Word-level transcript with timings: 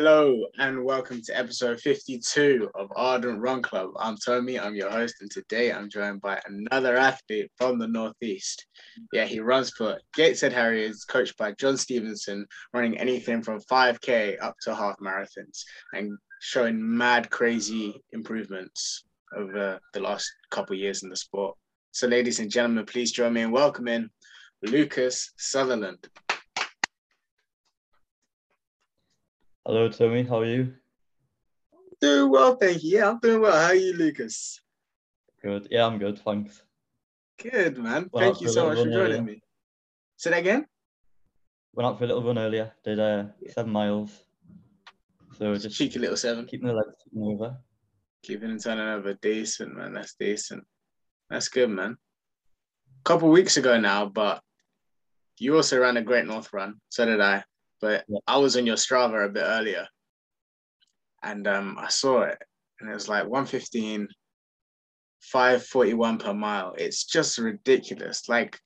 Hello 0.00 0.44
and 0.60 0.84
welcome 0.84 1.20
to 1.22 1.36
episode 1.36 1.80
52 1.80 2.70
of 2.76 2.88
Ardent 2.94 3.40
Run 3.40 3.62
Club. 3.62 3.90
I'm 3.98 4.16
Tommy, 4.16 4.56
I'm 4.56 4.76
your 4.76 4.90
host, 4.90 5.16
and 5.20 5.28
today 5.28 5.72
I'm 5.72 5.90
joined 5.90 6.20
by 6.20 6.40
another 6.46 6.96
athlete 6.96 7.50
from 7.56 7.80
the 7.80 7.88
Northeast. 7.88 8.64
Yeah, 9.12 9.24
he 9.24 9.40
runs 9.40 9.72
for 9.72 9.98
Gateshead 10.14 10.52
Harriers, 10.52 11.04
coached 11.04 11.36
by 11.36 11.50
John 11.50 11.76
Stevenson, 11.76 12.46
running 12.72 12.96
anything 12.96 13.42
from 13.42 13.58
5K 13.58 14.40
up 14.40 14.54
to 14.62 14.72
half 14.72 14.94
marathons 15.00 15.64
and 15.92 16.16
showing 16.40 16.78
mad 16.78 17.28
crazy 17.30 18.00
improvements 18.12 19.02
over 19.36 19.80
the 19.94 20.00
last 20.00 20.30
couple 20.50 20.76
years 20.76 21.02
in 21.02 21.08
the 21.08 21.16
sport. 21.16 21.56
So, 21.90 22.06
ladies 22.06 22.38
and 22.38 22.48
gentlemen, 22.48 22.86
please 22.86 23.10
join 23.10 23.32
me 23.32 23.40
in 23.40 23.50
welcoming 23.50 24.10
Lucas 24.62 25.32
Sutherland. 25.38 26.08
Hello, 29.68 29.86
Tommy. 29.90 30.22
How 30.22 30.38
are 30.38 30.46
you? 30.46 30.72
Doing 32.00 32.30
well, 32.30 32.56
thank 32.56 32.82
you. 32.82 32.96
Yeah, 32.96 33.10
I'm 33.10 33.18
doing 33.18 33.42
well. 33.42 33.52
How 33.52 33.66
are 33.66 33.74
you, 33.74 33.92
Lucas? 33.92 34.62
Good. 35.42 35.68
Yeah, 35.70 35.84
I'm 35.84 35.98
good. 35.98 36.18
Thanks. 36.20 36.62
Good, 37.38 37.76
man. 37.76 38.08
Went 38.10 38.24
thank 38.24 38.40
you 38.40 38.48
so 38.48 38.68
much 38.68 38.78
for 38.78 38.84
joining 38.84 38.98
earlier. 38.98 39.20
me. 39.20 39.42
Say 40.16 40.30
that 40.30 40.38
again? 40.38 40.64
Went 41.74 41.86
out 41.86 41.98
for 41.98 42.04
a 42.04 42.06
little 42.06 42.22
run 42.22 42.38
earlier. 42.38 42.72
Did 42.82 42.98
uh, 42.98 43.24
seven 43.50 43.70
miles. 43.70 44.24
So 45.36 45.54
just 45.54 45.76
Cheeky 45.76 45.98
little 45.98 46.16
seven. 46.16 46.46
keeping 46.46 46.68
the 46.68 46.72
legs 46.72 46.94
ticking 47.04 47.22
over. 47.24 47.58
Keeping 48.22 48.50
and 48.50 48.62
turning 48.62 48.88
over. 48.88 49.18
Decent, 49.20 49.76
man. 49.76 49.92
That's 49.92 50.14
decent. 50.18 50.64
That's 51.28 51.50
good, 51.50 51.68
man. 51.68 51.90
A 51.90 53.04
couple 53.04 53.28
weeks 53.28 53.58
ago 53.58 53.78
now, 53.78 54.06
but 54.06 54.42
you 55.38 55.56
also 55.56 55.78
ran 55.78 55.98
a 55.98 56.02
Great 56.02 56.24
North 56.24 56.54
run. 56.54 56.76
So 56.88 57.04
did 57.04 57.20
I. 57.20 57.44
But 57.80 58.04
Yeah. 58.08 58.18
I 58.26 58.38
was 58.38 58.56
on 58.56 58.66
your 58.66 58.76
Strava 58.76 59.24
a 59.24 59.28
bit 59.28 59.44
earlier. 59.44 59.86
And 61.22 61.46
um, 61.46 61.76
I 61.78 61.88
saw 61.88 62.22
it. 62.22 62.38
And 62.80 62.90
it 62.90 62.94
was 62.94 63.08
like 63.08 63.24
115, 63.24 64.08
541 65.20 66.18
per 66.18 66.34
mile. 66.34 66.74
It's 66.78 67.04
just 67.04 67.38
ridiculous. 67.38 68.28
Like, 68.28 68.58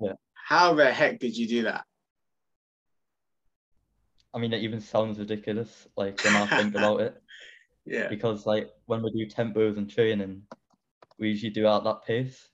Yeah. 0.00 0.12
how 0.34 0.74
the 0.74 0.92
heck 0.92 1.18
did 1.18 1.36
you 1.36 1.48
do 1.48 1.62
that? 1.64 1.84
I 4.34 4.38
mean, 4.38 4.52
it 4.52 4.62
even 4.62 4.80
sounds 4.80 5.18
ridiculous, 5.18 5.88
like 5.96 6.22
when 6.22 6.36
I 6.36 6.46
think 6.46 6.74
about 6.76 7.00
it, 7.00 7.22
Yeah. 7.86 8.08
because 8.08 8.44
like 8.44 8.70
when 8.84 9.02
we 9.02 9.10
do 9.10 9.26
tempos 9.34 9.78
and 9.78 9.88
training, 9.88 10.42
we 11.18 11.28
usually 11.30 11.50
do 11.52 11.66
it 11.66 11.70
at 11.70 11.84
that 11.84 12.04
pace, 12.04 12.48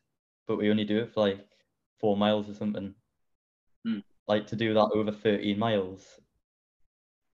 but 0.46 0.58
we 0.58 0.70
only 0.70 0.84
do 0.84 0.98
it 1.00 1.12
for 1.12 1.20
like 1.20 1.44
four 1.98 2.16
miles 2.16 2.48
or 2.48 2.54
something. 2.54 2.94
Hmm. 3.84 3.98
Like 4.28 4.46
to 4.48 4.56
do 4.56 4.74
that 4.74 4.90
over 4.94 5.12
13 5.12 5.58
miles, 5.58 6.20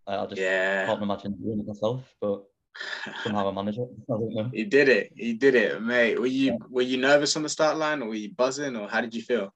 I 0.08 0.18
I 0.18 0.26
just 0.26 0.42
Yeah. 0.42 0.86
can't 0.86 1.04
imagine 1.04 1.34
doing 1.34 1.60
it 1.60 1.68
myself, 1.68 2.16
but 2.22 2.44
somehow 3.24 3.50
I 3.50 3.52
manage 3.52 3.78
it. 3.78 3.90
I 4.10 4.14
don't 4.14 4.34
know. 4.34 4.50
He 4.54 4.64
did 4.64 4.90
it. 4.90 5.12
He 5.16 5.34
did 5.34 5.56
it, 5.56 5.82
mate. 5.82 6.20
Were 6.20 6.28
you 6.28 6.58
were 6.70 6.82
you 6.82 6.98
nervous 6.98 7.36
on 7.36 7.44
the 7.44 7.50
start 7.50 7.78
line, 7.78 8.02
or 8.02 8.08
were 8.08 8.16
you 8.16 8.34
buzzing, 8.34 8.76
or 8.76 8.88
how 8.88 9.02
did 9.02 9.14
you 9.14 9.22
feel? 9.22 9.54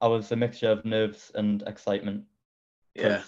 I 0.00 0.08
was 0.08 0.30
a 0.32 0.36
mixture 0.36 0.70
of 0.70 0.84
nerves 0.84 1.32
and 1.34 1.62
excitement 1.62 2.24
Yeah, 2.94 3.22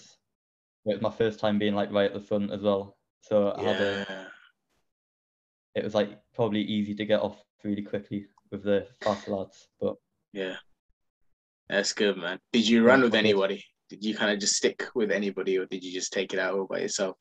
it 0.85 0.95
was 0.95 1.01
my 1.01 1.11
first 1.11 1.41
time 1.41 1.59
being 1.59 1.75
like 1.75 1.91
right 1.93 2.11
at 2.11 2.15
the 2.15 2.21
front 2.21 2.51
as 2.53 2.63
well. 2.63 2.97
So 3.21 3.53
I 3.57 3.63
had 3.63 3.81
a, 3.81 4.07
yeah, 4.09 4.25
it 5.75 5.85
was 5.85 5.95
like 5.95 6.19
probably 6.35 6.63
easy 6.63 6.95
to 6.95 7.05
get 7.07 7.21
off 7.21 7.43
really 7.65 7.83
quickly 7.83 8.27
with 8.51 8.63
the 8.65 8.87
fast 9.03 9.29
lads. 9.29 9.69
But 9.81 9.97
yeah. 10.33 10.57
That's 11.69 11.93
good, 11.93 12.17
man. 12.17 12.39
Did 12.53 12.67
you 12.69 12.83
run 12.85 13.03
with 13.03 13.15
anybody? 13.15 13.65
Did 13.91 14.05
you 14.05 14.15
kind 14.17 14.31
of 14.33 14.39
just 14.39 14.57
stick 14.57 14.85
with 14.95 15.11
anybody, 15.11 15.59
or 15.59 15.67
did 15.67 15.83
you 15.85 15.93
just 15.93 16.13
take 16.13 16.33
it 16.33 16.39
out 16.39 16.55
all 16.55 16.67
by 16.67 16.81
yourself? 16.81 17.17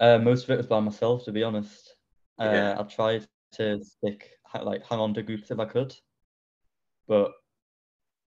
uh, 0.00 0.18
most 0.18 0.44
of 0.44 0.50
it 0.50 0.56
was 0.56 0.66
by 0.66 0.80
myself, 0.80 1.24
to 1.24 1.32
be 1.32 1.42
honest. 1.42 1.94
Uh, 2.40 2.44
Yeah. 2.44 2.76
I 2.78 2.82
tried 2.84 3.26
to 3.52 3.82
stick 3.84 4.30
like 4.62 4.84
hang 4.86 4.98
on 4.98 5.14
to 5.14 5.22
groups 5.22 5.50
if 5.50 5.58
I 5.58 5.64
could, 5.66 5.94
but 7.06 7.32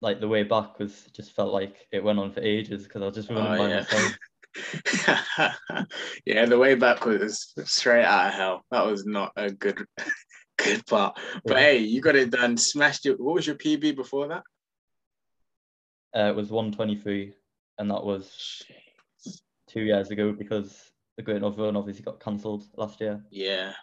like 0.01 0.19
the 0.19 0.27
way 0.27 0.43
back 0.43 0.77
was 0.79 1.05
just 1.15 1.31
felt 1.31 1.53
like 1.53 1.87
it 1.91 2.03
went 2.03 2.19
on 2.19 2.31
for 2.31 2.41
ages 2.41 2.83
because 2.83 3.01
I 3.01 3.05
was 3.05 3.15
just 3.15 3.29
running 3.29 3.53
Oh, 3.53 3.57
by 3.57 3.69
yeah. 3.69 3.75
myself. 3.77 4.13
yeah, 6.25 6.45
the 6.45 6.57
way 6.59 6.75
back 6.75 7.05
was 7.05 7.53
straight 7.63 8.03
out 8.03 8.27
of 8.27 8.33
hell. 8.33 8.65
That 8.71 8.85
was 8.85 9.05
not 9.05 9.31
a 9.37 9.49
good, 9.51 9.85
good 10.57 10.85
part. 10.85 11.17
But 11.45 11.53
Yeah. 11.57 11.63
hey, 11.63 11.77
you 11.79 12.01
got 12.01 12.15
it 12.15 12.31
done. 12.31 12.57
Smashed 12.57 13.05
it. 13.05 13.19
What 13.19 13.35
was 13.35 13.47
your 13.47 13.55
PB 13.55 13.95
before 13.95 14.27
that? 14.27 14.43
Uh, 16.15 16.29
it 16.29 16.35
was 16.35 16.51
123, 16.51 17.33
and 17.79 17.89
that 17.89 18.03
was 18.03 18.63
two 19.67 19.81
years 19.81 20.11
ago 20.11 20.31
because 20.31 20.91
the 21.17 21.23
Great 21.23 21.41
North 21.41 21.57
Run 21.57 21.75
obviously 21.75 22.03
got 22.03 22.19
cancelled 22.19 22.65
last 22.77 23.01
year. 23.01 23.23
Yeah, 23.31 23.73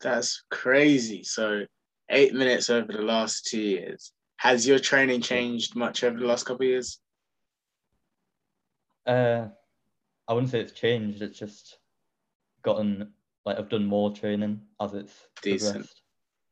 that's 0.00 0.44
crazy. 0.50 1.22
So 1.22 1.64
eight 2.10 2.34
minutes 2.34 2.70
over 2.70 2.92
the 2.92 3.02
last 3.02 3.46
two 3.46 3.60
years. 3.60 4.12
Has 4.36 4.66
your 4.66 4.78
training 4.78 5.20
changed 5.20 5.74
much 5.74 6.04
over 6.04 6.18
the 6.18 6.26
last 6.26 6.44
couple 6.44 6.64
of 6.64 6.70
years? 6.70 7.00
Uh, 9.06 9.48
I 10.28 10.32
wouldn't 10.32 10.50
say 10.50 10.60
it's 10.60 10.72
changed. 10.72 11.22
It's 11.22 11.38
just 11.38 11.78
gotten 12.62 13.12
like 13.44 13.58
I've 13.58 13.68
done 13.70 13.86
more 13.86 14.14
training 14.14 14.60
as 14.80 14.94
it's 14.94 15.14
Decent. 15.42 15.72
progressed. 15.72 15.97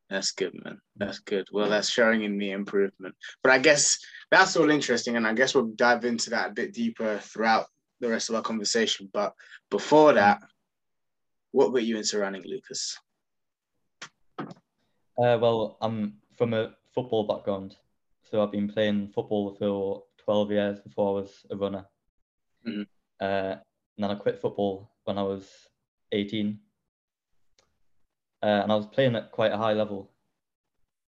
That's 0.08 0.32
good, 0.32 0.52
man. 0.64 0.80
That's 0.96 1.18
good. 1.18 1.48
Well, 1.52 1.68
that's 1.68 1.90
showing 1.90 2.22
in 2.22 2.38
the 2.38 2.52
improvement. 2.52 3.14
But 3.42 3.52
I 3.52 3.58
guess 3.58 3.98
that's 4.30 4.56
all 4.56 4.70
interesting, 4.70 5.16
and 5.16 5.26
I 5.26 5.34
guess 5.34 5.54
we'll 5.54 5.72
dive 5.74 6.04
into 6.04 6.30
that 6.30 6.50
a 6.50 6.54
bit 6.54 6.72
deeper 6.72 7.18
throughout 7.18 7.66
the 8.00 8.08
rest 8.08 8.28
of 8.28 8.36
our 8.36 8.42
conversation. 8.42 9.10
But 9.12 9.34
before 9.70 10.12
that, 10.12 10.40
what 11.50 11.72
got 11.72 11.82
you 11.82 11.96
into 11.96 12.18
running, 12.18 12.44
Lucas? 12.44 12.98
Uh, 14.38 15.38
well, 15.40 15.78
I'm 15.80 16.18
from 16.36 16.54
a 16.54 16.74
football 16.94 17.24
background, 17.26 17.76
so 18.22 18.42
I've 18.42 18.52
been 18.52 18.68
playing 18.68 19.08
football 19.08 19.54
for 19.54 20.04
12 20.18 20.50
years 20.50 20.80
before 20.80 21.08
I 21.08 21.20
was 21.20 21.46
a 21.50 21.56
runner. 21.56 21.86
Mhm. 22.66 22.86
Uh, 23.20 23.56
and 23.96 24.04
then 24.04 24.10
I 24.10 24.14
quit 24.14 24.40
football 24.40 24.90
when 25.04 25.18
I 25.18 25.22
was 25.22 25.48
18. 26.12 26.60
Uh, 28.42 28.60
and 28.62 28.70
I 28.70 28.76
was 28.76 28.86
playing 28.86 29.16
at 29.16 29.32
quite 29.32 29.52
a 29.52 29.56
high 29.56 29.72
level, 29.72 30.10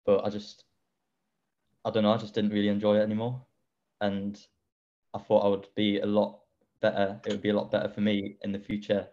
but 0.06 0.24
I 0.24 0.30
just, 0.30 0.64
I 1.84 1.90
don't 1.90 2.04
know, 2.04 2.14
I 2.14 2.18
just 2.18 2.34
didn't 2.34 2.52
really 2.52 2.70
enjoy 2.70 2.98
it 2.98 3.04
anymore. 3.04 3.46
And 4.02 4.40
I 5.14 5.20
thought 5.20 5.46
I 5.46 5.50
would 5.50 5.68
be 5.76 6.00
a 6.00 6.06
lot 6.06 6.40
better, 6.82 7.20
it 7.26 7.32
would 7.32 7.42
be 7.42 7.50
a 7.50 7.56
lot 7.56 7.72
better 7.72 7.90
for 7.90 8.02
me 8.02 8.38
in 8.44 8.52
the 8.52 8.60
future 8.60 9.08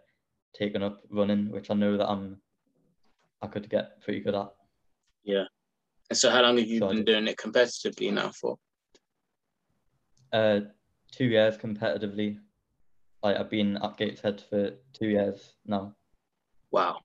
taking 0.53 0.83
up 0.83 1.01
running, 1.09 1.51
which 1.51 1.69
I 1.69 1.73
know 1.73 1.97
that 1.97 2.07
I'm, 2.07 2.37
I 3.41 3.47
could 3.47 3.69
get 3.69 4.01
pretty 4.01 4.21
good 4.21 4.35
at. 4.35 4.53
Yeah. 5.23 5.45
And 6.09 6.17
so, 6.17 6.29
how 6.29 6.41
long 6.41 6.57
have 6.57 6.67
you 6.67 6.79
So 6.79 6.89
been 6.89 7.03
doing 7.03 7.27
it 7.27 7.37
competitively 7.37 8.13
now 8.13 8.31
for? 8.31 8.57
Uh, 10.31 10.61
two 11.11 11.25
years 11.25 11.57
competitively. 11.57 12.37
Like 13.23 13.37
I've 13.37 13.49
been 13.49 13.77
at 13.77 13.97
Gateshead 13.97 14.43
for 14.49 14.71
two 14.93 15.07
years 15.07 15.55
now. 15.65 15.95
Wow. 16.71 16.99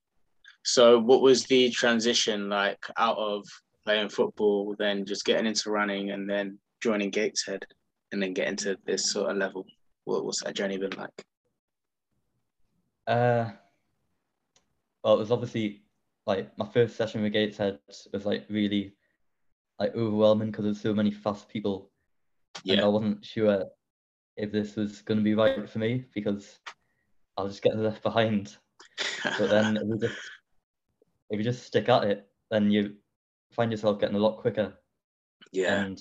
So, 0.63 0.99
what 0.99 1.23
was 1.23 1.45
the 1.45 1.71
transition 1.71 2.49
like 2.49 2.85
out 2.97 3.17
of 3.17 3.47
playing 3.85 4.11
football, 4.11 4.75
then 4.79 5.07
just 5.07 5.25
getting 5.25 5.47
into 5.47 5.71
running, 5.71 6.11
and 6.11 6.29
then 6.29 6.59
joining 6.83 7.11
Gateshead, 7.11 7.65
and 8.13 8.23
then 8.23 8.35
getting 8.35 8.57
to 8.57 8.77
this 8.85 9.11
sort 9.11 9.31
of 9.31 9.37
level? 9.37 9.65
What 10.05 10.25
what's 10.25 10.43
that 10.45 10.55
journey 10.55 10.79
been 10.79 10.91
like? 10.91 11.25
Uh, 13.07 13.51
well, 15.03 15.15
it 15.15 15.19
was 15.19 15.33
obviously 15.33 15.83
like 16.27 16.57
my 16.59 16.67
first 16.67 16.97
session 16.97 17.23
with 17.23 17.33
Gateshead 17.33 17.79
was 18.13 18.27
like 18.27 18.45
really 18.49 18.95
like 19.79 19.95
overwhelming 19.95 20.51
because 20.51 20.65
there's 20.65 20.81
so 20.81 20.95
many 20.95 21.11
fast 21.11 21.49
people, 21.49 21.91
and 22.69 22.81
I 22.81 22.87
wasn't 22.87 23.25
sure 23.25 23.65
if 24.37 24.53
this 24.53 24.77
was 24.77 25.01
going 25.03 25.19
to 25.19 25.25
be 25.25 25.35
right 25.35 25.69
for 25.69 25.79
me 25.79 26.05
because 26.15 26.59
I 27.37 27.43
was 27.43 27.55
just 27.55 27.63
getting 27.63 27.83
left 27.83 28.03
behind. 28.03 28.57
But 29.39 29.51
then 29.51 29.77
if 29.77 29.83
you 29.85 29.99
just 29.99 30.19
if 31.31 31.39
you 31.39 31.45
just 31.45 31.65
stick 31.65 31.89
at 31.89 32.05
it, 32.05 32.29
then 32.51 32.71
you 32.71 32.97
find 33.53 33.71
yourself 33.71 34.01
getting 34.01 34.17
a 34.17 34.21
lot 34.21 34.39
quicker, 34.39 34.75
yeah, 35.53 35.83
and 35.83 35.99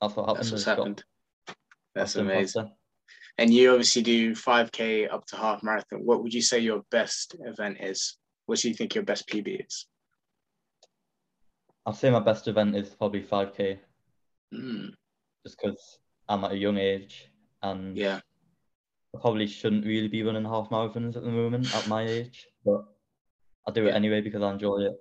that's 0.00 0.16
what 0.16 0.26
happened. 0.26 0.36
that's 0.38 0.52
what's 0.52 0.64
happened. 0.64 1.04
That's 1.94 2.16
amazing. 2.16 2.64
faster. 2.64 2.74
And 3.38 3.52
you 3.52 3.70
obviously 3.70 4.02
do 4.02 4.32
5K 4.32 5.12
up 5.12 5.26
to 5.26 5.36
half 5.36 5.62
marathon. 5.62 6.04
What 6.04 6.22
would 6.22 6.32
you 6.32 6.42
say 6.42 6.60
your 6.60 6.82
best 6.90 7.34
event 7.40 7.78
is? 7.80 8.16
What 8.46 8.60
do 8.60 8.68
you 8.68 8.74
think 8.74 8.94
your 8.94 9.04
best 9.04 9.28
PB 9.28 9.66
is? 9.66 9.86
I'd 11.86 11.96
say 11.96 12.10
my 12.10 12.20
best 12.20 12.48
event 12.48 12.76
is 12.76 12.90
probably 12.90 13.22
5k, 13.22 13.78
Mm, 14.54 14.90
just 15.44 15.58
because 15.60 15.98
I'm 16.28 16.44
at 16.44 16.52
a 16.52 16.56
young 16.56 16.78
age 16.78 17.28
and 17.62 17.96
yeah, 17.96 18.20
I 19.14 19.18
probably 19.20 19.48
shouldn't 19.48 19.84
really 19.84 20.06
be 20.06 20.22
running 20.22 20.44
half 20.44 20.70
marathons 20.70 21.16
at 21.16 21.24
the 21.24 21.30
moment 21.30 21.74
at 21.74 21.88
my 21.88 22.06
age, 22.06 22.46
but 22.64 22.84
I 23.66 23.70
do 23.72 23.84
it 23.86 23.88
Yeah. 23.90 23.94
anyway 23.96 24.20
because 24.20 24.42
I 24.42 24.50
enjoy 24.52 24.78
it. 24.82 24.94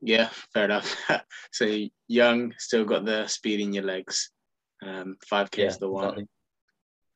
yeah, 0.00 0.28
fair 0.52 0.64
enough. 0.64 0.96
so 1.52 1.64
young, 2.08 2.52
still 2.58 2.84
got 2.84 3.04
the 3.04 3.26
speed 3.28 3.60
in 3.60 3.72
your 3.72 3.84
legs. 3.84 4.30
Um, 4.82 5.16
5K 5.30 5.58
Yeah, 5.58 5.66
is 5.66 5.78
the 5.78 5.88
one. 5.88 6.04
exactly. 6.04 6.28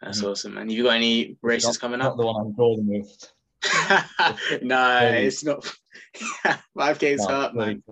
That's 0.01 0.21
Mhm. 0.21 0.31
awesome, 0.31 0.55
man. 0.55 0.69
You 0.71 0.85
got 0.85 0.95
any 0.97 1.37
races 1.43 1.69
Not- 1.75 1.81
coming 1.81 2.01
up? 2.01 2.17
the 2.17 2.25
one 2.27 2.37
I 2.37 2.49
enjoy 2.49 2.77
the 2.77 2.83
most. 2.83 3.33
no, 4.63 5.01
it's 5.15 5.43
not. 5.43 5.65
5Ks 6.79 7.03
is 7.15 7.21
No, 7.27 7.35
hard, 7.35 7.55
man. 7.55 7.83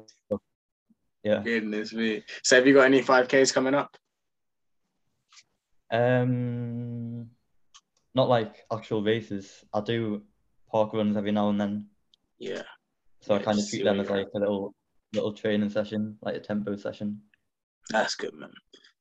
Yeah. 1.25 1.43
Goodness 1.43 1.93
me. 1.93 2.23
So, 2.43 2.57
have 2.57 2.67
you 2.67 2.75
got 2.75 2.85
any 2.85 3.01
five 3.03 3.27
Ks 3.29 3.51
coming 3.51 3.75
up? 3.75 3.97
Um, 5.91 7.31
not 8.15 8.29
like 8.29 8.65
actual 8.73 9.03
races. 9.03 9.65
I 9.73 9.81
do 9.81 10.23
park 10.71 10.93
runs 10.93 11.17
every 11.17 11.33
now 11.33 11.49
and 11.51 11.61
then, 11.61 11.89
Yeah. 12.39 12.63
So 13.25 13.35
I 13.35 13.39
kind 13.39 13.59
of 13.59 13.69
treat 13.69 13.85
them 13.85 14.01
as 14.01 14.11
like 14.11 14.27
a 14.35 14.39
little 14.39 14.75
little 15.15 15.33
training 15.33 15.71
session, 15.71 16.19
like 16.23 16.37
a 16.37 16.41
tempo 16.41 16.77
session. 16.77 17.21
That's 17.91 18.15
good, 18.17 18.35
man. 18.35 18.51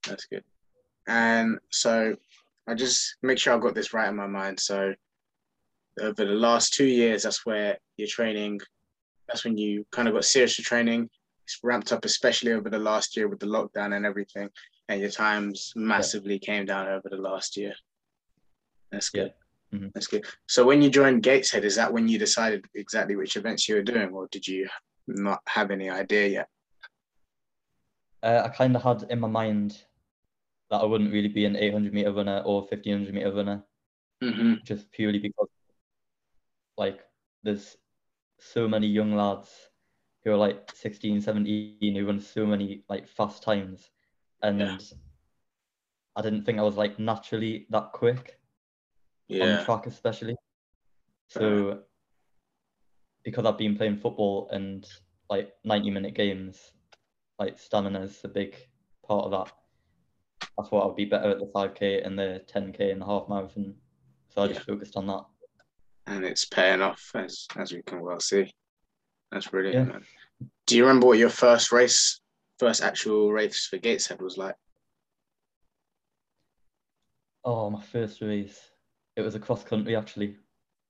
That's 0.07 0.25
good. 0.25 0.43
And 1.07 1.57
so 1.71 2.15
I 2.67 2.75
just 2.75 3.17
make 3.21 3.37
sure 3.37 3.53
I 3.53 3.59
got 3.59 3.75
this 3.75 3.93
right 3.93 4.09
in 4.09 4.15
my 4.15 4.27
mind. 4.27 4.59
So 4.59 4.93
over 5.99 6.25
the 6.25 6.31
last 6.31 6.73
two 6.73 6.85
years, 6.85 7.23
that's 7.23 7.45
where 7.45 7.77
your 7.97 8.07
training, 8.07 8.59
that's 9.27 9.43
when 9.43 9.57
you 9.57 9.85
kind 9.91 10.07
of 10.07 10.13
got 10.13 10.25
serious 10.25 10.55
to 10.57 10.61
training. 10.61 11.09
It's 11.45 11.59
ramped 11.63 11.91
up, 11.91 12.05
especially 12.05 12.53
over 12.53 12.69
the 12.69 12.79
last 12.79 13.17
year 13.17 13.27
with 13.27 13.39
the 13.39 13.47
lockdown 13.47 13.95
and 13.95 14.05
everything. 14.05 14.49
And 14.87 15.01
your 15.01 15.09
times 15.09 15.73
massively 15.75 16.39
came 16.39 16.65
down 16.65 16.87
over 16.87 17.09
the 17.09 17.17
last 17.17 17.57
year. 17.57 17.73
That's 18.91 19.09
Yeah. 19.13 19.23
good. 19.23 19.33
Mhm. 19.73 19.91
That's 19.93 20.07
good. 20.07 20.25
So 20.47 20.65
when 20.65 20.81
you 20.81 20.89
joined 20.89 21.23
Gateshead, 21.23 21.65
is 21.65 21.75
that 21.75 21.91
when 21.91 22.07
you 22.07 22.19
decided 22.19 22.65
exactly 22.75 23.15
which 23.15 23.35
events 23.35 23.67
you 23.67 23.75
were 23.75 23.81
doing, 23.83 24.09
or 24.09 24.27
did 24.31 24.47
you 24.47 24.67
not 25.07 25.41
have 25.47 25.71
any 25.71 25.89
idea 25.89 26.27
yet? 26.27 26.47
Uh, 28.21 28.43
I 28.45 28.49
kind 28.49 28.75
of 28.75 28.83
had 28.83 29.03
in 29.09 29.19
my 29.19 29.27
mind 29.27 29.83
that 30.69 30.77
I 30.77 30.85
wouldn't 30.85 31.11
really 31.11 31.27
be 31.27 31.45
an 31.45 31.55
800 31.55 31.93
meter 31.93 32.11
runner 32.13 32.41
or 32.45 32.61
1500 32.61 33.13
meter 33.13 33.33
runner, 33.33 33.63
hmm 34.21 34.53
just 34.63 34.89
purely 34.91 35.19
because 35.19 35.49
like 36.77 37.01
there's 37.43 37.77
so 38.39 38.67
many 38.67 38.87
young 38.87 39.15
lads 39.15 39.49
who 40.23 40.31
are 40.31 40.37
like 40.37 40.71
16, 40.73 41.19
17 41.21 41.95
who 41.95 42.05
run 42.05 42.19
so 42.19 42.45
many 42.45 42.83
like 42.89 43.07
fast 43.07 43.43
times, 43.43 43.89
and 44.41 44.59
Yeah. 44.59 44.77
I 46.15 46.21
didn't 46.21 46.45
think 46.45 46.59
I 46.59 46.63
was 46.63 46.77
like 46.77 46.99
naturally 46.99 47.65
that 47.71 47.91
quick. 47.91 48.39
On 49.29 49.57
the 49.57 49.63
track 49.65 49.87
especially. 49.87 50.35
So 51.29 51.81
because 53.23 53.45
I've 53.45 53.57
been 53.57 53.77
playing 53.77 53.97
football 53.97 54.49
and 54.51 54.85
like 55.29 55.53
90 55.63 55.89
minute 55.91 56.13
games, 56.13 56.73
like 57.39 57.57
stamina 57.57 58.01
is 58.01 58.19
a 58.23 58.27
big 58.27 58.55
part 59.07 59.25
of 59.25 59.31
that. 59.31 59.51
I 60.59 60.63
thought 60.67 60.89
I'd 60.89 60.95
be 60.95 61.05
better 61.05 61.29
at 61.29 61.39
the 61.39 61.47
5k 61.47 62.05
and 62.05 62.19
the 62.19 62.43
10k 62.53 62.91
and 62.91 63.01
the 63.01 63.05
half 63.05 63.27
marathon. 63.29 63.73
So 64.29 64.43
I 64.43 64.47
just 64.47 64.65
focused 64.65 64.97
on 64.97 65.07
that. 65.07 65.23
and 66.07 66.25
it's 66.25 66.45
paying 66.45 66.81
off 66.81 67.11
as 67.15 67.47
as 67.55 67.71
we 67.71 67.81
can 67.81 68.01
well 68.01 68.19
see. 68.19 68.53
That's 69.31 69.47
brilliant, 69.47 69.91
Yeah. 69.91 69.99
Do 70.67 70.77
you 70.77 70.83
remember 70.83 71.07
what 71.07 71.17
your 71.17 71.29
first 71.29 71.71
race, 71.71 72.19
first 72.59 72.83
actual 72.83 73.31
race 73.31 73.65
for 73.65 73.77
Gateshead 73.77 74.21
was 74.21 74.37
like? 74.37 74.55
Oh, 77.45 77.69
my 77.69 77.81
first 77.81 78.21
race. 78.21 78.72
It 79.15 79.21
was 79.21 79.35
a 79.35 79.39
cross 79.39 79.63
country 79.63 79.95
actually. 79.95 80.37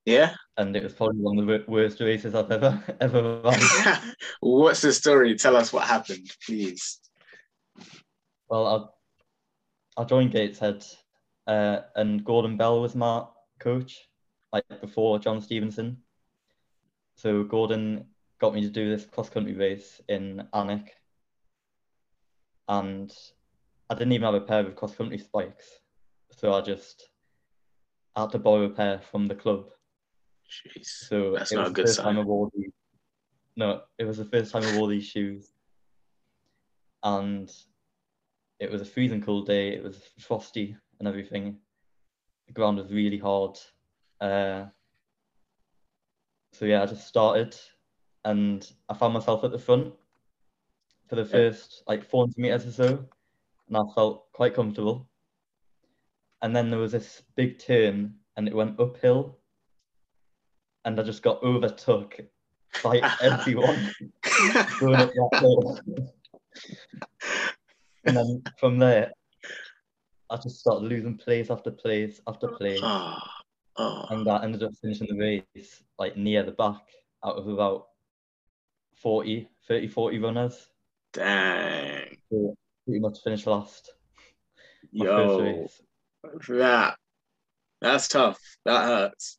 Yeah. 0.05 0.35
And 0.57 0.75
it 0.75 0.83
was 0.83 0.93
probably 0.93 1.21
one 1.21 1.39
of 1.39 1.47
the 1.47 1.63
worst 1.67 1.99
races 2.01 2.35
I've 2.35 2.51
ever 2.51 2.83
ever 3.01 3.41
run. 3.41 3.59
What's 4.41 4.81
the 4.81 4.93
story? 4.93 5.35
Tell 5.37 5.55
us 5.55 5.71
what 5.71 5.87
happened, 5.87 6.29
please. 6.45 6.99
Well, 8.49 8.91
I 9.97 10.01
I 10.01 10.05
joined 10.05 10.31
Gateshead, 10.31 10.83
uh, 11.47 11.81
and 11.95 12.23
Gordon 12.23 12.57
Bell 12.57 12.81
was 12.81 12.95
my 12.95 13.25
coach, 13.59 13.97
like 14.51 14.65
before 14.81 15.19
John 15.19 15.41
Stevenson. 15.41 15.97
So 17.15 17.43
Gordon 17.43 18.05
got 18.39 18.53
me 18.53 18.61
to 18.61 18.69
do 18.69 18.89
this 18.89 19.05
cross 19.05 19.29
country 19.29 19.53
race 19.53 20.01
in 20.09 20.47
Alnwick, 20.53 20.89
and 22.67 23.13
I 23.89 23.93
didn't 23.93 24.13
even 24.13 24.25
have 24.25 24.33
a 24.33 24.41
pair 24.41 24.65
of 24.65 24.75
cross 24.75 24.95
country 24.95 25.19
spikes, 25.19 25.79
so 26.31 26.53
I 26.53 26.61
just 26.61 27.07
had 28.21 28.31
to 28.31 28.39
borrow 28.39 28.63
a 28.63 28.69
pair 28.69 28.99
from 28.99 29.27
the 29.27 29.35
club. 29.35 29.69
Jeez. 30.49 30.85
So 30.85 31.33
That's 31.33 31.51
not 31.51 31.67
a 31.67 31.71
good 31.71 31.89
sign. 31.89 32.15
These. 32.55 32.71
No, 33.55 33.81
it 33.97 34.05
was 34.05 34.17
the 34.17 34.25
first 34.25 34.51
time 34.51 34.63
I 34.63 34.77
wore 34.77 34.87
these 34.87 35.05
shoes, 35.05 35.51
and 37.03 37.51
it 38.59 38.71
was 38.71 38.81
a 38.81 38.85
freezing 38.85 39.21
cold 39.21 39.47
day. 39.47 39.69
It 39.69 39.83
was 39.83 40.01
frosty 40.19 40.75
and 40.99 41.07
everything. 41.07 41.57
The 42.47 42.53
ground 42.53 42.77
was 42.77 42.91
really 42.91 43.17
hard. 43.17 43.57
Uh, 44.19 44.65
so 46.53 46.65
yeah, 46.65 46.83
I 46.83 46.85
just 46.85 47.07
started, 47.07 47.55
and 48.25 48.69
I 48.89 48.93
found 48.93 49.13
myself 49.13 49.43
at 49.43 49.51
the 49.51 49.59
front 49.59 49.93
for 51.07 51.15
the 51.15 51.25
first 51.25 51.83
like 51.87 52.03
400 52.03 52.37
meters 52.37 52.65
or 52.65 52.71
so, 52.71 53.05
and 53.67 53.77
I 53.77 53.81
felt 53.93 54.31
quite 54.33 54.53
comfortable. 54.53 55.07
And 56.43 56.53
then 56.53 56.69
there 56.69 56.79
was 56.79 56.91
this 56.91 57.23
big 57.35 57.57
turn, 57.57 58.15
and 58.35 58.49
it 58.49 58.53
went 58.53 58.77
uphill, 58.77 59.39
and 60.83 60.99
I 60.99 61.03
just 61.03 61.23
got 61.23 61.41
overtook 61.41 62.19
by 62.83 62.99
everyone 63.21 63.91
going 64.77 64.95
up 64.95 65.09
that 65.13 65.39
hill. 65.39 65.79
and 68.03 68.17
then 68.17 68.43
from 68.59 68.77
there, 68.77 69.13
I 70.29 70.35
just 70.35 70.59
started 70.59 70.85
losing 70.85 71.17
place 71.17 71.49
after 71.49 71.71
place 71.71 72.19
after 72.27 72.49
place, 72.49 72.81
oh, 72.83 73.17
oh, 73.77 74.05
and 74.09 74.27
I 74.27 74.43
ended 74.43 74.63
up 74.63 74.73
finishing 74.81 75.07
the 75.07 75.41
race 75.55 75.81
like 75.97 76.17
near 76.17 76.43
the 76.43 76.51
back 76.51 76.81
out 77.23 77.37
of 77.37 77.47
about 77.47 77.87
40, 78.97 79.47
30, 79.65 79.87
40 79.87 80.19
runners. 80.19 80.67
dang. 81.13 82.17
So 82.29 82.53
pretty 82.85 82.99
much 82.99 83.19
finished 83.23 83.47
last. 83.47 83.93
My 84.91 85.05
first 85.05 85.39
Yo, 85.39 85.67
that 86.49 86.95
that's 87.81 88.07
tough. 88.07 88.39
That 88.65 88.83
hurts. 88.85 89.37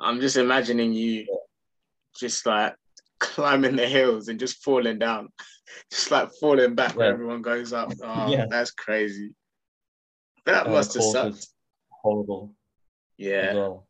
I'm 0.00 0.20
just 0.20 0.36
imagining 0.36 0.92
you 0.92 1.26
just 2.18 2.46
like 2.46 2.74
climbing 3.20 3.76
the 3.76 3.86
hills 3.86 4.28
and 4.28 4.38
just 4.40 4.62
falling 4.62 4.98
down, 4.98 5.28
just 5.90 6.10
like 6.10 6.30
falling 6.40 6.74
back 6.74 6.96
where 6.96 7.08
Yeah. 7.08 7.12
everyone 7.14 7.42
goes 7.42 7.72
up. 7.72 7.92
Oh, 8.02 8.30
Yeah. 8.30 8.46
that's 8.48 8.70
crazy. 8.70 9.34
That 10.46 10.66
Uh, 10.66 10.70
must 10.70 10.94
have 10.94 11.02
sucked. 11.02 11.46
horrible 11.90 12.54
Yeah. 13.16 13.54
well. 13.54 13.88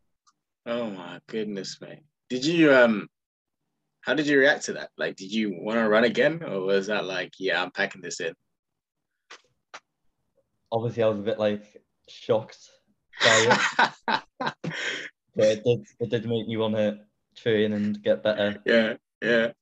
Oh 0.66 0.90
my 0.90 1.20
goodness, 1.28 1.80
mate. 1.80 2.00
Did 2.28 2.44
you 2.44 2.75
um? 2.75 3.08
How 4.00 4.14
did 4.14 4.26
you 4.26 4.38
react 4.38 4.64
to 4.66 4.72
that? 4.75 4.90
Like, 4.96 5.16
did 5.16 5.32
you 5.32 5.52
want 5.54 5.78
to 5.78 5.88
run 5.88 6.04
again, 6.04 6.42
or 6.42 6.60
was 6.62 6.87
that 6.87 7.04
like, 7.04 7.32
yeah, 7.38 7.62
I'm 7.62 7.70
packing 7.70 8.00
this 8.00 8.20
in? 8.20 8.32
Obviously, 10.72 11.02
I 11.02 11.08
was 11.08 11.18
a 11.18 11.22
bit 11.22 11.38
like 11.38 11.62
shocked 12.10 12.58
by 13.24 13.38
it, 13.38 13.58
but 15.36 15.46
it 15.46 15.64
did 15.64 15.86
it 16.00 16.10
did 16.10 16.26
make 16.28 16.46
me 16.48 16.56
want 16.56 16.76
to 16.76 17.00
train 17.36 17.72
and 17.72 18.02
get 18.02 18.22
better. 18.22 18.60
yeah, 18.66 18.94
yeah, 19.22 19.52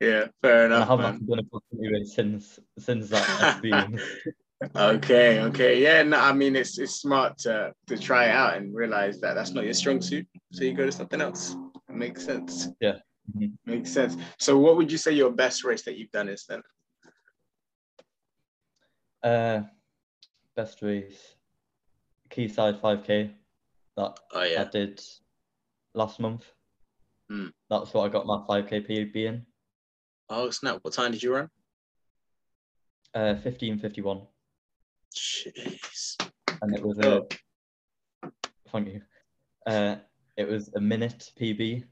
yeah. 0.00 0.26
Fair 0.42 0.64
And 0.66 0.74
I 0.74 0.80
haven't 0.80 0.98
man. 0.98 1.26
done 1.26 1.38
a 1.40 1.42
country 1.50 1.92
race 1.92 2.14
since 2.14 2.58
since 2.78 3.08
that 3.10 3.28
experience. 3.40 4.02
Okay, 4.76 5.40
okay, 5.40 5.82
yeah. 5.82 6.02
No, 6.02 6.18
I 6.20 6.34
mean 6.34 6.54
it's 6.54 6.78
it's 6.78 6.96
smart 7.00 7.38
to 7.38 7.72
to 7.86 7.96
try 7.96 8.26
it 8.26 8.32
out 8.32 8.58
and 8.58 8.74
realize 8.74 9.18
that 9.22 9.32
that's 9.32 9.52
not 9.52 9.64
your 9.64 9.72
strong 9.72 10.02
suit, 10.02 10.26
so 10.52 10.64
you 10.64 10.74
go 10.74 10.84
to 10.84 10.92
something 10.92 11.18
else. 11.22 11.56
It 11.88 11.94
makes 11.94 12.26
sense. 12.26 12.68
Yeah. 12.78 12.98
Mhm. 13.34 13.52
makes 13.64 13.90
sense. 13.90 14.16
So, 14.38 14.58
what 14.58 14.76
would 14.76 14.92
you 14.92 14.98
say 14.98 15.12
your 15.12 15.30
best 15.32 15.64
race 15.64 15.80
that 15.84 15.96
you've 15.96 16.10
done 16.10 16.28
is 16.28 16.44
then? 16.46 16.60
Uh, 19.22 19.62
best 20.54 20.82
race, 20.82 21.36
Quayside 22.30 22.80
5K 22.80 23.32
that 23.96 24.18
Oh 24.32 24.40
I 24.40 24.64
did 24.70 25.00
last 25.94 26.20
month. 26.20 26.44
Hmm. 27.28 27.48
That's 27.68 27.92
what 27.94 28.04
I 28.04 28.08
got 28.08 28.26
my 28.26 28.38
5K 28.48 28.86
PB 28.88 29.16
in. 29.16 29.46
oh 30.28 30.50
snap! 30.50 30.78
What 30.82 30.94
time 30.94 31.12
did 31.12 31.22
you 31.22 31.34
run? 31.34 31.48
Uh, 33.14 33.34
15:51, 33.34 34.26
Jeez. 35.12 36.16
and 36.62 36.74
it 36.76 36.82
was 36.82 36.96
Oh. 37.02 37.26
a 38.22 38.30
thank 38.68 38.88
you. 38.88 39.02
Uh, 39.66 39.96
it 40.36 40.46
was 40.48 40.72
a 40.74 40.80
minute 40.80 41.32
PB. 41.36 41.84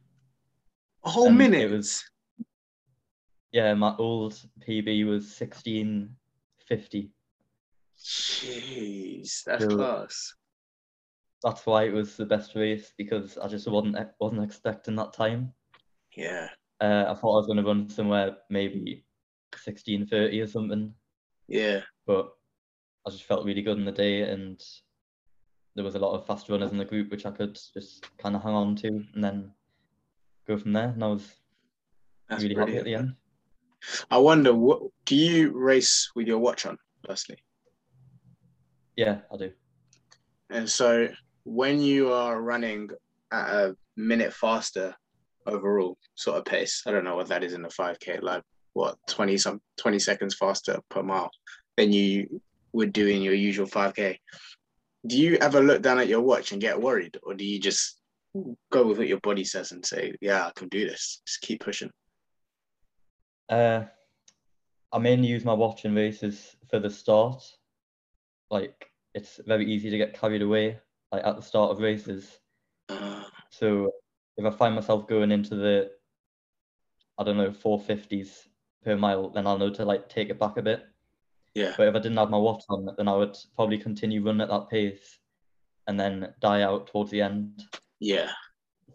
A 1.04 1.10
whole 1.10 1.26
And 1.28 1.38
minute. 1.38 1.60
it 1.62 1.70
was- 1.70 2.04
Yeah, 3.50 3.74
my 3.74 3.96
old 3.96 4.34
PB 4.60 5.04
was 5.04 5.26
16:50. 5.34 7.10
Jeez, 7.98 9.42
that's 9.44 9.64
So- 9.64 9.76
class. 9.76 10.34
That's 11.44 11.64
why 11.66 11.84
it 11.84 11.92
was 11.92 12.16
the 12.16 12.26
best 12.26 12.56
race 12.56 12.92
because 12.98 13.38
I 13.38 13.46
just 13.46 13.68
wasn't 13.68 13.96
wasn't 14.18 14.42
expecting 14.42 14.96
that 14.96 15.12
time. 15.12 15.54
Yeah, 16.16 16.48
Uh, 16.80 17.04
I 17.08 17.14
thought 17.14 17.34
I 17.34 17.38
was 17.38 17.46
going 17.46 17.58
to 17.58 17.62
run 17.62 17.88
somewhere 17.88 18.38
maybe 18.50 19.04
16:30 19.54 20.40
or 20.42 20.46
something, 20.48 20.94
yeah, 21.46 21.82
but 22.06 22.36
I 23.06 23.10
just 23.10 23.22
felt 23.22 23.44
really 23.46 23.62
good 23.62 23.78
in 23.78 23.84
the 23.84 23.92
day 23.92 24.22
and 24.22 24.60
there 25.76 25.84
was 25.84 25.94
a 25.94 25.98
lot 26.00 26.14
of 26.14 26.26
fast 26.26 26.48
runners 26.48 26.72
in 26.72 26.78
the 26.78 26.84
group 26.84 27.10
which 27.12 27.24
I 27.24 27.30
could 27.30 27.54
just 27.72 28.04
kind 28.18 28.34
of 28.34 28.42
hang 28.42 28.54
on 28.54 28.74
to 28.76 28.88
and 28.88 29.22
then 29.22 29.54
go 30.44 30.56
from 30.58 30.72
there. 30.72 30.88
And 30.88 31.04
I 31.04 31.08
was 31.08 31.36
That's 32.28 32.42
really 32.42 32.56
happy 32.56 32.78
at 32.78 32.84
the 32.84 32.96
end. 32.96 33.14
I 34.10 34.18
wonder, 34.18 34.52
what 34.54 34.82
do 35.04 35.14
you 35.14 35.52
race 35.56 36.10
with 36.16 36.26
your 36.26 36.40
watch 36.40 36.66
on, 36.66 36.78
firstly? 37.06 37.38
Yeah, 38.98 39.18
I 39.32 39.36
do. 39.36 39.52
And 40.50 40.68
so 40.68 41.08
when 41.44 41.80
you 41.80 42.12
are 42.12 42.42
running 42.42 42.90
at 43.30 43.48
a 43.48 43.76
minute 43.96 44.32
faster 44.34 44.92
overall 45.46 45.96
sort 46.16 46.38
of 46.38 46.44
pace, 46.44 46.82
I 46.84 46.90
don't 46.90 47.04
know 47.04 47.14
what 47.14 47.28
that 47.28 47.44
is 47.44 47.52
in 47.52 47.62
the 47.62 47.68
5K, 47.68 48.20
like 48.22 48.42
what, 48.72 48.96
20 49.06 49.38
some 49.38 49.60
20 49.76 50.00
seconds 50.00 50.34
faster 50.34 50.80
per 50.88 51.04
mile 51.04 51.30
than 51.76 51.92
you 51.92 52.42
would 52.72 52.92
do 52.92 53.06
in 53.06 53.22
your 53.22 53.34
usual 53.34 53.68
5K. 53.68 54.16
Do 55.06 55.16
you 55.16 55.36
ever 55.36 55.60
look 55.60 55.80
down 55.80 56.00
at 56.00 56.08
your 56.08 56.22
watch 56.22 56.50
and 56.50 56.60
get 56.60 56.82
worried? 56.82 57.18
Or 57.22 57.34
do 57.34 57.44
you 57.44 57.60
just 57.60 58.00
go 58.72 58.84
with 58.84 58.98
what 58.98 59.06
your 59.06 59.20
body 59.20 59.44
says 59.44 59.70
and 59.70 59.86
say, 59.86 60.16
yeah, 60.20 60.44
I 60.44 60.50
can 60.56 60.66
do 60.70 60.88
this. 60.88 61.22
Just 61.24 61.40
keep 61.42 61.60
pushing. 61.60 61.92
Uh, 63.48 63.84
I 64.90 64.98
mainly 64.98 65.28
use 65.28 65.44
my 65.44 65.54
watch 65.54 65.84
in 65.84 65.94
races 65.94 66.56
for 66.68 66.80
the 66.80 66.90
start. 66.90 67.44
Like 68.50 68.90
it's 69.14 69.40
very 69.46 69.70
easy 69.70 69.90
to 69.90 69.98
get 69.98 70.18
carried 70.18 70.42
away, 70.42 70.78
like 71.12 71.24
at 71.24 71.36
the 71.36 71.42
start 71.42 71.70
of 71.70 71.80
races. 71.80 72.38
So 73.50 73.90
if 74.36 74.44
I 74.44 74.50
find 74.50 74.74
myself 74.74 75.08
going 75.08 75.32
into 75.32 75.56
the, 75.56 75.90
I 77.18 77.24
don't 77.24 77.36
know, 77.36 77.50
450s 77.50 78.46
per 78.84 78.96
mile, 78.96 79.30
then 79.30 79.46
I'll 79.46 79.58
know 79.58 79.70
to 79.70 79.84
like 79.84 80.08
take 80.08 80.30
it 80.30 80.38
back 80.38 80.56
a 80.56 80.62
bit. 80.62 80.84
yeah. 81.54 81.74
But 81.76 81.88
if 81.88 81.94
I 81.94 81.98
didn't 81.98 82.18
have 82.18 82.30
my 82.30 82.38
watch 82.38 82.62
on, 82.68 82.88
then 82.96 83.08
I 83.08 83.14
would 83.16 83.36
probably 83.56 83.78
continue 83.78 84.24
running 84.24 84.42
at 84.42 84.48
that 84.48 84.68
pace 84.70 85.18
and 85.86 85.98
then 85.98 86.34
die 86.40 86.62
out 86.62 86.86
towards 86.86 87.10
the 87.10 87.22
end. 87.22 87.62
Yeah. 88.00 88.30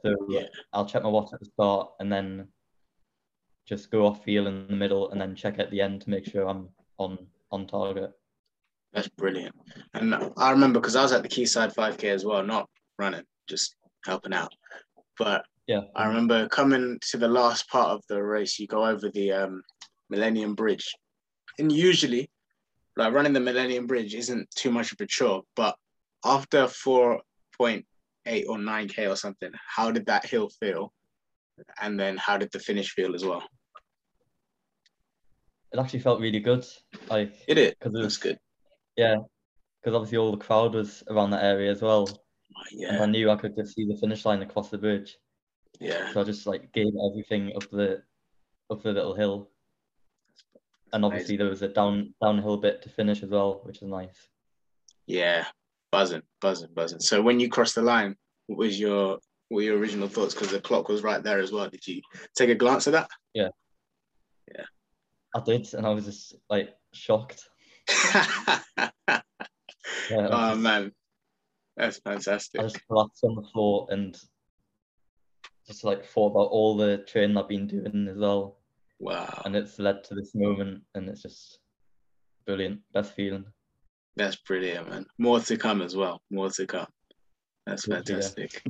So 0.01 0.15
Yeah. 0.29 0.47
I'll 0.71 0.85
check 0.85 1.03
my 1.03 1.09
watch 1.09 1.33
at 1.33 1.39
the 1.39 1.45
start 1.45 1.89
and 1.99 2.11
then 2.11 2.47
just 3.67 3.91
go 3.91 4.05
off 4.05 4.23
feel 4.23 4.47
in 4.47 4.67
the 4.67 4.75
middle 4.75 5.11
and 5.11 5.19
then 5.19 5.35
check 5.35 5.57
at 5.59 5.71
the 5.71 5.81
end 5.81 6.01
to 6.01 6.09
make 6.09 6.25
sure 6.25 6.47
I'm 6.47 6.69
on 6.99 7.17
on 7.51 7.67
target. 7.67 8.11
That's 8.93 9.07
brilliant. 9.07 9.55
And 9.93 10.15
I 10.37 10.51
remember 10.51 10.79
because 10.79 10.95
I 10.95 11.01
was 11.01 11.11
at 11.11 11.23
the 11.23 11.29
Quayside 11.29 11.73
5K 11.73 12.03
as 12.05 12.25
well, 12.25 12.43
not 12.43 12.69
running, 12.99 13.23
just 13.49 13.75
helping 14.05 14.33
out. 14.33 14.53
But 15.17 15.45
Yeah. 15.67 15.81
I 15.95 16.05
remember 16.07 16.47
coming 16.49 16.99
to 17.11 17.17
the 17.17 17.27
last 17.27 17.69
part 17.69 17.89
of 17.89 18.03
the 18.07 18.21
race, 18.21 18.59
you 18.59 18.67
go 18.67 18.85
over 18.85 19.09
the 19.09 19.31
um, 19.31 19.63
Millennium 20.09 20.53
Bridge. 20.55 20.93
And 21.57 21.71
usually, 21.71 22.29
like 22.95 23.13
running 23.13 23.33
the 23.33 23.39
Millennium 23.39 23.87
Bridge 23.87 24.13
isn't 24.13 24.49
too 24.55 24.71
much 24.71 24.91
of 24.91 25.01
a 25.01 25.07
chore, 25.07 25.41
but 25.55 25.75
after 26.23 26.65
4.8 26.65 27.83
or 28.47 28.57
9K 28.57 29.09
or 29.09 29.15
something, 29.15 29.51
how 29.67 29.91
did 29.91 30.05
that 30.05 30.25
hill 30.25 30.49
feel? 30.59 30.93
And 31.81 31.99
then 31.99 32.17
how 32.17 32.37
did 32.37 32.51
the 32.51 32.59
finish 32.59 32.91
feel 32.91 33.15
as 33.15 33.25
well? 33.25 33.43
It 35.71 35.79
actually 35.79 35.99
felt 36.01 36.19
really 36.21 36.39
good. 36.39 36.65
Like 37.09 37.33
It 37.47 37.57
is. 37.57 37.73
because 37.79 37.95
it 37.99 38.03
was 38.03 38.17
good. 38.17 38.37
Yeah, 38.95 39.17
because 39.81 39.95
obviously 39.95 40.17
all 40.17 40.31
the 40.31 40.37
crowd 40.37 40.73
was 40.75 41.03
around 41.09 41.31
that 41.31 41.43
area 41.43 41.71
as 41.71 41.81
well. 41.81 42.07
And 42.71 42.97
I 42.97 43.05
knew 43.05 43.29
I 43.29 43.35
could 43.35 43.55
just 43.55 43.75
see 43.75 43.85
the 43.85 43.97
finish 43.97 44.25
line 44.25 44.41
across 44.41 44.69
the 44.69 44.77
bridge. 44.77 45.17
Yeah. 45.79 46.11
So 46.13 46.21
I 46.21 46.23
just 46.23 46.45
like 46.45 46.71
gave 46.71 46.93
everything 47.11 47.51
up 47.55 47.69
the 47.69 48.03
up 48.69 48.83
the 48.83 48.93
little 48.93 49.15
hill. 49.15 49.49
And 50.91 51.03
obviously 51.03 51.37
there 51.37 51.49
was 51.49 51.63
a 51.63 51.67
down 51.67 52.13
downhill 52.21 52.57
bit 52.57 52.81
to 52.83 52.89
finish 52.89 53.23
as 53.23 53.29
well, 53.29 53.61
which 53.63 53.81
is 53.81 53.87
nice. 53.87 54.29
Yeah, 55.07 55.45
buzzing, 55.91 56.21
buzzing, 56.39 56.69
buzzing. 56.73 56.99
So 56.99 57.21
when 57.21 57.39
you 57.39 57.49
crossed 57.49 57.75
the 57.75 57.81
line, 57.81 58.15
what 58.47 58.59
was 58.59 58.79
your 58.79 59.17
what 59.49 59.57
were 59.57 59.61
your 59.63 59.77
original 59.77 60.07
thoughts? 60.07 60.33
Because 60.33 60.51
the 60.51 60.61
clock 60.61 60.87
was 60.87 61.03
right 61.03 61.23
there 61.23 61.39
as 61.39 61.51
well. 61.51 61.67
Did 61.69 61.85
you 61.87 62.01
take 62.35 62.49
a 62.49 62.55
glance 62.55 62.87
at 62.87 62.93
that? 62.93 63.09
Yeah. 63.33 63.49
Yeah. 64.55 64.65
I 65.35 65.41
did, 65.41 65.73
and 65.73 65.85
I 65.85 65.89
was 65.89 66.05
just 66.05 66.35
like 66.49 66.69
shocked. 66.93 67.49
Yeah, 70.09 70.27
oh 70.31 70.55
man, 70.55 70.91
that's 71.77 71.99
fantastic. 71.99 72.59
I 72.59 72.63
just 72.63 72.85
collapsed 72.87 73.23
on 73.23 73.35
the 73.35 73.47
floor 73.53 73.87
and 73.89 74.17
just 75.65 75.83
like 75.83 76.05
thought 76.05 76.31
about 76.31 76.49
all 76.49 76.75
the 76.75 76.97
training 77.07 77.37
I've 77.37 77.47
been 77.47 77.67
doing 77.67 78.07
as 78.09 78.17
well, 78.17 78.57
Wow, 78.99 79.41
and 79.45 79.55
it's 79.55 79.79
led 79.79 80.03
to 80.05 80.15
this 80.15 80.35
moment, 80.35 80.83
and 80.95 81.07
it's 81.09 81.21
just 81.21 81.59
brilliant, 82.45 82.81
best 82.93 83.13
feeling. 83.15 83.45
that's 84.15 84.35
brilliant, 84.35 84.89
man. 84.89 85.05
More 85.17 85.39
to 85.39 85.57
come 85.57 85.81
as 85.81 85.95
well. 85.95 86.21
More 86.29 86.49
to 86.49 86.67
come. 86.67 86.87
That's 87.65 87.87
yeah. 87.87 87.95
fantastic. 87.95 88.61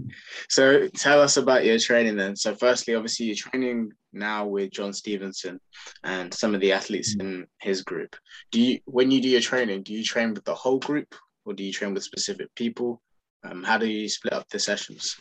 So 0.49 0.87
tell 0.89 1.19
us 1.21 1.37
about 1.37 1.65
your 1.65 1.79
training 1.79 2.15
then. 2.15 2.35
So 2.35 2.53
firstly, 2.55 2.93
obviously 2.93 3.25
you're 3.27 3.35
training 3.35 3.91
now 4.11 4.45
with 4.45 4.71
John 4.71 4.93
Stevenson 4.93 5.59
and 6.03 6.31
some 6.33 6.53
of 6.53 6.61
the 6.61 6.71
athletes 6.73 7.15
Mm. 7.15 7.21
in 7.21 7.47
his 7.59 7.81
group. 7.81 8.15
Do 8.51 8.61
you 8.61 8.79
when 8.85 9.09
you 9.09 9.21
do 9.21 9.29
your 9.29 9.41
training, 9.41 9.83
do 9.83 9.93
you 9.93 10.03
train 10.03 10.33
with 10.33 10.43
the 10.45 10.53
whole 10.53 10.79
group 10.79 11.15
or 11.45 11.53
do 11.53 11.63
you 11.63 11.73
train 11.73 11.93
with 11.93 12.03
specific 12.03 12.53
people? 12.55 13.01
Um, 13.43 13.63
how 13.63 13.77
do 13.77 13.87
you 13.87 14.07
split 14.07 14.33
up 14.33 14.47
the 14.49 14.59
sessions? 14.59 15.17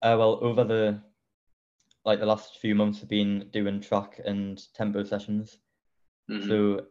Uh, 0.00 0.16
well, 0.18 0.38
over 0.42 0.64
the 0.64 1.00
like 2.04 2.18
the 2.18 2.26
last 2.26 2.58
few 2.60 2.74
months, 2.74 3.00
I've 3.02 3.08
been 3.08 3.48
doing 3.52 3.80
track 3.80 4.20
and 4.24 4.60
tempo 4.74 5.04
sessions. 5.04 5.58
Mhm. 6.30 6.48
So 6.48 6.86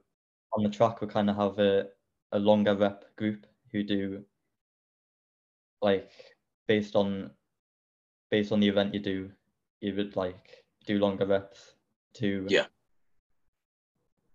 on 0.53 0.63
the 0.63 0.69
track, 0.69 1.01
we 1.01 1.07
kind 1.07 1.29
of 1.29 1.35
have 1.35 1.59
a, 1.59 1.87
a 2.31 2.39
longer 2.39 2.75
rep 2.75 3.05
group 3.17 3.45
who 3.71 3.83
do 3.83 4.23
like 5.81 6.11
based 6.67 6.95
on 6.95 7.31
based 8.29 8.51
on 8.51 8.59
the 8.59 8.67
event 8.67 8.93
you 8.93 8.99
do, 8.99 9.29
you 9.81 9.93
would 9.95 10.15
like 10.15 10.63
do 10.85 10.99
longer 10.99 11.25
reps 11.25 11.75
to 12.13 12.45
Yeah. 12.49 12.65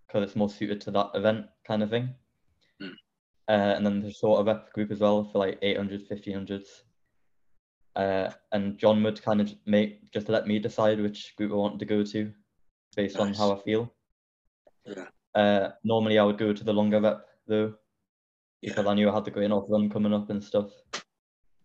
because 0.06 0.22
it's 0.24 0.36
more 0.36 0.50
suited 0.50 0.80
to 0.82 0.90
that 0.92 1.10
event 1.14 1.46
kind 1.66 1.82
of 1.82 1.90
thing. 1.90 2.14
Mm. 2.80 2.92
Uh, 3.48 3.74
and 3.76 3.86
then 3.86 4.00
the 4.00 4.12
shorter 4.12 4.44
rep 4.44 4.72
group 4.72 4.90
as 4.90 5.00
well 5.00 5.24
for 5.24 5.38
like 5.38 5.58
800, 5.62 6.08
1500s. 6.08 6.82
Uh, 7.94 8.30
and 8.52 8.76
John 8.76 9.02
would 9.02 9.22
kind 9.22 9.40
of 9.40 9.54
make 9.64 10.10
just 10.12 10.28
let 10.28 10.46
me 10.46 10.58
decide 10.58 11.00
which 11.00 11.34
group 11.36 11.52
I 11.52 11.56
wanted 11.56 11.78
to 11.78 11.86
go 11.86 12.04
to 12.04 12.32
based 12.94 13.18
on 13.18 13.32
how 13.32 13.52
I 13.56 13.60
feel. 13.62 13.92
Yeah. 14.84 15.06
Uh, 15.34 15.70
normally 15.84 16.18
I 16.18 16.24
would 16.24 16.38
go 16.38 16.52
to 16.52 16.64
the 16.64 16.72
longer 16.72 17.00
rep 17.00 17.26
though, 17.46 17.74
because 18.62 18.84
Yeah, 18.84 18.90
I 18.90 18.94
knew 18.94 19.08
I 19.10 19.14
had 19.14 19.24
the 19.24 19.30
Great 19.30 19.48
North 19.48 19.70
run 19.70 19.88
coming 19.88 20.12
up 20.12 20.28
and 20.28 20.42
stuff. 20.42 20.70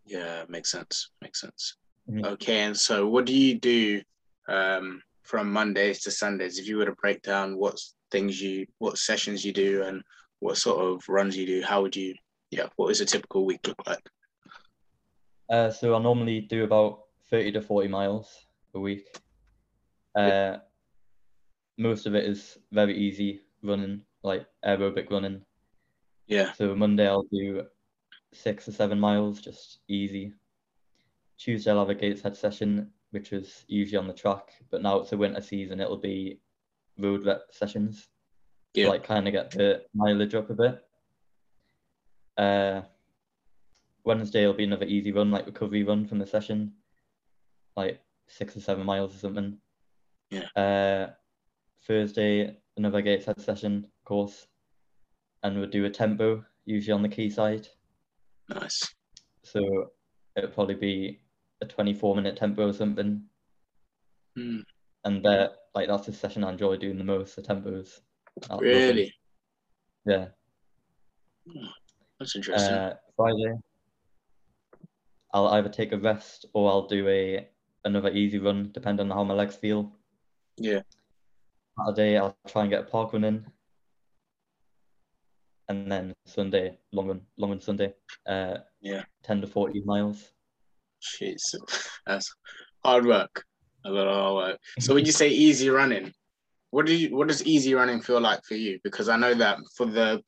Yeah, 0.06 0.44
makes 0.50 0.72
sense. 0.72 1.12
Makes 1.22 1.42
sense. 1.42 1.76
Mhm. 2.10 2.26
Okay, 2.26 2.60
and 2.62 2.78
so 2.78 3.08
what 3.08 3.26
do 3.26 3.36
you 3.36 3.60
do 3.60 4.02
um, 4.48 5.02
from 5.24 5.52
Mondays 5.52 6.02
to 6.04 6.12
Sundays? 6.12 6.58
If 6.58 6.68
you 6.68 6.78
were 6.78 6.86
to 6.86 6.96
break 6.96 7.22
down 7.22 7.58
what 7.58 7.80
things 8.12 8.42
you, 8.42 8.66
what 8.80 8.98
sessions 8.98 9.46
you 9.46 9.54
do, 9.54 9.84
and 9.84 10.02
what 10.40 10.58
sort 10.58 10.84
of 10.84 11.08
runs 11.08 11.38
you 11.38 11.46
do, 11.46 11.62
how 11.62 11.82
would 11.82 11.96
you? 11.96 12.16
Yeah, 12.50 12.68
what 12.76 12.90
does 12.90 13.02
a 13.02 13.06
typical 13.06 13.46
week 13.46 13.66
look 13.68 13.82
like? 13.88 14.04
Uh, 15.50 15.70
so 15.70 15.96
I 15.96 16.00
normally 16.00 16.42
do 16.42 16.64
about 16.64 17.04
30 17.30 17.52
to 17.54 17.62
40 17.62 17.88
miles 17.88 18.46
a 18.74 18.80
week. 18.80 19.06
Uh, 20.16 20.58
most 21.78 22.06
of 22.06 22.16
it 22.16 22.26
is 22.26 22.58
very 22.72 22.98
easy 22.98 23.42
running, 23.64 24.02
like 24.24 24.46
aerobic 24.66 25.10
running. 25.10 25.42
Yeah, 26.28 26.54
So 26.54 26.76
Monday 26.76 27.08
I'll 27.08 27.26
do 27.32 27.66
six 28.34 28.68
or 28.68 28.72
seven 28.72 29.00
miles, 29.00 29.42
just 29.42 29.80
easy. 29.88 30.34
Tuesday 31.38 31.72
I'll 31.72 31.80
have 31.80 31.90
a 31.90 31.96
Gateshead 31.96 32.38
session, 32.38 32.92
which 33.12 33.34
is 33.34 33.66
usually 33.68 33.98
on 33.98 34.08
the 34.08 34.14
track, 34.14 34.54
but 34.70 34.82
now 34.82 35.00
it's 35.00 35.12
a 35.12 35.18
winter 35.18 35.42
season, 35.42 35.80
it'll 35.80 35.98
be 35.98 36.40
road 36.98 37.26
rep 37.26 37.44
sessions. 37.52 38.08
Yeah. 38.74 38.90
Like 38.90 39.04
kind 39.04 39.28
of 39.28 39.34
get 39.34 39.52
the 39.52 39.84
mileage 39.94 40.36
up 40.36 40.50
a 40.50 40.54
bit. 40.54 40.84
Uh, 42.38 42.82
Wednesday 44.04 44.46
will 44.46 44.54
be 44.54 44.64
another 44.64 44.86
easy 44.86 45.12
run, 45.12 45.30
like 45.32 45.46
recovery 45.46 45.84
run 45.84 46.06
from 46.08 46.20
the 46.20 46.26
session, 46.26 46.74
like 47.76 48.00
six 48.28 48.56
or 48.56 48.62
seven 48.62 48.86
miles 48.86 49.16
or 49.16 49.20
something. 49.20 49.58
Yeah. 50.30 50.48
Uh, 50.56 51.12
Thursday 51.86 52.58
another 52.78 53.02
Gateshead 53.02 53.42
session, 53.42 53.86
of 53.86 54.06
course, 54.06 54.48
and 55.44 55.58
we'll 55.58 55.70
do 55.70 55.86
a 55.86 55.90
tempo 55.90 56.44
usually 56.66 56.94
on 56.94 57.02
the 57.02 57.10
Quayside. 57.10 57.68
Nice. 58.54 58.94
So 59.44 59.92
it'll 60.36 60.52
probably 60.52 60.76
be 60.76 61.20
a 61.62 61.66
24 61.66 62.16
minute 62.16 62.36
tempo 62.38 62.68
or 62.70 62.74
something. 62.74 63.24
Hmm, 64.36 64.60
And 65.04 65.24
that 65.26 65.52
like 65.76 65.88
that's 65.88 66.06
the 66.06 66.14
session 66.14 66.44
I 66.44 66.52
enjoy 66.52 66.78
doing 66.78 66.98
the 66.98 67.04
most, 67.04 67.36
the 67.36 67.42
tempos. 67.42 68.00
I 68.50 68.54
love 68.54 68.60
them. 68.62 68.68
really, 68.70 69.14
Yeah. 70.06 70.28
that's 72.20 72.36
interesting. 72.36 72.76
Uh, 72.76 72.94
Friday, 73.16 73.54
I'll 75.34 75.48
either 75.48 75.70
take 75.70 75.92
a 75.92 75.98
rest 75.98 76.46
or 76.54 76.70
I'll 76.70 76.88
do 76.88 77.08
a 77.08 77.48
another 77.84 78.10
easy 78.12 78.38
run, 78.38 78.72
depending 78.74 79.10
on 79.12 79.18
how 79.18 79.24
my 79.24 79.34
legs 79.34 79.56
feel. 79.56 79.92
yeah, 80.58 80.82
Saturday, 81.78 82.18
I'll 82.18 82.38
try 82.48 82.62
and 82.62 82.70
get 82.70 82.82
a 82.82 82.86
park 82.86 83.14
run 83.14 83.24
in. 83.24 83.46
And 85.72 85.92
then 85.92 86.14
Sunday 86.26 86.78
long 86.92 87.08
run, 87.08 87.22
long 87.38 87.52
run 87.52 87.62
Sunday. 87.62 87.94
Uh, 88.26 88.58
Yeah. 88.82 89.04
ten 89.24 89.42
to 89.42 89.48
forty 89.48 89.82
miles. 89.86 90.32
Jeez, 91.02 91.42
that's 92.06 92.34
hard 92.86 93.06
work. 93.06 93.44
A 93.86 93.90
lot 93.90 94.08
of 94.08 94.16
hard 94.16 94.36
work. 94.36 94.60
So 94.80 94.94
when 94.94 95.06
you 95.06 95.12
say 95.22 95.30
easy 95.30 95.70
running, 95.70 96.14
what 96.70 96.86
do 96.86 96.94
you 96.96 97.16
what 97.16 97.28
does 97.28 97.44
easy 97.46 97.74
running 97.74 98.02
feel 98.02 98.22
like 98.22 98.44
for 98.44 98.56
you? 98.56 98.80
Because 98.84 99.10
I 99.10 99.18
know 99.18 99.34
that 99.34 99.58
for 99.76 99.86
the 99.88 100.22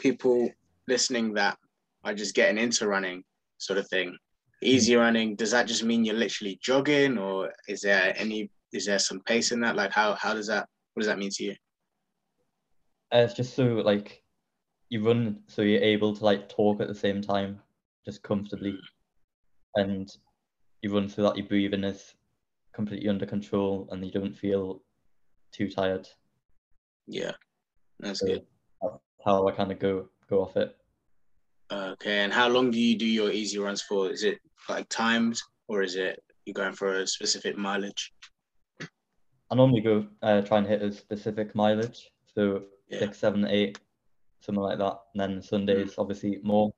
people 0.00 0.50
listening 0.88 1.34
that 1.34 1.56
are 2.02 2.14
just 2.14 2.34
getting 2.34 2.58
into 2.58 2.88
running, 2.88 3.22
sort 3.58 3.78
of 3.78 3.88
thing, 3.88 4.16
easy 4.62 4.96
running, 4.96 5.36
does 5.36 5.52
that 5.52 5.66
just 5.66 5.84
mean 5.84 6.04
you're 6.04 6.16
literally 6.16 6.58
jogging, 6.62 7.18
or 7.18 7.52
is 7.68 7.80
there 7.82 8.14
any 8.16 8.50
is 8.72 8.86
there 8.86 8.98
some 8.98 9.20
pace 9.20 9.52
in 9.52 9.60
that? 9.60 9.76
Like 9.76 9.92
how 9.92 10.14
how 10.14 10.34
does 10.34 10.48
that 10.48 10.66
what 10.94 11.02
does 11.02 11.08
that 11.08 11.18
mean 11.18 11.30
to 11.34 11.44
you? 11.44 11.54
Uh, 13.12 13.18
it's 13.18 13.34
just 13.34 13.54
so 13.54 13.64
like 13.64 14.23
you 14.90 15.02
run 15.04 15.42
so 15.46 15.62
you're 15.62 15.82
able 15.82 16.14
to 16.14 16.24
like 16.24 16.48
talk 16.48 16.80
at 16.80 16.88
the 16.88 16.94
same 16.94 17.22
time, 17.22 17.60
just 18.04 18.22
comfortably, 18.22 18.78
and 19.76 20.08
you 20.82 20.94
run 20.94 21.08
so 21.08 21.22
that 21.22 21.36
your 21.36 21.46
breathing 21.46 21.84
is 21.84 22.14
completely 22.72 23.08
under 23.08 23.26
control 23.26 23.88
and 23.90 24.04
you 24.04 24.12
don't 24.12 24.36
feel 24.36 24.82
too 25.52 25.70
tired. 25.70 26.08
Yeah, 27.06 27.32
that's 28.00 28.20
So 28.20 28.26
good. 28.26 28.46
that's 28.82 28.94
how 29.24 29.46
I 29.48 29.52
kind 29.52 29.72
of 29.72 29.78
go 29.78 30.08
go 30.28 30.42
off 30.42 30.56
it. 30.56 30.76
Okay, 31.72 32.18
and 32.18 32.32
how 32.32 32.48
long 32.48 32.70
do 32.70 32.78
you 32.78 32.96
do 32.98 33.06
your 33.06 33.30
easy 33.30 33.58
runs 33.58 33.82
for? 33.82 34.10
Is 34.10 34.22
it 34.22 34.38
like 34.68 34.88
timed, 34.88 35.40
or 35.68 35.82
is 35.82 35.96
it 35.96 36.22
you're 36.44 36.54
going 36.54 36.74
for 36.74 37.00
a 37.00 37.06
specific 37.06 37.56
mileage? 37.56 38.12
I 39.50 39.54
normally 39.54 39.80
go 39.80 40.06
uh, 40.22 40.42
try 40.42 40.58
and 40.58 40.66
hit 40.66 40.82
a 40.82 40.92
specific 40.92 41.54
mileage, 41.54 42.10
so 42.34 42.64
Yeah. 42.88 42.98
six, 43.00 43.18
seven, 43.18 43.46
eight, 43.46 43.78
something 44.44 44.62
like 44.62 44.78
that. 44.78 44.96
And 45.14 45.20
then 45.20 45.42
Sundays, 45.42 45.94
obviously 45.98 46.38
more, 46.42 46.72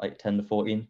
like 0.00 0.18
ten 0.18 0.36
to 0.36 0.42
fourteen. 0.42 0.86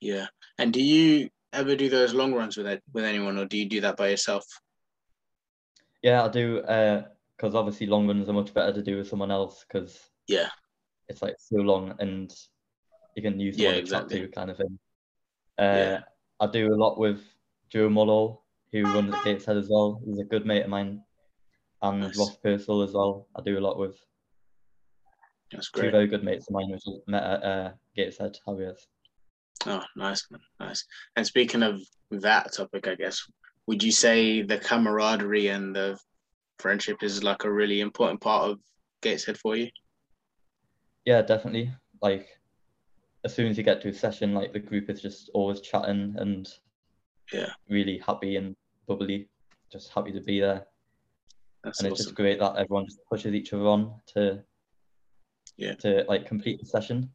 Yeah. 0.00 0.26
And 0.58 0.72
do 0.72 0.82
you 0.82 1.28
ever 1.52 1.76
do 1.76 1.88
those 1.88 2.14
long 2.14 2.32
runs 2.34 2.56
with 2.56 2.66
it, 2.66 2.82
with 2.92 3.04
anyone, 3.04 3.38
or 3.38 3.44
do 3.44 3.56
you 3.58 3.68
do 3.68 3.80
that 3.82 3.96
by 3.96 4.08
yourself? 4.08 4.44
Yeah, 6.02 6.24
I 6.24 6.28
do. 6.28 6.60
Because 7.36 7.54
obviously 7.54 7.86
long 7.86 8.08
runs 8.08 8.28
are 8.28 8.32
much 8.32 8.52
better 8.54 8.72
to 8.72 8.82
do 8.82 8.96
with 8.98 9.08
someone 9.08 9.30
else 9.30 9.64
because 9.66 9.98
Yeah. 10.28 10.48
it's 11.08 11.22
like 11.22 11.36
so 11.38 11.56
long 11.56 11.94
and 11.98 12.32
you 13.16 13.22
can 13.22 13.38
use 13.38 13.58
Yeah, 13.58 13.70
chat 13.72 13.78
exactly. 13.78 14.20
to 14.20 14.28
kind 14.28 14.50
of 14.50 14.56
thing. 14.56 14.78
Uh, 15.58 15.62
Yeah. 15.62 16.00
I 16.40 16.46
do 16.46 16.72
a 16.72 16.76
lot 16.76 16.98
with 16.98 17.22
Joe 17.68 17.88
Mullo, 17.88 18.40
who 18.72 18.82
runs 18.84 19.14
at 19.14 19.24
Gateshead 19.24 19.56
as 19.56 19.68
well. 19.68 20.00
He's 20.04 20.18
a 20.18 20.24
good 20.24 20.46
mate 20.46 20.62
of 20.62 20.70
mine, 20.70 21.04
and 21.82 22.00
Nice. 22.00 22.18
Ross 22.18 22.36
Purcell 22.38 22.82
as 22.82 22.92
well. 22.92 23.28
I 23.36 23.42
do 23.42 23.58
a 23.58 23.60
lot 23.60 23.78
with 23.78 23.96
That's 25.52 25.70
two 25.70 25.80
great. 25.80 25.92
very 25.92 26.06
good 26.06 26.24
mates 26.24 26.48
of 26.48 26.54
mine, 26.54 26.70
which 26.70 26.82
met 27.06 27.22
at 27.22 27.42
uh, 27.42 27.72
Gateshead 27.96 28.38
Harriers. 28.46 28.86
Oh, 29.66 29.82
nice, 29.96 30.26
man. 30.30 30.40
Nice. 30.58 30.84
And 31.16 31.26
speaking 31.26 31.62
of 31.62 31.80
that 32.10 32.52
topic, 32.52 32.88
I 32.88 32.94
guess, 32.94 33.22
would 33.66 33.82
you 33.82 33.92
say 33.92 34.42
the 34.42 34.58
camaraderie 34.58 35.48
and 35.48 35.74
the 35.74 35.98
friendship 36.58 37.02
is 37.02 37.22
like 37.22 37.44
a 37.44 37.52
really 37.52 37.80
important 37.80 38.20
part 38.20 38.50
of 38.50 38.60
Gateshead 39.02 39.38
for 39.38 39.56
you? 39.56 39.68
Yeah, 41.04 41.22
definitely. 41.22 41.70
Like 42.00 42.28
as 43.24 43.34
soon 43.34 43.46
as 43.46 43.56
you 43.56 43.64
get 43.64 43.80
to 43.82 43.88
a 43.88 43.94
session, 43.94 44.34
like 44.34 44.52
the 44.52 44.58
group 44.58 44.90
is 44.90 45.00
just 45.00 45.30
always 45.34 45.60
chatting 45.60 46.14
and 46.18 46.48
Yeah. 47.32 47.50
really 47.68 47.98
happy 47.98 48.36
and 48.36 48.56
bubbly, 48.86 49.28
just 49.70 49.92
happy 49.92 50.12
to 50.12 50.20
be 50.20 50.40
there. 50.40 50.66
That's 51.62 51.78
and 51.78 51.88
it's 51.88 52.04
just 52.04 52.14
great 52.16 52.40
that 52.40 52.56
everyone 52.56 52.86
just 52.86 53.04
pushes 53.08 53.34
each 53.34 53.52
other 53.52 53.66
on 53.66 53.94
to 54.14 54.42
Yeah. 55.56 55.74
to 55.76 56.04
like 56.08 56.26
complete 56.26 56.60
the 56.60 56.66
session. 56.66 57.10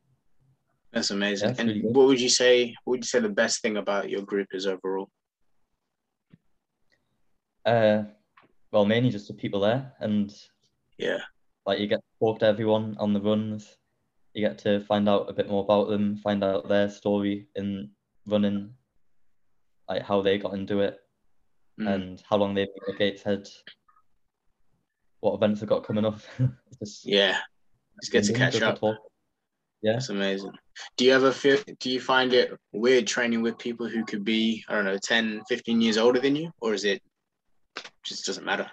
That's 0.93 1.11
amazing. 1.11 1.47
Yeah, 1.47 1.51
it's 1.51 1.59
and 1.59 1.69
really 1.69 1.81
what 1.81 2.07
would 2.07 2.21
you 2.21 2.29
say? 2.29 2.73
What 2.83 2.91
would 2.91 2.99
you 3.03 3.07
say 3.07 3.19
the 3.19 3.29
best 3.29 3.61
thing 3.61 3.77
about 3.77 4.09
your 4.09 4.21
group 4.21 4.47
is 4.53 4.65
overall? 4.67 5.09
Uh, 7.65 8.03
well, 8.71 8.85
mainly 8.85 9.09
just 9.09 9.27
the 9.27 9.33
people 9.33 9.59
there, 9.61 9.93
and 9.99 10.33
Yeah. 10.97 11.19
like 11.65 11.79
you 11.79 11.87
get 11.87 11.99
to 11.99 12.19
talk 12.19 12.39
to 12.39 12.45
everyone 12.45 12.95
on 12.99 13.13
the 13.13 13.21
runs. 13.21 13.77
You 14.33 14.47
get 14.47 14.57
to 14.59 14.79
find 14.81 15.09
out 15.09 15.29
a 15.29 15.33
bit 15.33 15.49
more 15.49 15.63
about 15.63 15.89
them, 15.89 16.17
find 16.17 16.43
out 16.43 16.67
their 16.69 16.89
story 16.89 17.49
in 17.55 17.91
running, 18.25 18.73
like 19.89 20.03
how 20.03 20.21
they 20.21 20.37
got 20.37 20.53
into 20.53 20.79
it, 20.81 20.99
Mm. 21.79 21.87
and 21.93 22.21
how 22.21 22.37
long 22.37 22.53
they've 22.53 22.67
been 22.73 22.93
at 22.93 22.99
Gateshead, 22.99 23.47
what 25.19 25.35
events 25.35 25.59
they've 25.59 25.69
got 25.69 25.83
coming 25.83 26.05
up. 26.05 26.19
Just 26.79 27.05
Yeah. 27.05 27.39
Just 28.01 28.11
get 28.11 28.23
to 28.25 28.33
catch 28.33 28.61
up. 28.61 28.79
talk. 28.79 28.97
Yeah. 29.81 29.95
it's 29.97 30.09
amazing. 30.09 30.51
Do 30.97 31.05
you 31.05 31.13
ever 31.13 31.31
feel, 31.31 31.57
do 31.79 31.89
you 31.89 31.99
find 31.99 32.33
it 32.33 32.51
weird 32.73 33.05
training 33.07 33.41
with 33.41 33.57
people 33.57 33.87
who 33.87 34.05
could 34.05 34.25
be, 34.25 34.63
I 34.67 34.75
don't 34.75 34.85
know, 34.85 34.97
10, 34.97 35.43
15 35.47 35.81
years 35.81 35.97
older 35.97 36.19
than 36.19 36.35
you? 36.35 36.51
Or 36.61 36.73
is 36.73 36.83
it 36.83 37.01
just 38.03 38.25
doesn't 38.25 38.45
matter? 38.45 38.69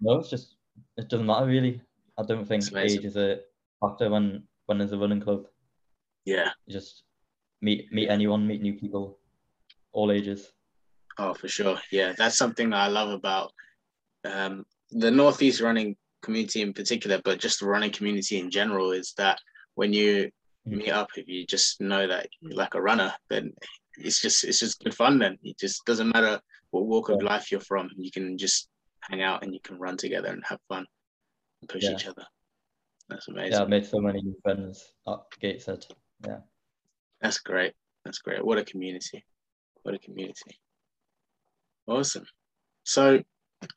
No, 0.00 0.18
it's 0.18 0.30
just 0.30 0.56
it 0.96 1.08
doesn't 1.08 1.26
matter 1.26 1.46
really. 1.46 1.80
I 2.18 2.22
don't 2.24 2.46
think 2.46 2.64
age 2.76 3.04
is 3.04 3.16
a 3.16 3.40
factor 3.80 4.10
when 4.10 4.44
when 4.66 4.78
there's 4.78 4.92
a 4.92 4.98
running 4.98 5.20
club. 5.20 5.46
Yeah. 6.24 6.50
You 6.66 6.72
just 6.72 7.04
meet 7.62 7.92
meet 7.92 8.08
anyone, 8.08 8.46
meet 8.46 8.62
new 8.62 8.74
people, 8.74 9.18
all 9.92 10.12
ages. 10.12 10.52
Oh, 11.18 11.34
for 11.34 11.48
sure. 11.48 11.78
Yeah. 11.90 12.12
That's 12.16 12.36
something 12.36 12.70
that 12.70 12.76
I 12.80 12.88
love 12.88 13.10
about 13.10 13.52
um, 14.24 14.64
the 14.90 15.10
Northeast 15.10 15.60
running 15.60 15.96
community 16.22 16.62
in 16.62 16.72
particular, 16.72 17.20
but 17.24 17.38
just 17.38 17.60
the 17.60 17.66
running 17.66 17.90
community 17.92 18.38
in 18.38 18.50
general 18.50 18.92
is 18.92 19.14
that 19.16 19.38
when 19.74 19.92
you 19.92 20.30
Mm. 20.66 20.78
meet 20.78 20.90
up, 20.90 21.08
if 21.16 21.26
you 21.28 21.46
just 21.46 21.80
know 21.80 22.06
that 22.06 22.28
you're 22.40 22.52
like 22.52 22.74
a 22.74 22.82
runner, 22.82 23.14
then 23.30 23.54
it's 23.96 24.20
just 24.20 24.44
it's 24.44 24.58
just 24.58 24.82
good 24.82 24.94
fun 24.94 25.18
then. 25.18 25.38
It 25.42 25.58
just 25.58 25.82
doesn't 25.86 26.12
matter 26.12 26.40
what 26.72 26.84
walk 26.86 27.08
of 27.08 27.22
life 27.22 27.50
you're 27.50 27.60
from. 27.60 27.88
You 27.96 28.10
can 28.10 28.36
just 28.36 28.68
hang 29.00 29.22
out 29.22 29.42
and 29.42 29.54
you 29.54 29.60
can 29.60 29.78
run 29.78 29.96
together 29.96 30.28
and 30.28 30.44
have 30.44 30.60
fun 30.68 30.84
and 31.62 31.68
push 31.70 31.84
Yeah. 31.84 31.92
each 31.92 32.06
other. 32.06 32.26
That's 33.08 33.28
amazing. 33.28 33.52
Yeah, 33.52 33.62
I've 33.62 33.68
made 33.70 33.86
so 33.86 34.00
many 34.00 34.20
new 34.20 34.36
friends 34.42 34.92
at 35.06 35.20
Gateshead. 35.40 35.86
Yeah. 36.26 36.40
That's 37.22 37.38
great. 37.38 37.74
That's 38.04 38.18
great. 38.18 38.44
What 38.44 38.58
a 38.58 38.64
community. 38.64 39.24
What 39.82 39.94
a 39.94 39.98
community. 39.98 40.60
Awesome. 41.86 42.26
So 42.84 43.22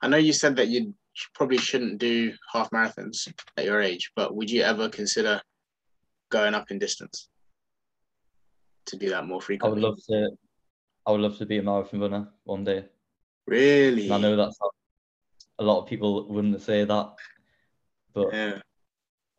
I 0.02 0.08
know 0.08 0.18
you 0.18 0.34
said 0.34 0.58
that 0.58 0.68
you 0.68 0.94
probably 1.34 1.58
shouldn't 1.58 2.00
do 2.00 2.34
half 2.52 2.70
marathons 2.72 3.32
at 3.58 3.66
your 3.66 3.82
age, 3.82 4.12
but 4.16 4.36
would 4.36 4.50
you 4.50 4.62
ever 4.62 4.90
consider 4.90 5.42
going 6.30 6.54
up 6.54 6.72
in 6.72 6.80
distance 6.80 7.30
to 8.86 8.98
do 8.98 9.10
that 9.10 9.26
more 9.26 9.42
frequently? 9.42 9.84
I 9.84 9.88
would 9.88 9.90
love 9.90 10.00
to 10.10 10.38
I 11.06 11.12
would 11.12 11.22
love 11.22 11.38
to 11.40 11.46
be 11.46 11.58
a 11.58 11.64
marathon 11.64 12.00
runner 12.00 12.30
one 12.44 12.64
day. 12.64 12.86
Really? 13.48 14.06
And 14.06 14.14
I 14.14 14.18
know 14.20 14.36
that's 14.36 14.58
a 15.60 15.64
lot 15.64 15.82
of 15.82 15.88
people 15.88 16.28
wouldn't 16.30 16.62
say 16.62 16.86
that, 16.86 17.14
but 18.14 18.34
Yeah. 18.34 18.60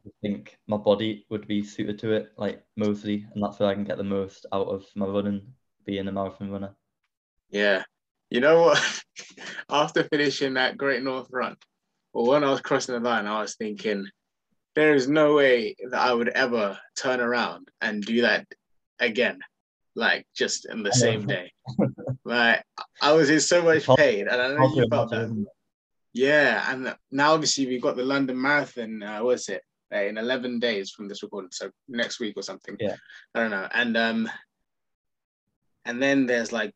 I 0.04 0.10
think 0.20 0.58
my 0.66 0.76
body 0.76 1.26
would 1.30 1.46
be 1.46 1.62
suited 1.62 1.98
to 2.00 2.12
it, 2.12 2.32
like 2.36 2.64
mostly, 2.76 3.26
and 3.32 3.42
that's 3.42 3.60
where 3.60 3.68
I 3.68 3.74
can 3.74 3.84
get 3.84 3.98
the 3.98 4.04
most 4.04 4.46
out 4.52 4.66
of 4.66 4.84
my 4.96 5.06
running, 5.06 5.54
being 5.86 6.08
a 6.08 6.12
marathon 6.12 6.50
runner. 6.50 6.74
Yeah. 7.50 7.84
You 8.32 8.40
know 8.40 8.62
what? 8.62 9.02
After 9.68 10.04
finishing 10.04 10.54
that 10.54 10.78
Great 10.78 11.02
North 11.02 11.28
run, 11.30 11.54
well, 12.14 12.26
when 12.26 12.44
I 12.44 12.50
was 12.50 12.62
crossing 12.62 12.94
the 12.94 13.00
line, 13.00 13.26
I 13.26 13.42
was 13.42 13.56
thinking, 13.56 14.06
there 14.74 14.94
is 14.94 15.06
no 15.06 15.34
way 15.34 15.76
that 15.90 16.00
I 16.00 16.14
would 16.14 16.30
ever 16.30 16.78
turn 16.96 17.20
around 17.20 17.68
and 17.82 18.02
do 18.02 18.22
that 18.22 18.46
again, 18.98 19.38
like 19.94 20.26
just 20.34 20.64
in 20.64 20.82
the 20.82 20.92
same 20.94 21.26
day. 21.26 21.52
like 22.24 22.64
I 23.02 23.12
was 23.12 23.28
in 23.28 23.40
so 23.40 23.60
much 23.60 23.86
pain, 23.98 24.28
and 24.28 24.40
I 24.40 24.48
know 24.54 24.74
you 24.74 24.86
felt 24.88 25.10
that. 25.10 25.16
imagine, 25.16 25.32
isn't 25.32 25.42
it? 25.42 25.48
Yeah, 26.14 26.72
and 26.72 26.96
now 27.10 27.34
obviously 27.34 27.66
we've 27.66 27.82
got 27.82 27.96
the 27.96 28.04
London 28.04 28.40
Marathon. 28.40 29.02
Uh, 29.02 29.20
what's 29.20 29.50
it? 29.50 29.60
Uh, 29.94 30.04
in 30.04 30.16
eleven 30.16 30.58
days 30.58 30.90
from 30.90 31.06
this 31.06 31.22
recording, 31.22 31.50
so 31.52 31.70
next 31.86 32.18
week 32.18 32.32
or 32.38 32.42
something. 32.42 32.78
Yeah. 32.80 32.96
I 33.34 33.40
don't 33.40 33.50
know. 33.50 33.68
And 33.74 33.94
um, 33.98 34.30
and 35.84 36.02
then 36.02 36.24
there's 36.24 36.50
like, 36.50 36.72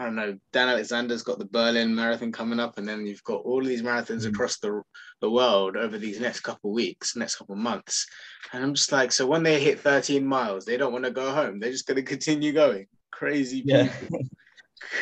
I 0.00 0.04
don't 0.04 0.14
know. 0.14 0.38
Dan 0.52 0.70
Alexander's 0.70 1.22
got 1.22 1.38
the 1.38 1.44
Berlin 1.44 1.94
Marathon 1.94 2.32
coming 2.32 2.58
up, 2.58 2.78
and 2.78 2.88
then 2.88 3.04
you've 3.06 3.22
got 3.22 3.42
all 3.44 3.62
these 3.62 3.82
marathons 3.82 4.24
Mm. 4.24 4.30
across 4.30 4.58
the 4.58 4.82
the 5.20 5.30
world 5.30 5.76
over 5.76 5.98
these 5.98 6.18
next 6.18 6.40
couple 6.40 6.72
weeks, 6.72 7.14
next 7.16 7.36
couple 7.36 7.54
months. 7.54 8.06
And 8.54 8.64
I'm 8.64 8.72
just 8.72 8.90
like, 8.92 9.12
so 9.12 9.26
when 9.26 9.42
they 9.42 9.60
hit 9.60 9.78
13 9.80 10.24
miles, 10.24 10.64
they 10.64 10.78
don't 10.78 10.92
want 10.94 11.04
to 11.04 11.10
go 11.10 11.30
home. 11.30 11.60
They're 11.60 11.70
just 11.70 11.86
going 11.86 11.96
to 11.96 12.02
continue 12.02 12.52
going. 12.52 12.86
Crazy 13.12 13.62
Yeah. 13.66 13.94
people. 14.00 14.20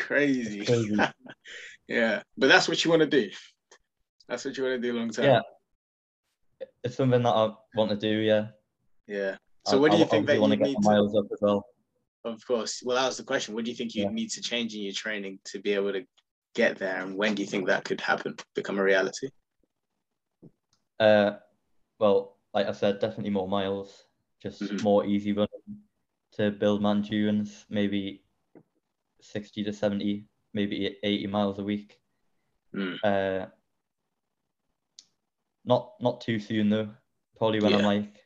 Crazy. 0.05 0.65
Crazy. 0.65 0.97
yeah, 1.87 2.21
but 2.37 2.47
that's 2.47 2.67
what 2.67 2.83
you 2.83 2.89
want 2.91 3.01
to 3.03 3.07
do. 3.07 3.29
That's 4.27 4.43
what 4.43 4.57
you 4.57 4.63
want 4.65 4.81
to 4.81 4.85
do 4.85 4.97
long 4.97 5.11
term. 5.11 5.25
Yeah. 5.25 5.41
It's 6.83 6.97
something 6.97 7.23
that 7.23 7.29
I 7.29 7.53
want 7.75 7.91
to 7.91 7.95
do, 7.97 8.09
yeah. 8.19 8.47
Yeah. 9.07 9.37
So 9.65 9.77
I- 9.77 9.79
what 9.79 9.91
do 9.91 9.97
I 9.97 9.99
you 10.01 10.05
think 10.05 10.27
that 10.27 10.37
obviously 10.37 10.39
want 10.39 10.51
you 10.51 10.57
to 10.57 10.63
get 10.63 10.67
need 10.67 10.77
the 10.77 10.81
to? 10.81 10.89
miles 10.89 11.15
up 11.15 11.25
as 11.31 11.39
well. 11.41 11.65
Of 12.25 12.45
course. 12.45 12.81
Well, 12.83 12.97
that 12.97 13.07
was 13.07 13.17
the 13.17 13.23
question. 13.23 13.55
What 13.55 13.65
do 13.65 13.71
you 13.71 13.77
think 13.77 13.95
you 13.95 14.03
Yeah. 14.03 14.09
need 14.11 14.29
to 14.31 14.41
change 14.41 14.75
in 14.75 14.81
your 14.81 14.93
training 14.93 15.39
to 15.45 15.59
be 15.61 15.73
able 15.73 15.93
to 15.93 16.05
get 16.53 16.77
there, 16.77 17.01
and 17.01 17.15
when 17.15 17.35
do 17.35 17.41
you 17.41 17.47
think 17.47 17.67
that 17.67 17.85
could 17.85 18.01
happen, 18.01 18.35
become 18.55 18.77
a 18.79 18.83
reality? 18.83 19.29
Uh, 20.99 21.37
well, 21.99 22.37
like 22.53 22.67
I 22.67 22.73
said, 22.73 22.99
definitely 22.99 23.29
more 23.29 23.47
miles, 23.47 24.05
just 24.41 24.61
Mhm. 24.61 24.83
more 24.83 25.05
easy 25.05 25.31
running 25.31 25.83
to 26.33 26.51
build 26.51 26.81
my 26.81 26.91
endurance, 26.91 27.65
maybe 27.69 28.25
60 29.21 29.63
to 29.63 29.71
70, 29.71 30.27
maybe 30.53 30.97
80 31.03 31.27
miles 31.27 31.59
a 31.59 31.63
week. 31.63 32.01
Mm. 32.75 32.99
Uh, 33.03 33.47
not 35.65 35.93
not 36.01 36.21
too 36.21 36.39
soon 36.39 36.69
though. 36.69 36.89
Probably 37.37 37.61
when 37.61 37.73
I'm 37.73 37.83
like, 37.83 38.25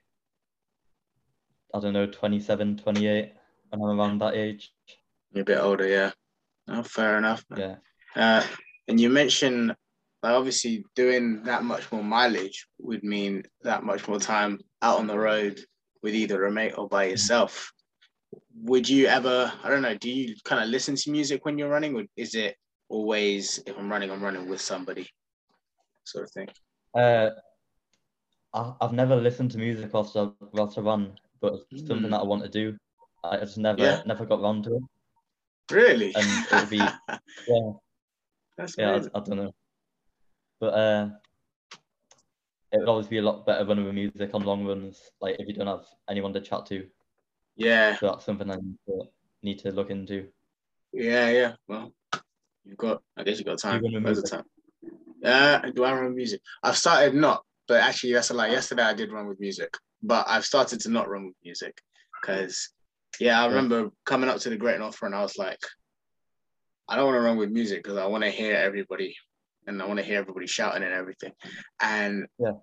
I 1.73 1.79
don't 1.79 1.93
know, 1.93 2.07
27, 2.07 2.77
28, 2.77 3.33
when 3.73 3.89
I'm 3.89 3.99
around 3.99 4.19
that 4.19 4.35
age. 4.35 4.71
You're 5.31 5.41
a 5.41 5.45
bit 5.45 5.57
older, 5.57 5.87
yeah. 5.87 6.11
Oh, 6.67 6.83
fair 6.83 7.17
enough. 7.17 7.43
man. 7.49 7.59
Yeah. 8.15 8.39
Uh, 8.39 8.45
and 8.87 8.99
you 8.99 9.09
mentioned, 9.09 9.69
like, 10.21 10.33
obviously, 10.33 10.85
doing 10.95 11.43
that 11.43 11.63
much 11.63 11.91
more 11.91 12.03
mileage 12.03 12.67
would 12.79 13.03
mean 13.03 13.43
that 13.63 13.83
much 13.83 14.07
more 14.07 14.19
time 14.19 14.59
out 14.81 14.99
on 14.99 15.07
the 15.07 15.17
road 15.17 15.59
with 16.03 16.13
either 16.13 16.45
a 16.45 16.51
mate 16.51 16.73
or 16.77 16.87
by 16.87 17.05
yourself. 17.05 17.71
Would 18.61 18.87
you 18.87 19.07
ever, 19.07 19.51
I 19.63 19.69
don't 19.69 19.81
know, 19.81 19.95
do 19.97 20.09
you 20.09 20.35
kind 20.43 20.63
of 20.63 20.69
listen 20.69 20.95
to 20.95 21.11
music 21.11 21.45
when 21.45 21.57
you're 21.57 21.69
running, 21.69 21.95
or 21.95 22.03
is 22.15 22.35
it 22.35 22.55
always, 22.89 23.59
if 23.65 23.77
I'm 23.77 23.89
running, 23.91 24.11
I'm 24.11 24.23
running 24.23 24.47
with 24.49 24.61
somebody, 24.61 25.09
sort 26.03 26.25
of 26.25 26.31
thing? 26.31 26.47
Uh, 26.95 27.29
I, 28.53 28.73
I've 28.81 28.93
never 28.93 29.15
listened 29.15 29.51
to 29.51 29.57
music 29.57 29.91
whilst 29.93 30.15
I, 30.15 30.29
whilst 30.51 30.77
I 30.77 30.81
run, 30.81 31.13
but 31.41 31.53
it's 31.71 31.87
something 31.87 32.07
Mm. 32.07 32.11
that 32.11 32.21
I 32.21 32.23
want 32.23 32.43
to 32.43 32.49
do. 32.49 32.77
I 33.23 33.37
just 33.37 33.57
never 33.57 33.81
Yeah. 33.81 34.01
never 34.05 34.25
got 34.25 34.41
around 34.41 34.63
to 34.65 34.75
it. 34.75 34.83
Really? 35.73 36.13
And 36.15 36.25
it 36.25 36.53
would 36.53 36.69
be 36.69 36.77
Yeah, 37.47 37.71
That's 38.57 38.75
yeah, 38.77 38.91
I. 38.91 38.95
I 38.97 39.23
don't 39.23 39.37
know. 39.37 39.51
But 40.59 40.73
uh, 40.73 41.09
it 42.71 42.79
would 42.79 42.89
always 42.89 43.07
be 43.07 43.17
a 43.17 43.21
lot 43.21 43.45
better 43.45 43.65
running 43.65 43.85
with 43.85 43.93
music 43.93 44.33
on 44.33 44.43
long 44.43 44.65
runs, 44.65 45.01
like 45.21 45.35
if 45.39 45.47
you 45.47 45.53
don't 45.53 45.67
have 45.67 45.85
anyone 46.09 46.33
to 46.33 46.41
chat 46.41 46.65
to. 46.67 46.87
Yeah, 47.55 47.97
So 47.97 48.07
that's 48.07 48.25
something 48.25 48.49
I 48.49 48.55
need 48.55 48.77
to, 48.87 49.01
need 49.43 49.59
to 49.59 49.71
look 49.71 49.89
into. 49.89 50.27
yeah, 50.91 51.29
yeah. 51.29 51.53
Well, 51.67 51.93
you've 52.65 52.77
got, 52.77 53.01
I 53.17 53.23
guess 53.23 53.37
you've 53.37 53.45
got 53.45 53.59
time. 53.59 53.81
run 53.83 53.93
with 53.93 54.03
Loads 54.03 54.19
of 54.19 54.23
music? 54.23 54.45
time. 55.23 55.63
Uh, 55.65 55.71
do 55.71 55.83
I 55.83 55.93
run 55.93 56.05
with 56.05 56.15
music? 56.15 56.41
I've 56.63 56.77
started 56.77 57.13
not, 57.13 57.43
but 57.67 57.81
actually, 57.81 58.13
that's 58.13 58.31
a 58.31 58.33
lie. 58.33 58.47
Yesterday, 58.49 58.83
I 58.83 58.93
did 58.93 59.11
run 59.11 59.27
with 59.27 59.39
music, 59.39 59.77
but 60.01 60.25
I've 60.27 60.45
started 60.45 60.79
to 60.81 60.89
not 60.89 61.09
run 61.09 61.25
with 61.27 61.35
music 61.43 61.79
because, 62.21 62.69
yeah, 63.19 63.39
I 63.39 63.43
Yeah. 63.43 63.49
remember 63.49 63.89
coming 64.05 64.29
up 64.29 64.39
to 64.39 64.49
the 64.49 64.57
Great 64.57 64.79
North 64.79 65.01
Run, 65.01 65.13
I 65.13 65.21
was 65.21 65.37
like, 65.37 65.59
I 66.87 66.95
don't 66.95 67.05
want 67.05 67.15
to 67.15 67.21
run 67.21 67.37
with 67.37 67.51
music 67.51 67.83
because 67.83 67.97
I 67.97 68.05
want 68.05 68.23
to 68.23 68.29
hear 68.29 68.55
everybody 68.55 69.15
and 69.67 69.81
I 69.81 69.85
want 69.85 69.99
to 69.99 70.05
hear 70.05 70.19
everybody 70.19 70.47
shouting 70.47 70.83
and 70.83 70.93
everything. 70.93 71.31
And 71.81 72.27
Yeah. 72.37 72.53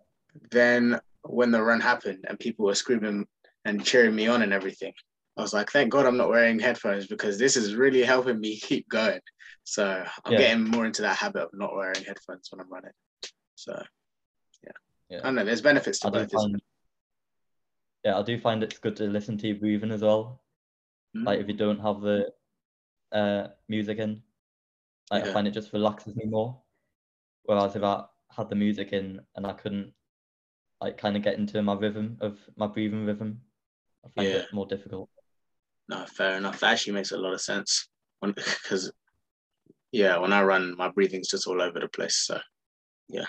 then 0.51 1.01
when 1.23 1.51
the 1.51 1.63
run 1.63 1.81
happened 1.81 2.25
and 2.29 2.39
people 2.39 2.67
were 2.67 2.75
screaming 2.75 3.27
and 3.65 3.85
cheering 3.85 4.15
me 4.15 4.27
on 4.27 4.43
and 4.43 4.53
everything, 4.53 4.93
I 5.37 5.43
was 5.43 5.55
like, 5.55 5.71
thank 5.71 5.91
God 5.91 6.07
I'm 6.07 6.17
not 6.17 6.29
wearing 6.29 6.59
headphones 6.59 7.07
because 7.07 7.39
this 7.39 7.57
is 7.57 7.75
really 7.75 8.03
helping 8.03 8.39
me 8.39 8.59
keep 8.61 8.89
going. 8.89 9.21
So 9.65 10.05
I'm 10.25 10.33
Yeah. 10.33 10.39
getting 10.39 10.65
more 10.65 10.87
into 10.87 11.03
that 11.03 11.17
habit 11.17 11.45
of 11.45 11.51
not 11.55 11.75
wearing 11.75 12.05
headphones 12.05 12.49
when 12.51 12.61
I'm 12.61 12.71
running. 12.71 12.93
So 13.55 13.83
Yeah. 15.09 15.19
I 15.21 15.23
don't 15.25 15.35
know, 15.35 15.45
there's 15.45 15.61
benefits 15.63 15.99
to 16.01 16.09
I 16.09 16.11
both, 16.11 16.31
find, 16.31 16.63
yeah, 18.05 18.19
I 18.19 18.23
do 18.23 18.39
find 18.41 18.63
it's 18.63 18.79
good 18.79 18.97
to 18.97 19.05
listen 19.05 19.37
to 19.39 19.49
your 19.49 19.57
breathing 19.57 19.91
as 19.91 20.03
well. 20.03 20.41
it? 21.15 21.27
Like 21.27 21.41
if 21.41 21.49
you 21.49 21.55
don't 21.55 21.81
have 21.81 22.01
the 22.01 22.33
uh 23.13 23.49
music 23.69 23.99
in, 23.99 24.23
like 25.11 25.25
Yeah. 25.25 25.31
I 25.31 25.33
find 25.35 25.49
it 25.49 25.53
just 25.53 25.73
relaxes 25.73 26.17
me 26.17 26.25
more. 26.27 26.61
Whereas 27.45 27.77
if 27.77 27.83
I 27.83 28.05
had 28.31 28.49
the 28.49 28.57
music 28.57 28.93
in 28.93 29.21
and 29.37 29.47
I 29.47 29.53
couldn't 29.53 29.93
like 30.81 30.97
kind 30.99 31.17
of 31.17 31.23
get 31.23 31.39
into 31.39 31.63
my 31.63 31.75
rhythm 31.75 32.17
of 32.21 32.39
my 32.57 32.67
breathing 32.67 33.05
rhythm, 33.07 33.41
I 34.05 34.09
find 34.11 34.29
Yeah. 34.29 34.37
it 34.39 34.55
more 34.55 34.67
difficult. 34.67 35.09
No, 35.89 36.07
fair 36.07 36.37
enough. 36.37 36.61
That 36.61 36.73
actually 36.73 36.95
makes 36.95 37.11
a 37.11 37.19
lot 37.19 37.33
of 37.35 37.41
sense. 37.41 37.89
Because, 38.23 38.93
yeah, 39.93 40.19
when 40.19 40.33
I 40.33 40.43
run, 40.43 40.77
my 40.77 40.89
breathing's 40.89 41.29
just 41.29 41.47
all 41.47 41.61
over 41.61 41.81
the 41.81 41.89
place. 41.89 42.17
So, 42.27 42.39
yeah, 43.09 43.27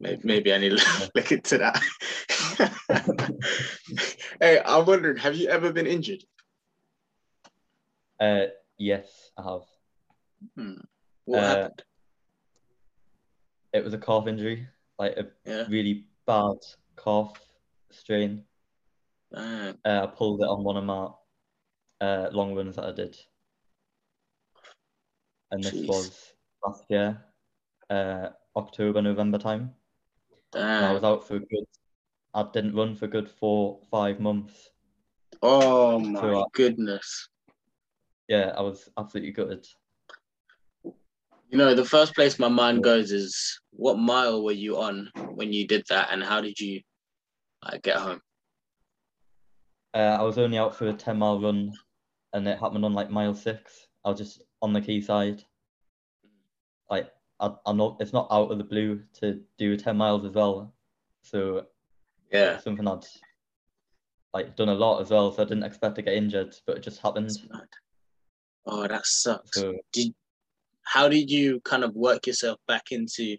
maybe, 0.00 0.20
maybe 0.24 0.52
I 0.52 0.58
need 0.58 0.78
to 0.78 1.10
look 1.14 1.32
into 1.32 1.58
that. 1.58 1.82
hey, 4.40 4.60
I'm 4.64 4.86
wondering, 4.86 5.16
have 5.18 5.36
you 5.36 5.48
ever 5.48 5.72
been 5.72 5.86
injured? 5.86 6.24
Uh, 8.20 8.46
yes, 8.78 9.30
I 9.36 9.42
have. 9.42 9.62
Hmm. 10.56 10.80
What 11.24 11.42
Uh, 11.42 11.46
happened? 11.46 11.82
It 13.72 13.84
was 13.84 13.94
a 13.94 13.98
calf 13.98 14.26
injury, 14.26 14.66
like 14.98 15.16
a 15.16 15.26
Yeah. 15.44 15.66
really 15.68 16.06
bad 16.26 16.56
calf 16.96 17.32
strain. 17.90 18.44
Uh, 19.34 19.72
Uh, 19.84 20.02
I 20.04 20.06
pulled 20.06 20.40
it 20.40 20.48
on 20.48 20.64
one 20.64 20.76
of 20.76 20.84
my 20.84 21.08
uh, 22.00 22.30
long 22.32 22.54
runs 22.54 22.76
that 22.76 22.86
I 22.86 22.92
did, 22.92 23.16
and 25.50 25.62
this 25.62 25.74
Jeez. 25.74 25.88
was 25.88 26.32
last 26.64 26.84
year, 26.88 27.22
uh, 27.90 28.30
October, 28.56 29.02
November 29.02 29.38
time. 29.38 29.74
And 30.54 30.86
I 30.86 30.92
was 30.92 31.04
out 31.04 31.26
for 31.26 31.36
a 31.36 31.40
good. 31.40 31.66
I 32.34 32.44
didn't 32.52 32.74
run 32.74 32.96
for 32.96 33.04
a 33.04 33.08
good 33.08 33.30
four, 33.30 33.80
five 33.90 34.20
months. 34.20 34.70
Oh 35.42 35.98
my 35.98 36.20
So, 36.20 36.40
uh, 36.40 36.44
goodness. 36.52 37.28
Yeah, 38.28 38.52
I 38.56 38.62
was 38.62 38.88
absolutely 38.98 39.32
gutted. 39.32 39.66
You 40.84 41.58
know, 41.58 41.74
the 41.74 41.84
first 41.84 42.14
place 42.14 42.38
my 42.38 42.48
mind 42.48 42.82
goes 42.82 43.12
is 43.12 43.60
what 43.70 43.98
mile 43.98 44.42
were 44.42 44.52
you 44.52 44.78
on 44.78 45.10
when 45.34 45.52
you 45.52 45.66
did 45.66 45.84
that, 45.88 46.08
and 46.10 46.22
how 46.22 46.40
did 46.40 46.58
you 46.58 46.80
like, 47.64 47.82
get 47.82 47.96
home? 47.96 48.20
Uh, 49.94 50.16
I 50.18 50.22
was 50.22 50.36
only 50.38 50.58
out 50.58 50.74
for 50.76 50.88
a 50.88 50.92
10 50.92 51.18
mile 51.18 51.40
run 51.40 51.72
and 52.34 52.46
it 52.46 52.58
happened 52.58 52.84
on 52.84 52.92
like 52.92 53.08
mile 53.10 53.34
six. 53.34 53.88
I 54.04 54.10
was 54.10 54.18
just 54.18 54.42
on 54.60 54.74
the 54.74 54.82
quayside. 54.82 55.42
Like, 56.90 57.10
I, 57.40 57.50
I 57.66 57.72
know 57.72 57.96
it's 58.00 58.12
not 58.12 58.28
out 58.30 58.50
of 58.50 58.58
the 58.58 58.64
blue 58.64 59.02
to 59.20 59.40
do 59.58 59.76
10 59.76 59.96
miles 59.96 60.24
as 60.24 60.32
well. 60.32 60.72
So, 61.22 61.66
Yeah, 62.32 62.58
something 62.58 62.86
I'd 62.86 63.04
like 64.32 64.56
done 64.56 64.68
a 64.68 64.74
lot 64.74 65.00
as 65.00 65.10
well. 65.10 65.32
So, 65.32 65.42
I 65.42 65.46
didn't 65.46 65.64
expect 65.64 65.96
to 65.96 66.02
get 66.02 66.14
injured, 66.14 66.54
but 66.66 66.76
it 66.78 66.82
just 66.82 67.00
happened. 67.00 67.30
Oh, 68.66 68.86
that 68.88 69.06
sucks. 69.06 69.60
So, 69.60 69.74
How 70.84 71.08
did 71.08 71.30
you 71.30 71.60
kind 71.60 71.84
of 71.84 71.94
work 71.94 72.26
yourself 72.26 72.58
back 72.66 72.84
into 72.90 73.36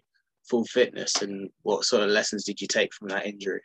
full 0.48 0.64
fitness, 0.64 1.20
and 1.22 1.50
what 1.62 1.84
sort 1.84 2.02
of 2.02 2.10
lessons 2.10 2.44
did 2.44 2.60
you 2.60 2.66
take 2.66 2.92
from 2.94 3.08
that 3.08 3.26
injury? 3.26 3.60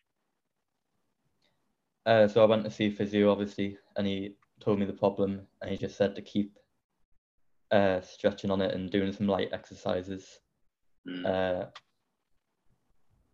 uh, 2.06 2.28
so 2.28 2.44
I 2.44 2.46
went 2.46 2.64
to 2.66 2.72
see 2.72 2.90
physio, 2.90 3.32
obviously, 3.32 3.78
and 3.96 4.06
he 4.06 4.36
told 4.60 4.80
me 4.80 4.86
the 4.86 4.94
problem 4.94 5.42
and 5.62 5.72
he 5.72 5.78
just 5.78 5.98
said 5.98 6.16
to 6.16 6.22
keep 6.22 6.58
uh, 7.74 8.02
stretching 8.02 8.52
on 8.52 8.62
it 8.62 8.74
and 8.74 8.92
doing 8.92 9.12
some 9.12 9.28
light 9.28 9.50
exercises. 9.52 10.40
Mm, 11.08 11.26
Uh, 11.26 11.66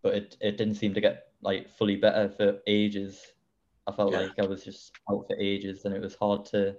but 0.02 0.14
it, 0.16 0.38
it 0.40 0.58
didn't 0.58 0.76
seem 0.76 0.94
to 0.94 1.02
get 1.02 1.24
like 1.42 1.70
fully 1.70 1.98
better 1.98 2.30
for 2.30 2.60
ages. 2.68 3.22
I 3.88 3.92
felt 3.92 4.14
Yeah. 4.14 4.20
like 4.22 4.40
I 4.40 4.44
was 4.44 4.64
just 4.64 4.92
out 5.12 5.26
for 5.28 5.36
ages 5.38 5.86
and 5.86 5.94
it 5.94 6.02
was 6.02 6.16
hard 6.16 6.46
to 6.46 6.76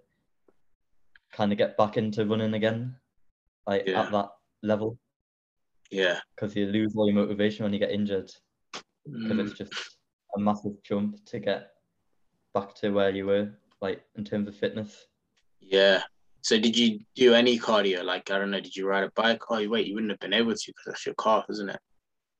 kind 1.33 1.53
of 1.53 1.59
get 1.59 1.77
back 1.77 1.97
into 1.97 2.25
running 2.25 2.55
again, 2.55 2.97
like 3.67 3.85
Yeah. 3.87 4.03
at 4.03 4.13
that 4.13 4.31
level, 4.63 4.99
yeah, 5.91 6.19
because 6.35 6.57
you 6.57 6.67
lose 6.67 6.95
all 6.97 7.07
your 7.07 7.15
motivation 7.15 7.65
when 7.65 7.73
you 7.73 7.79
get 7.79 7.91
injured, 7.91 8.31
because 8.73 9.39
Mm, 9.39 9.41
it's 9.41 9.53
just 9.59 9.73
a 10.37 10.41
massive 10.41 10.83
jump 10.83 11.25
to 11.27 11.39
get 11.41 11.71
back 12.55 12.75
to 12.77 12.91
where 12.91 13.11
you 13.11 13.27
were, 13.27 13.51
like 13.81 14.03
in 14.17 14.25
terms 14.25 14.49
of 14.49 14.57
fitness. 14.57 15.07
yeah. 15.61 16.03
So 16.43 16.59
did 16.59 16.77
you 16.77 17.01
do 17.15 17.35
any 17.35 17.59
cardio? 17.59 18.03
Like 18.05 18.31
I 18.31 18.39
don't 18.39 18.51
know, 18.51 18.61
did 18.61 18.75
you 18.77 18.87
ride 18.87 19.05
a 19.05 19.11
bike? 19.15 19.43
Oh, 19.51 19.69
wait, 19.69 19.87
you 19.87 19.95
wouldn't 19.95 20.11
have 20.11 20.21
been 20.21 20.33
able 20.33 20.53
to 20.55 20.63
because 20.67 20.85
that's 20.87 21.07
your 21.07 21.15
calf, 21.17 21.45
isn't 21.51 21.69
it? 21.69 21.81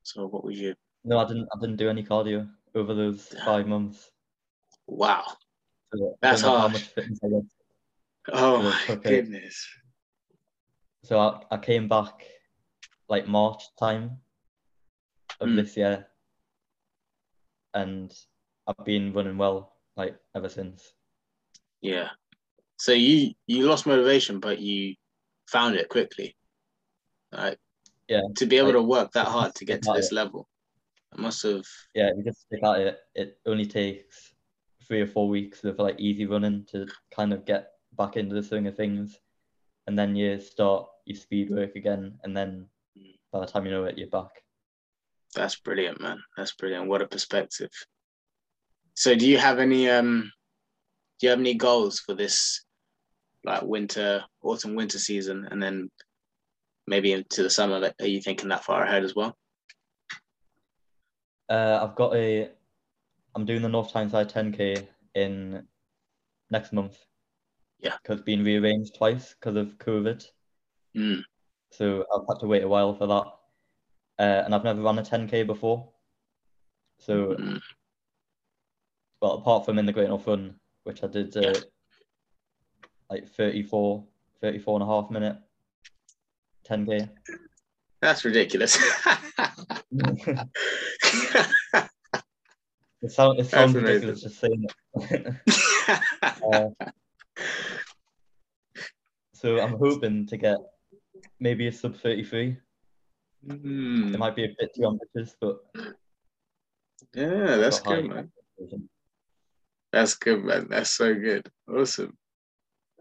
So 0.03 0.27
what 0.27 0.45
would 0.45 0.57
you? 0.57 0.75
No, 1.05 1.19
I 1.19 1.27
didn't. 1.27 1.49
I 1.55 1.61
didn't 1.61 1.77
do 1.77 1.89
any 1.89 2.03
cardio 2.03 2.49
over 2.75 2.95
those 2.95 3.27
five 3.45 3.67
months. 3.67 4.11
Wow, 4.87 5.25
So 5.95 6.17
That's 6.21 6.43
don't 6.43 6.59
how 6.59 6.69
much 6.69 6.83
fitness 6.89 7.19
I 7.25 7.29
did. 7.29 7.47
oh 8.33 8.63
my 8.89 8.95
goodness. 8.97 9.67
So 11.05 11.19
I, 11.19 11.43
I 11.51 11.57
came 11.59 11.89
back 11.89 12.27
like 13.09 13.27
March 13.29 13.63
time 13.79 14.19
of 15.41 15.49
Mm. 15.49 15.57
this 15.57 15.77
year, 15.77 16.07
and 17.75 18.13
I've 18.67 18.85
been 18.85 19.13
running 19.13 19.39
well 19.39 19.77
like 19.97 20.17
ever 20.35 20.49
since. 20.49 20.93
Yeah. 21.81 22.11
So 22.81 22.93
you 22.93 23.35
you 23.47 23.69
lost 23.69 23.85
motivation, 23.85 24.41
but 24.41 24.59
you 24.59 24.95
found 25.47 25.77
it 25.77 25.91
quickly. 25.91 26.35
Right. 27.31 27.59
Yeah, 28.09 28.23
to 28.37 28.47
be 28.47 28.57
able 28.57 28.69
like, 28.69 28.77
to 28.77 28.83
work 28.83 29.13
that 29.13 29.27
hard 29.27 29.55
to 29.57 29.67
get 29.67 29.83
to 29.83 29.93
this 29.95 30.13
it. 30.13 30.15
level, 30.15 30.49
it 31.13 31.19
must 31.19 31.43
have. 31.43 31.67
Yeah, 31.95 32.09
you 32.17 32.25
just 32.25 32.41
stick 32.41 32.65
at 32.65 32.81
it, 32.81 32.99
it 33.15 33.39
only 33.45 33.67
takes 33.67 34.33
three 34.89 35.03
or 35.03 35.07
four 35.07 35.29
weeks 35.29 35.63
of 35.65 35.79
like 35.79 36.01
easy 36.01 36.25
running 36.25 36.65
to 36.73 36.87
kind 37.15 37.35
of 37.35 37.45
get 37.45 37.73
back 37.99 38.17
into 38.17 38.35
the 38.35 38.43
swing 38.43 38.67
of 38.67 38.77
things, 38.77 39.21
and 39.87 39.99
then 39.99 40.17
you 40.17 40.41
start 40.41 40.87
your 41.05 41.19
speed 41.19 41.51
work 41.51 41.77
again, 41.77 42.19
and 42.25 42.35
then 42.35 42.67
by 43.31 43.41
the 43.41 43.47
time 43.47 43.67
you 43.67 43.73
know 43.73 43.85
it, 43.85 43.99
you're 43.99 44.09
back. 44.09 44.43
That's 45.35 45.57
brilliant, 45.57 46.01
man. 46.01 46.19
That's 46.35 46.55
brilliant. 46.55 46.89
What 46.89 47.03
a 47.03 47.07
perspective. 47.07 47.71
So 48.95 49.15
do 49.15 49.29
you 49.29 49.37
have 49.37 49.59
any 49.59 49.91
um 49.91 50.33
do 51.21 51.27
you 51.27 51.31
have 51.31 51.41
any 51.41 51.55
goals 51.55 52.01
for 52.01 52.15
this 52.15 52.65
like 53.45 53.63
winter, 53.63 54.25
autumn, 54.43 54.75
winter 54.75 54.99
season 54.99 55.49
and 55.51 55.63
then 55.63 55.91
maybe 56.87 57.13
into 57.13 57.43
the 57.43 57.51
summer? 57.51 57.93
Are 58.01 58.07
you 58.07 58.21
thinking 58.21 58.49
that 58.49 58.65
far 58.65 58.83
ahead 58.85 59.05
as 59.05 59.15
well? 59.15 59.37
Uh, 61.49 61.81
I've 61.83 61.97
got 61.97 62.15
a 62.15 62.51
I'm 63.35 63.45
doing 63.45 63.63
the 63.63 63.69
North 63.69 63.93
Tyneside 63.93 64.29
10k 64.31 64.87
in 65.15 65.67
next 66.51 66.73
month. 66.73 66.97
Yeah. 67.79 67.97
Because 68.03 68.19
it's 68.19 68.27
been 68.27 68.45
rearranged 68.45 68.97
twice 68.97 69.35
because 69.35 69.57
of 69.57 69.79
COVID. 69.79 70.25
Mm. 70.97 71.23
So 71.73 72.05
I've 72.13 72.27
had 72.29 72.41
to 72.41 72.47
wait 72.47 72.65
a 72.65 72.69
while 72.69 72.95
for 72.95 73.07
that. 73.07 73.25
Uh, 74.19 74.45
and 74.45 74.55
I've 74.55 74.65
never 74.65 74.83
run 74.83 74.99
a 74.99 75.03
10k 75.03 75.47
before. 75.47 75.91
So, 76.99 77.37
Mm. 77.39 77.61
well, 79.23 79.33
apart 79.35 79.65
from 79.65 79.79
in 79.79 79.87
the 79.87 79.93
Great 79.93 80.09
North 80.09 80.27
Run, 80.27 80.59
which 80.85 81.03
I 81.03 81.07
did 81.07 81.37
uh, 81.37 81.41
Yeah. 81.41 81.61
Like 83.11 83.29
34, 83.29 84.05
34 84.41 84.75
and 84.75 84.83
a 84.83 84.87
half 84.87 85.11
minute 85.11 85.37
10k. 86.69 87.09
That's 88.01 88.25
ridiculous. 88.25 88.79
It, 93.03 93.11
sound, 93.13 93.41
it 93.41 93.47
sounds 93.47 93.75
ridiculous 93.75 94.23
just 94.23 94.41
saying 94.41 94.67
it. 94.95 95.35
Uh, 96.53 96.69
so 99.35 99.59
I'm 99.61 99.77
hoping 99.79 100.27
to 100.27 100.37
get 100.37 100.59
maybe 101.41 101.67
a 101.67 101.73
sub 101.73 101.97
33. 101.97 102.57
Mm. 103.47 104.15
It 104.15 104.19
might 104.19 104.37
be 104.37 104.45
a 104.45 104.55
bit 104.59 104.71
too 104.77 104.87
ambitious, 104.87 105.35
but 105.41 105.61
Yeah, 107.15 107.57
that's 107.57 107.81
good, 107.81 108.09
man. 108.09 108.31
That's 109.93 110.15
good, 110.15 110.45
man. 110.45 110.69
That's 110.69 110.91
so 110.91 111.15
good. 111.15 111.51
Awesome. 111.69 112.17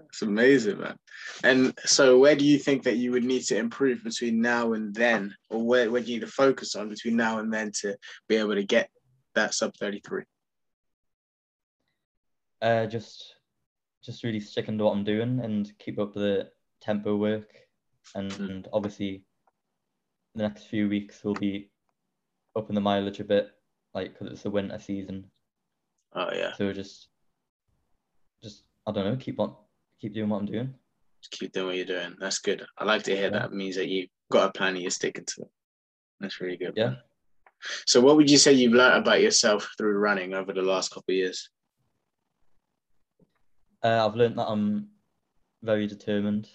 That's 0.09 0.23
amazing, 0.23 0.79
man. 0.79 0.97
And 1.43 1.73
so, 1.85 2.17
where 2.17 2.35
do 2.35 2.43
you 2.43 2.57
think 2.57 2.83
that 2.83 2.97
you 2.97 3.11
would 3.11 3.23
need 3.23 3.43
to 3.43 3.57
improve 3.57 4.03
between 4.03 4.41
now 4.41 4.73
and 4.73 4.93
then, 4.93 5.35
or 5.49 5.63
where, 5.63 5.91
where 5.91 6.01
do 6.01 6.07
you 6.11 6.15
need 6.19 6.25
to 6.25 6.31
focus 6.31 6.75
on 6.75 6.89
between 6.89 7.15
now 7.15 7.37
and 7.37 7.53
then 7.53 7.71
to 7.81 7.95
be 8.27 8.37
able 8.37 8.55
to 8.55 8.63
get 8.63 8.89
that 9.35 9.53
sub 9.53 9.75
33? 9.75 10.23
Uh, 12.61 12.87
just 12.87 13.35
just 14.03 14.23
really 14.23 14.39
sticking 14.39 14.77
to 14.77 14.85
what 14.85 14.93
I'm 14.93 15.03
doing 15.03 15.39
and 15.41 15.71
keep 15.77 15.99
up 15.99 16.13
the 16.13 16.49
tempo 16.81 17.15
work. 17.15 17.53
And, 18.15 18.31
Mm. 18.31 18.49
and 18.49 18.67
obviously, 18.73 19.23
the 20.35 20.43
next 20.43 20.63
few 20.63 20.89
weeks 20.89 21.23
will 21.23 21.35
be 21.35 21.69
upping 22.55 22.75
the 22.75 22.81
mileage 22.81 23.19
a 23.19 23.23
bit, 23.23 23.51
like 23.93 24.13
because 24.13 24.33
it's 24.33 24.43
the 24.43 24.49
winter 24.49 24.79
season. 24.79 25.29
Oh, 26.13 26.29
yeah. 26.33 26.53
So 26.53 26.73
just, 26.73 27.09
just 28.41 28.63
I 28.87 28.91
don't 28.91 29.05
know, 29.05 29.15
keep 29.17 29.39
on, 29.39 29.55
keep 29.99 30.13
doing 30.13 30.29
what 30.29 30.39
I'm 30.39 30.45
doing. 30.45 30.73
Just 31.21 31.31
keep 31.31 31.51
doing 31.51 31.67
what 31.67 31.75
you're 31.75 31.85
doing. 31.85 32.15
That's 32.19 32.39
good. 32.39 32.65
I 32.77 32.85
like 32.85 33.03
to 33.03 33.15
hear 33.15 33.25
Yeah. 33.25 33.29
that. 33.39 33.45
It 33.45 33.53
means 33.53 33.75
that 33.75 33.87
you've 33.89 34.09
got 34.31 34.49
a 34.49 34.51
plan 34.57 34.73
and 34.73 34.81
you're 34.81 34.91
sticking 34.91 35.25
to 35.25 35.41
it. 35.41 35.51
That's 36.19 36.39
really 36.41 36.57
good. 36.57 36.73
Yeah. 36.75 36.95
So, 37.85 37.99
what 37.99 38.15
would 38.15 38.29
you 38.29 38.37
say 38.37 38.53
you've 38.53 38.73
learned 38.73 39.01
about 39.05 39.21
yourself 39.21 39.69
through 39.77 39.97
running 39.97 40.33
over 40.33 40.53
the 40.53 40.61
last 40.61 40.89
couple 40.93 41.11
of 41.11 41.15
years? 41.15 41.49
Uh, 43.83 44.05
I've 44.07 44.15
learned 44.15 44.37
that 44.37 44.47
I'm 44.47 44.89
very 45.61 45.87
determined, 45.87 46.49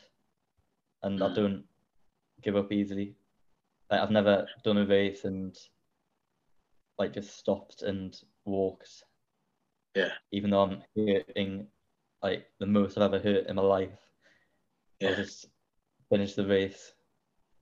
and 1.02 1.22
I 1.22 1.28
Mm. 1.28 1.34
don't 1.34 1.68
give 2.42 2.56
up 2.56 2.72
easily. 2.72 3.16
Like 3.90 4.00
I've 4.00 4.10
never 4.10 4.48
done 4.62 4.78
a 4.78 4.86
race 4.86 5.24
and 5.24 5.56
like 6.98 7.12
just 7.12 7.36
stopped 7.36 7.82
and 7.82 8.18
walked. 8.44 9.04
Yeah. 9.94 10.12
Even 10.32 10.50
though 10.50 10.62
I'm 10.62 10.82
hurting, 10.96 11.70
like 12.24 12.46
the 12.58 12.66
most 12.66 12.96
I've 12.96 13.12
ever 13.12 13.18
hurt 13.22 13.46
in 13.48 13.56
my 13.56 13.62
life, 13.62 13.98
Yeah, 14.98 15.14
just 15.14 15.46
finish 16.10 16.34
the 16.34 16.46
race 16.46 16.94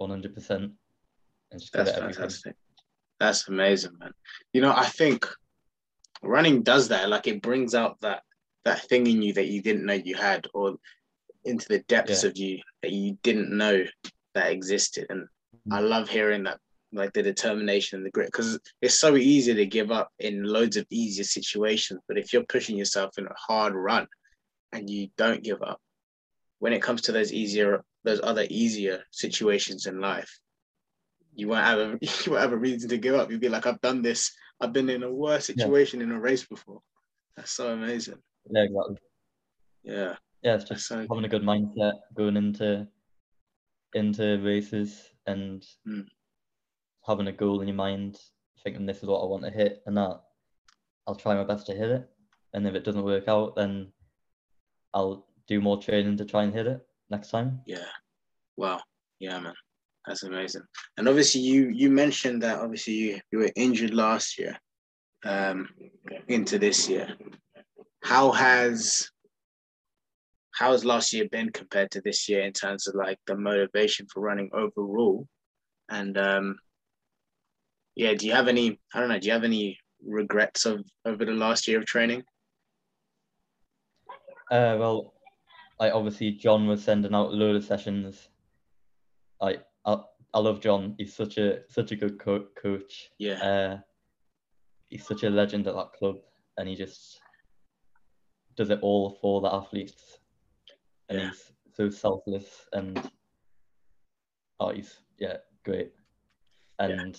100% 0.01 0.51
and 0.51 1.61
just 1.61 1.73
that's 1.73 1.91
fantastic. 1.91 2.55
That's 3.19 3.49
amazing, 3.49 3.99
man. 3.99 4.13
You 4.53 4.61
know, 4.61 4.73
I 4.75 4.87
think 4.87 5.29
running 6.23 6.63
does 6.63 6.89
that. 6.89 7.09
Like 7.09 7.27
it 7.27 7.43
brings 7.43 7.75
out 7.75 8.01
that 8.03 8.23
that 8.65 8.83
thing 8.83 9.09
in 9.09 9.21
you 9.21 9.33
that 9.33 9.49
you 9.49 9.61
didn't 9.61 9.85
know 9.85 9.95
you 9.95 10.15
had, 10.15 10.47
or 10.55 10.77
into 11.45 11.67
the 11.69 11.81
depths 11.89 12.23
Yeah. 12.23 12.31
of 12.31 12.37
you 12.37 12.61
that 12.83 12.93
you 12.93 13.19
didn't 13.25 13.51
know 13.51 13.85
that 14.35 14.53
existed. 14.53 15.07
And 15.11 15.27
I 15.73 15.79
mm-hmm. 15.79 15.89
love 15.89 16.09
hearing 16.09 16.45
that, 16.45 16.61
like 16.93 17.13
the 17.13 17.23
determination 17.25 17.97
and 17.99 18.07
the 18.07 18.11
grit, 18.11 18.29
because 18.29 18.61
it's 18.81 19.01
so 19.01 19.17
easy 19.17 19.55
to 19.55 19.67
give 19.67 19.91
up 19.91 20.11
in 20.21 20.45
loads 20.45 20.77
of 20.77 20.87
easier 20.91 21.25
situations. 21.25 22.01
But 22.07 22.19
if 22.19 22.33
you're 22.33 22.45
pushing 22.49 22.77
yourself 22.77 23.19
in 23.19 23.27
a 23.27 23.35
hard 23.37 23.75
run 23.75 24.07
and 24.73 24.89
you 24.89 25.09
don't 25.17 25.43
give 25.43 25.63
up, 25.63 25.81
when 26.59 26.73
it 26.73 26.83
comes 26.83 27.03
to 27.03 27.13
those 27.13 27.33
easier, 27.33 27.85
those 28.05 28.21
other 28.23 28.47
easier 28.51 29.03
situations 29.11 29.87
in 29.87 30.01
life, 30.01 30.39
you 31.35 31.49
won't 31.49 31.65
have 31.65 31.79
a 31.79 31.99
you 32.01 32.33
won't 32.33 32.43
have 32.43 32.53
a 32.53 32.57
reason 32.57 32.89
to 32.91 32.99
give 32.99 33.15
up. 33.15 33.31
You'll 33.31 33.41
be 33.41 33.49
like, 33.49 33.67
I've 33.67 33.81
done 33.81 34.03
this. 34.03 34.33
I've 34.61 34.73
been 34.73 34.89
in 34.89 35.03
a 35.03 35.13
worse 35.13 35.49
Yeah. 35.49 35.65
situation 35.65 36.03
in 36.03 36.13
a 36.13 36.21
race 36.21 36.45
before. 36.47 36.81
That's 37.37 37.51
so 37.53 37.73
amazing. 37.73 38.19
Yeah, 38.51 38.63
exactly. 38.63 38.97
Yeah, 39.85 40.17
Yeah, 40.43 40.55
it's 40.55 40.65
just 40.65 40.87
so 40.87 41.01
having 41.09 41.25
a 41.25 41.29
good 41.29 41.43
mindset 41.43 41.95
going 42.15 42.37
into 42.37 42.87
into 43.95 44.39
races 44.43 45.11
and 45.27 45.67
Mm. 45.87 46.07
having 47.07 47.27
a 47.27 47.33
goal 47.33 47.61
in 47.61 47.69
your 47.69 47.77
mind, 47.77 48.21
thinking 48.63 48.87
this 48.87 48.99
is 48.99 49.09
what 49.09 49.21
I 49.23 49.27
want 49.27 49.45
to 49.45 49.51
hit, 49.51 49.83
and 49.87 49.97
that 49.97 50.21
I'll 51.07 51.17
try 51.17 51.35
my 51.35 51.45
best 51.45 51.67
to 51.67 51.75
hit 51.75 51.91
it. 51.91 52.09
And 52.53 52.67
if 52.67 52.75
it 52.75 52.85
doesn't 52.85 53.03
work 53.03 53.27
out, 53.29 53.57
then 53.57 53.93
I'll 54.95 55.27
do 55.47 55.61
more 55.61 55.81
training 55.81 56.17
to 56.19 56.25
try 56.25 56.45
and 56.45 56.53
hit 56.53 56.67
it 56.67 56.81
next 57.11 57.31
time. 57.31 57.61
Yeah. 57.67 57.85
Wow. 58.57 58.81
Yeah, 59.19 59.39
man. 59.41 59.55
That's 60.07 60.25
amazing. 60.25 60.63
And 60.97 61.09
obviously 61.09 61.43
you 61.43 61.71
you 61.73 61.91
mentioned 61.91 62.43
that 62.43 62.59
obviously 62.59 62.95
you, 62.95 63.21
you 63.31 63.39
were 63.39 63.53
injured 63.55 63.95
last 63.95 64.39
year 64.39 64.59
um 65.25 65.69
into 66.29 66.59
this 66.59 66.89
year. 66.89 67.17
How 68.03 68.33
has 68.33 69.09
how 70.55 70.73
has 70.73 70.85
last 70.85 71.13
year 71.13 71.29
been 71.31 71.51
compared 71.51 71.91
to 71.93 72.01
this 72.01 72.29
year 72.29 72.43
in 72.43 72.53
terms 72.53 72.89
of 72.89 72.95
like 72.95 73.19
the 73.27 73.37
motivation 73.37 74.07
for 74.13 74.21
running 74.21 74.51
overall? 74.53 75.27
And 75.89 76.19
um 76.19 76.59
yeah, 77.95 78.15
do 78.15 78.27
you 78.27 78.33
have 78.33 78.49
any 78.49 78.81
I 78.93 79.01
don't 79.01 79.09
know, 79.09 79.21
do 79.21 79.27
you 79.27 79.33
have 79.33 79.45
any 79.45 79.79
regrets 80.05 80.67
of 80.67 80.85
over 81.05 81.25
the 81.25 81.33
last 81.33 81.69
year 81.69 81.79
of 81.79 81.87
training? 81.87 82.25
Uh, 84.51 84.77
well, 84.79 85.15
like 85.81 85.93
obviously 85.93 86.33
John 86.33 86.67
was 86.67 86.83
sending 86.85 87.15
out 87.15 87.29
a 87.29 87.35
load 87.35 87.57
of 87.57 87.65
sessions. 87.65 88.29
Like 89.41 89.65
I, 89.85 89.99
I 90.35 90.39
love 90.39 90.61
John. 90.61 90.95
He's 90.99 91.15
such 91.15 91.39
a 91.39 91.61
such 91.69 91.93
a 91.93 91.97
good 91.97 92.19
co- 92.19 92.49
coach. 92.61 93.11
Yeah. 93.19 93.43
Uh, 93.43 93.79
he's 94.89 95.07
such 95.07 95.23
a 95.23 95.31
legend 95.31 95.67
at 95.67 95.75
that 95.75 95.93
club, 95.93 96.17
and 96.57 96.69
he 96.69 96.75
just 96.77 97.21
does 98.57 98.71
it 98.71 98.81
all 98.83 99.11
for 99.21 99.41
the 99.41 99.53
athletes. 99.53 100.19
And 101.09 101.19
Yeah. 101.19 101.27
he's 101.29 101.53
so 101.75 101.91
selfless 101.91 102.69
and 102.73 103.11
oh, 104.61 104.73
he's 104.73 105.01
yeah, 105.19 105.39
great. 105.65 105.93
And 106.79 107.19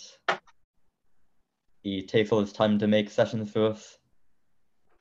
he 1.82 2.02
takes 2.04 2.32
all 2.32 2.40
his 2.40 2.54
time 2.54 2.80
to 2.80 2.88
make 2.88 3.10
sessions 3.10 3.52
for 3.52 3.66
us. 3.68 3.98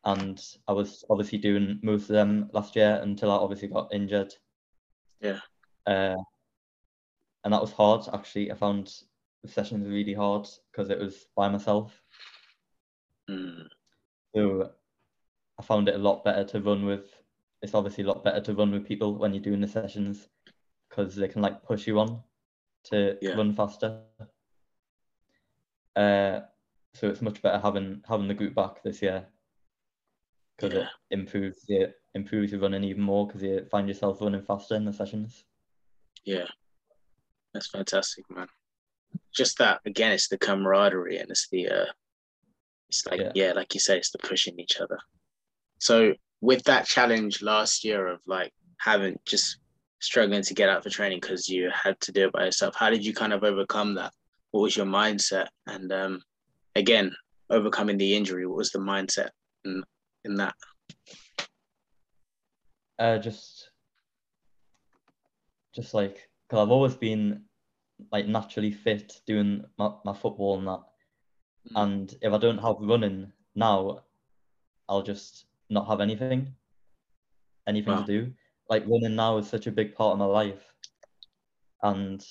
And 0.04 0.42
I 0.66 0.72
was 0.72 1.04
obviously 1.10 1.38
doing 1.38 1.78
most 1.82 2.02
of 2.02 2.08
them 2.14 2.50
last 2.52 2.74
year 2.74 3.00
until 3.02 3.30
I 3.30 3.36
obviously 3.36 3.68
got 3.68 3.92
injured. 3.94 4.34
Yeah. 5.20 5.38
Uh, 5.86 6.16
and 7.44 7.52
that 7.52 7.60
was 7.60 7.72
hard 7.72 8.02
actually. 8.12 8.50
I 8.50 8.54
found 8.54 8.92
the 9.42 9.48
sessions 9.48 9.88
really 9.88 10.14
hard 10.14 10.48
because 10.70 10.90
it 10.90 10.98
was 10.98 11.26
by 11.36 11.48
myself. 11.48 12.00
Mm, 13.30 13.68
So 14.34 14.70
I 15.58 15.62
found 15.62 15.88
it 15.88 15.94
a 15.94 15.98
lot 15.98 16.24
better 16.24 16.44
to 16.44 16.60
run 16.60 16.84
with. 16.84 17.06
It's 17.62 17.74
obviously 17.74 18.02
a 18.04 18.08
lot 18.08 18.24
better 18.24 18.40
to 18.40 18.54
run 18.54 18.72
with 18.72 18.86
people 18.86 19.14
when 19.16 19.32
you're 19.32 19.42
doing 19.42 19.60
the 19.60 19.68
sessions 19.68 20.28
because 20.88 21.14
they 21.14 21.28
can 21.28 21.42
like 21.42 21.62
push 21.62 21.86
you 21.86 22.00
on 22.00 22.22
to 22.84 23.18
Yeah. 23.22 23.36
run 23.36 23.52
faster. 23.52 24.02
Uh, 25.94 26.40
so 26.94 27.08
it's 27.08 27.22
much 27.22 27.40
better 27.42 27.58
having 27.58 28.02
having 28.08 28.28
the 28.28 28.34
group 28.34 28.54
back 28.54 28.82
this 28.82 29.00
year 29.02 29.26
because 30.62 30.78
Yeah. 30.78 30.88
it 31.10 31.18
improves 31.18 31.64
your 31.68 31.88
improves 32.14 32.52
your 32.52 32.60
running 32.60 32.84
even 32.84 33.02
more 33.02 33.26
because 33.26 33.42
you 33.42 33.66
find 33.70 33.88
yourself 33.88 34.20
running 34.20 34.42
faster 34.42 34.74
in 34.74 34.84
the 34.84 34.92
sessions. 34.92 35.44
Yeah, 36.24 36.46
that's 37.52 37.68
fantastic, 37.70 38.24
man. 38.30 38.48
Just 39.34 39.58
that 39.58 39.80
again, 39.86 40.12
it's 40.12 40.28
the 40.28 40.38
camaraderie 40.38 41.18
and 41.18 41.30
it's 41.30 41.48
the 41.50 41.68
uh, 41.68 41.86
it's 42.88 43.06
like 43.06 43.20
Yeah. 43.20 43.32
yeah. 43.34 43.52
like 43.52 43.74
you 43.74 43.80
say, 43.80 43.96
it's 43.96 44.10
the 44.10 44.18
pushing 44.18 44.58
each 44.60 44.78
other. 44.80 44.98
So 45.78 46.14
with 46.40 46.62
that 46.64 46.86
challenge 46.86 47.42
last 47.42 47.84
year 47.84 48.06
of 48.06 48.20
like 48.26 48.52
having 48.78 49.18
just 49.24 49.58
struggling 50.00 50.42
to 50.42 50.54
get 50.54 50.68
out 50.68 50.82
for 50.82 50.90
training 50.90 51.20
because 51.20 51.48
you 51.48 51.70
had 51.72 51.98
to 52.00 52.12
do 52.12 52.26
it 52.26 52.32
by 52.32 52.44
yourself, 52.44 52.74
how 52.76 52.90
did 52.90 53.04
you 53.04 53.14
kind 53.14 53.32
of 53.32 53.44
overcome 53.44 53.94
that? 53.94 54.12
what 54.52 54.60
was 54.60 54.76
your 54.76 54.86
mindset? 54.86 55.48
And 55.66 55.90
um, 55.92 56.22
again, 56.76 57.10
overcoming 57.50 57.96
the 57.96 58.14
injury, 58.14 58.46
what 58.46 58.58
was 58.58 58.70
the 58.70 58.78
mindset 58.78 59.30
in 59.64 59.82
in 60.24 60.34
that? 60.36 60.54
Uh, 62.98 63.18
just, 63.18 63.70
just 65.74 65.94
like, 65.94 66.28
cause 66.48 66.60
I've 66.60 66.70
always 66.70 66.94
been 66.94 67.42
like 68.10 68.26
naturally 68.26 68.72
fit 68.72 69.20
doing 69.26 69.64
my, 69.78 69.92
my 70.04 70.12
football 70.12 70.58
and 70.58 70.68
that. 70.68 70.82
Mm. 71.72 71.82
And 71.82 72.14
if 72.20 72.32
I 72.32 72.38
don't 72.38 72.58
have 72.58 72.76
running 72.80 73.32
now, 73.54 74.00
I'll 74.88 75.02
just 75.02 75.46
not 75.70 75.88
have 75.88 76.00
anything, 76.00 76.54
anything 77.66 77.92
Wow. 77.94 78.02
to 78.02 78.06
do. 78.06 78.32
Like 78.68 78.84
running 78.86 79.16
now 79.16 79.38
is 79.38 79.48
such 79.48 79.66
a 79.66 79.72
big 79.72 79.94
part 79.94 80.12
of 80.12 80.18
my 80.18 80.24
life, 80.24 80.62
and 81.82 82.24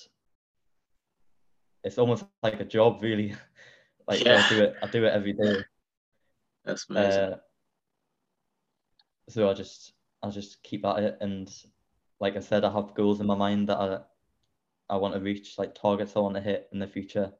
it's 1.84 1.98
almost 1.98 2.24
like 2.42 2.60
a 2.60 2.64
job, 2.64 3.02
really. 3.02 3.34
like 4.08 4.24
Yeah. 4.24 4.38
I 4.44 4.48
do 4.48 4.62
it, 4.62 4.76
I 4.82 4.86
do 4.88 5.04
it 5.04 5.12
every 5.12 5.32
day. 5.32 5.54
That's 6.64 6.86
amazing. 6.88 7.32
Uh, 7.32 7.36
so 9.28 9.48
I 9.48 9.54
just 9.54 9.92
I'll 10.22 10.30
just 10.30 10.62
keep 10.62 10.84
at 10.84 10.98
it, 11.02 11.18
and 11.20 11.52
like 12.20 12.36
I 12.36 12.40
said, 12.40 12.64
I 12.64 12.72
have 12.72 12.94
goals 12.94 13.20
in 13.20 13.26
my 13.26 13.34
mind 13.34 13.68
that 13.68 13.78
I 13.78 13.98
I 14.88 14.96
want 14.96 15.14
to 15.14 15.20
reach, 15.20 15.58
like 15.58 15.74
targets 15.74 16.16
I 16.16 16.20
want 16.20 16.34
to 16.34 16.40
hit 16.40 16.68
in 16.72 16.78
the 16.78 16.86
future, 16.86 17.32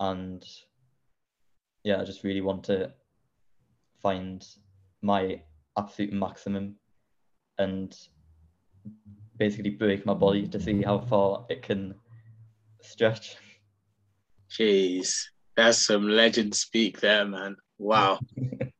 and 0.00 0.44
yeah, 1.84 2.00
I 2.00 2.04
just 2.04 2.24
really 2.24 2.40
want 2.40 2.64
to 2.64 2.92
find 4.02 4.44
my 5.02 5.40
absolute 5.76 6.12
maximum 6.12 6.76
and 7.58 7.96
basically 9.38 9.70
break 9.70 10.04
my 10.04 10.14
body 10.14 10.46
to 10.48 10.60
see 10.60 10.82
how 10.82 10.98
far 10.98 11.46
it 11.48 11.62
can 11.62 11.94
stretch. 12.82 13.36
Jeez, 14.50 15.14
that's 15.56 15.86
some 15.86 16.08
legend 16.08 16.54
speak 16.54 17.00
there, 17.00 17.24
man. 17.24 17.56
Wow. 17.78 18.18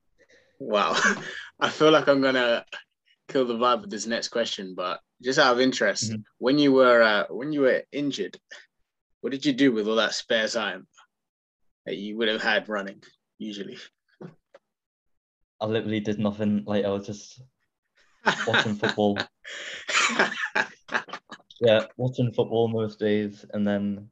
wow. 0.59 0.97
I 1.61 1.69
feel 1.71 1.91
like 1.91 2.09
I'm 2.09 2.21
gonna 2.21 2.65
kill 3.29 3.47
the 3.47 3.55
vibe 3.55 3.83
with 3.83 3.91
this 3.91 4.07
next 4.07 4.29
question, 4.29 4.75
but 4.77 5.01
just 5.23 5.39
out 5.39 5.55
of 5.55 5.61
interest, 5.61 6.13
Mhm. 6.13 6.23
when 6.39 6.59
you 6.59 6.73
were 6.73 7.03
uh, 7.03 7.27
when 7.31 7.53
you 7.53 7.63
were 7.63 7.83
injured, 7.93 8.39
what 9.21 9.31
did 9.31 9.45
you 9.45 9.53
do 9.53 9.73
with 9.73 9.89
all 9.89 9.97
that 9.97 10.15
spare 10.15 10.49
time 10.49 10.87
that 11.87 11.97
you 11.97 12.17
would 12.17 12.29
have 12.29 12.43
had 12.43 12.69
running 12.69 13.03
usually? 13.39 13.79
I 15.61 15.67
literally 15.67 16.01
did 16.01 16.19
nothing. 16.21 16.63
Like 16.65 16.85
I 16.85 16.91
was 16.91 17.07
just 17.07 17.41
watching 18.47 18.75
football. 18.77 19.19
Yeah, 21.61 21.87
watching 21.97 22.33
football 22.33 22.69
most 22.69 23.01
days, 23.01 23.45
and 23.53 23.67
then 23.67 24.09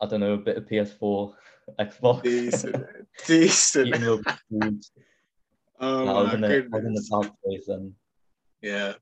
I 0.00 0.06
don't 0.06 0.20
know, 0.20 0.32
a 0.32 0.38
bit 0.38 0.56
of 0.56 0.64
PS4, 0.66 1.34
Xbox, 1.78 2.22
decent, 2.22 2.86
decent. 3.26 4.86
Oh 5.80 6.04
Like, 6.04 6.16
I 6.16 6.20
was 6.22 6.28
my 6.28 6.34
in 6.34 6.44
a, 6.44 6.46
I 6.46 6.50
was 6.50 6.56
in 6.60 6.72
a 6.74 6.80
goodness. 6.80 7.10
bad 7.10 7.32
place 7.44 7.64
then. 7.66 7.94
Yeah. 8.62 8.92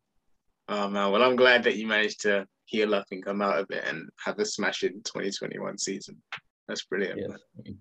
Oh 0.69 0.89
man. 0.89 1.11
Well, 1.13 1.23
I'm 1.23 1.37
glad 1.37 1.65
that 1.65 1.77
you 1.77 1.87
managed 1.87 2.21
to 2.23 2.47
heal 2.67 2.95
up 2.95 3.07
and 3.11 3.25
come 3.25 3.43
out 3.43 3.59
of 3.59 3.71
it 3.71 3.85
and 3.87 4.09
have 4.25 4.39
a 4.39 4.45
smashing 4.45 5.03
2021 5.05 5.79
season. 5.79 6.23
That's 6.69 6.85
brilliant. 6.85 7.21
Yeah. 7.21 7.29
man. 7.29 7.79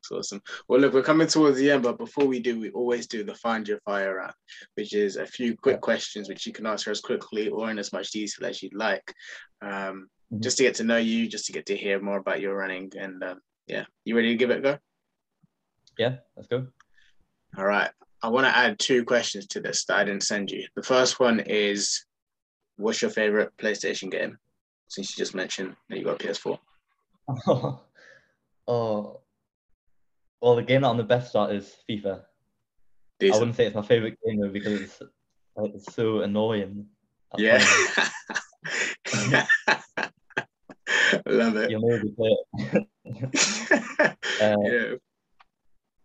It's 0.00 0.10
awesome. 0.12 0.42
Well, 0.68 0.80
look, 0.80 0.92
we're 0.92 1.02
coming 1.02 1.28
towards 1.28 1.56
the 1.56 1.70
end, 1.70 1.82
but 1.82 1.96
before 1.96 2.26
we 2.26 2.38
do, 2.40 2.60
we 2.60 2.70
always 2.72 3.06
do 3.06 3.24
the 3.24 3.34
Find 3.36 3.66
Your 3.66 3.78
Fire 3.86 4.16
round, 4.16 4.34
which 4.74 4.92
is 4.94 5.16
a 5.16 5.24
few 5.26 5.56
quick 5.56 5.76
Yeah. 5.76 5.80
questions 5.80 6.28
which 6.28 6.46
you 6.46 6.52
can 6.52 6.66
answer 6.66 6.90
as 6.90 7.00
quickly 7.00 7.48
or 7.48 7.70
in 7.70 7.78
as 7.78 7.90
much 7.92 8.10
detail 8.10 8.46
as 8.48 8.62
you'd 8.62 8.74
like. 8.74 9.14
Um, 9.62 10.08
Mhm. 10.32 10.42
Just 10.42 10.56
to 10.56 10.62
get 10.64 10.74
to 10.76 10.84
know 10.84 10.96
you, 10.96 11.28
just 11.28 11.44
to 11.46 11.52
get 11.52 11.66
to 11.66 11.76
hear 11.76 12.00
more 12.00 12.16
about 12.18 12.40
your 12.40 12.56
running. 12.56 12.90
And 12.98 13.22
um, 13.22 13.40
yeah, 13.66 13.84
you 14.04 14.16
ready 14.16 14.28
to 14.30 14.36
give 14.36 14.50
it 14.50 14.58
a 14.58 14.62
go? 14.62 14.78
Yeah, 15.98 16.16
let's 16.34 16.48
go. 16.48 16.66
All 17.56 17.64
right. 17.66 17.90
I 18.24 18.28
want 18.28 18.46
to 18.46 18.56
add 18.56 18.78
two 18.78 19.04
questions 19.04 19.46
to 19.48 19.60
this 19.60 19.84
that 19.84 19.98
I 19.98 20.04
didn't 20.04 20.22
send 20.22 20.50
you. 20.50 20.66
The 20.74 20.82
first 20.82 21.20
one 21.20 21.40
is 21.40 22.06
What's 22.76 23.02
your 23.02 23.10
favorite 23.10 23.54
PlayStation 23.58 24.10
game? 24.10 24.38
Since 24.88 25.10
you 25.10 25.22
just 25.22 25.34
mentioned 25.34 25.76
that 25.90 25.98
you 25.98 26.04
got 26.04 26.22
a 26.22 26.26
PS4. 26.26 26.58
oh, 28.66 29.20
well, 30.40 30.56
the 30.56 30.62
game 30.62 30.80
that 30.80 30.88
I'm 30.88 30.96
the 30.96 31.04
best 31.04 31.36
at 31.36 31.50
is 31.50 31.76
FIFA. 31.88 32.22
I 33.22 33.30
wouldn't 33.38 33.56
say 33.56 33.66
it's 33.66 33.76
my 33.76 33.82
favorite 33.82 34.18
game 34.26 34.40
though 34.40 34.48
because 34.48 34.80
it's, 34.80 35.02
like, 35.54 35.74
it's 35.74 35.94
so 35.94 36.20
annoying. 36.20 36.86
at 37.34 37.40
Yeah. 37.40 37.58
Love 41.26 41.56
it. 41.56 41.70
Never 41.70 42.08
play 42.16 42.36
it. 42.54 42.86
Uh, 44.40 44.56
yeah, 44.64 44.94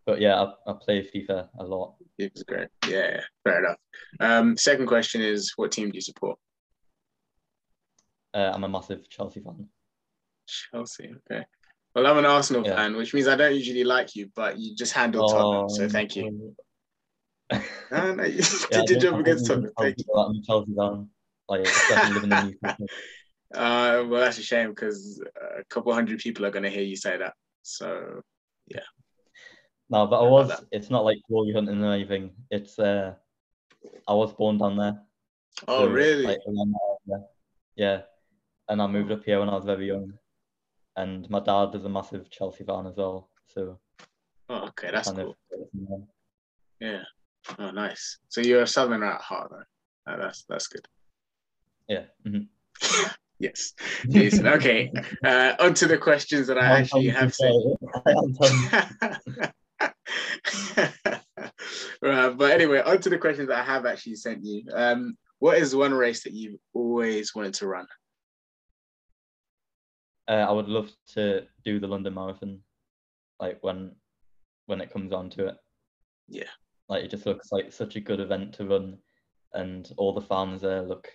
But 0.10 0.22
yeah, 0.22 0.42
I, 0.42 0.72
I 0.72 0.74
play 0.74 1.08
FIFA 1.08 1.50
a 1.60 1.64
lot. 1.64 1.94
was 2.18 2.44
great. 2.44 2.70
Yeah, 2.88 3.12
yeah, 3.12 3.22
fair 3.44 3.60
enough. 3.64 3.78
Um, 4.20 4.58
second 4.58 4.88
question 4.88 5.22
is 5.22 5.54
What 5.56 5.72
team 5.72 5.92
do 5.92 5.96
you 5.98 6.02
support? 6.02 6.40
Uh, 8.34 8.52
I'm 8.52 8.64
a 8.64 8.70
massive 8.70 9.08
Chelsea 9.08 9.40
fan. 9.40 9.68
Chelsea. 10.48 11.14
Okay. 11.32 11.46
Well, 11.94 12.08
I'm 12.08 12.18
an 12.18 12.26
Arsenal 12.26 12.66
Yeah. 12.66 12.76
fan, 12.76 12.96
which 12.96 13.14
means 13.14 13.28
I 13.28 13.36
don't 13.36 13.54
usually 13.54 13.84
like 13.84 14.16
you, 14.16 14.32
but 14.36 14.58
you 14.58 14.76
just 14.76 14.94
handled 14.94 15.30
Tottenham. 15.30 15.70
So 15.70 15.88
thank 15.88 16.16
you. 16.16 16.56
um, 17.52 17.62
No, 17.92 18.16
no, 18.16 18.24
you 18.24 18.42
Yeah, 18.72 18.82
did 18.86 18.90
your 18.90 19.12
job 19.12 19.20
against 19.20 19.46
Tottenham. 19.46 19.72
Thank 19.78 20.00
you. 20.00 20.12
I'm 20.16 20.38
a 20.38 20.42
Chelsea 20.42 20.74
fan. 20.76 21.08
Like, 21.48 21.62
living 21.62 22.32
in 22.32 22.46
Newcastle. 22.64 22.88
Uh, 23.54 24.06
well, 24.08 24.22
that's 24.22 24.40
a 24.40 24.44
shame 24.44 24.70
because 24.70 25.24
a 25.60 25.64
couple 25.66 25.94
hundred 25.94 26.18
people 26.18 26.48
are 26.48 26.52
going 26.52 26.64
to 26.64 26.70
hear 26.72 26.84
you 26.84 26.96
say 26.96 27.16
that. 27.18 27.34
So, 27.62 28.22
No, 29.90 30.06
but 30.08 30.24
I 30.24 30.28
was. 30.28 30.52
It's 30.72 30.90
not 30.90 31.06
like 31.06 31.18
glory 31.28 31.54
hunting 31.54 31.84
or 31.84 31.94
anything. 31.94 32.32
It's 32.52 32.78
uh, 32.78 33.16
I 34.08 34.14
was 34.14 34.34
born 34.34 34.58
down 34.58 34.78
there. 34.78 35.02
oh, 35.68 35.86
so, 35.86 35.92
really? 35.92 36.26
Like. 36.26 36.40
Yeah, 37.76 38.02
and 38.68 38.82
I 38.82 38.88
moved 38.88 39.12
up 39.12 39.24
here 39.24 39.40
when 39.40 39.50
I 39.50 39.56
was 39.56 39.66
very 39.66 39.88
young, 39.88 40.14
and 40.96 41.30
my 41.30 41.40
dad 41.40 41.74
is 41.76 41.86
a 41.86 41.90
massive 41.90 42.30
Chelsea 42.30 42.64
fan 42.64 42.86
as 42.88 42.98
well. 42.98 43.30
So 43.48 43.80
oh, 44.50 44.68
okay, 44.68 44.92
that's 44.92 45.12
cool. 45.12 45.36
of 45.52 46.02
Yeah. 46.80 47.04
Oh, 47.58 47.72
nice. 47.72 48.20
So 48.28 48.42
you're 48.42 48.64
a 48.64 48.68
Southerner 48.68 49.14
at 49.14 49.22
heart, 49.22 49.52
though. 49.52 50.12
Uh, 50.12 50.18
that's 50.18 50.44
that's 50.50 50.68
good. 50.68 50.86
yeah. 51.88 52.04
mhm. 52.28 52.48
yes. 53.40 53.74
Jason. 54.10 54.48
Okay. 54.48 54.92
Uh, 55.24 55.54
on 55.60 55.74
to 55.74 55.86
the 55.86 55.98
questions 55.98 56.48
that 56.48 56.58
I 56.58 56.80
actually 56.80 57.10
have 57.10 57.34
sent. 57.36 57.54
I 58.06 58.12
am 58.12 58.34
telling 58.34 59.52
right, 62.02 62.38
but 62.38 62.52
anyway, 62.52 62.82
on 62.82 63.00
to 63.02 63.10
the 63.10 63.18
questions 63.18 63.48
that 63.50 63.60
I 63.60 63.64
have 63.64 63.86
actually 63.86 64.16
sent 64.16 64.44
you. 64.44 64.64
Um, 64.74 65.18
what 65.40 65.58
is 65.58 65.76
one 65.76 65.94
race 65.94 66.24
that 66.24 66.34
you've 66.34 66.60
always 66.74 67.34
wanted 67.34 67.54
to 67.56 67.68
run? 67.68 67.88
Uh, 70.28 70.46
I 70.48 70.52
would 70.52 70.68
love 70.68 70.92
to 71.14 71.48
do 71.64 71.80
the 71.80 71.88
London 71.88 72.14
Marathon, 72.14 72.60
like 73.40 73.58
when 73.62 73.96
when 74.68 74.82
it 74.82 74.92
comes 74.92 75.12
on 75.12 75.30
to 75.32 75.48
it. 75.48 75.56
Yeah. 76.28 76.44
Like 76.88 77.04
it 77.04 77.12
just 77.12 77.26
looks 77.26 77.52
like 77.52 77.72
such 77.72 77.96
a 77.96 78.02
good 78.02 78.20
event 78.20 78.54
to 78.56 78.66
run, 78.66 78.98
and 79.54 79.92
all 79.98 80.14
the 80.14 80.22
fans 80.22 80.62
there 80.62 80.84
look 80.84 81.10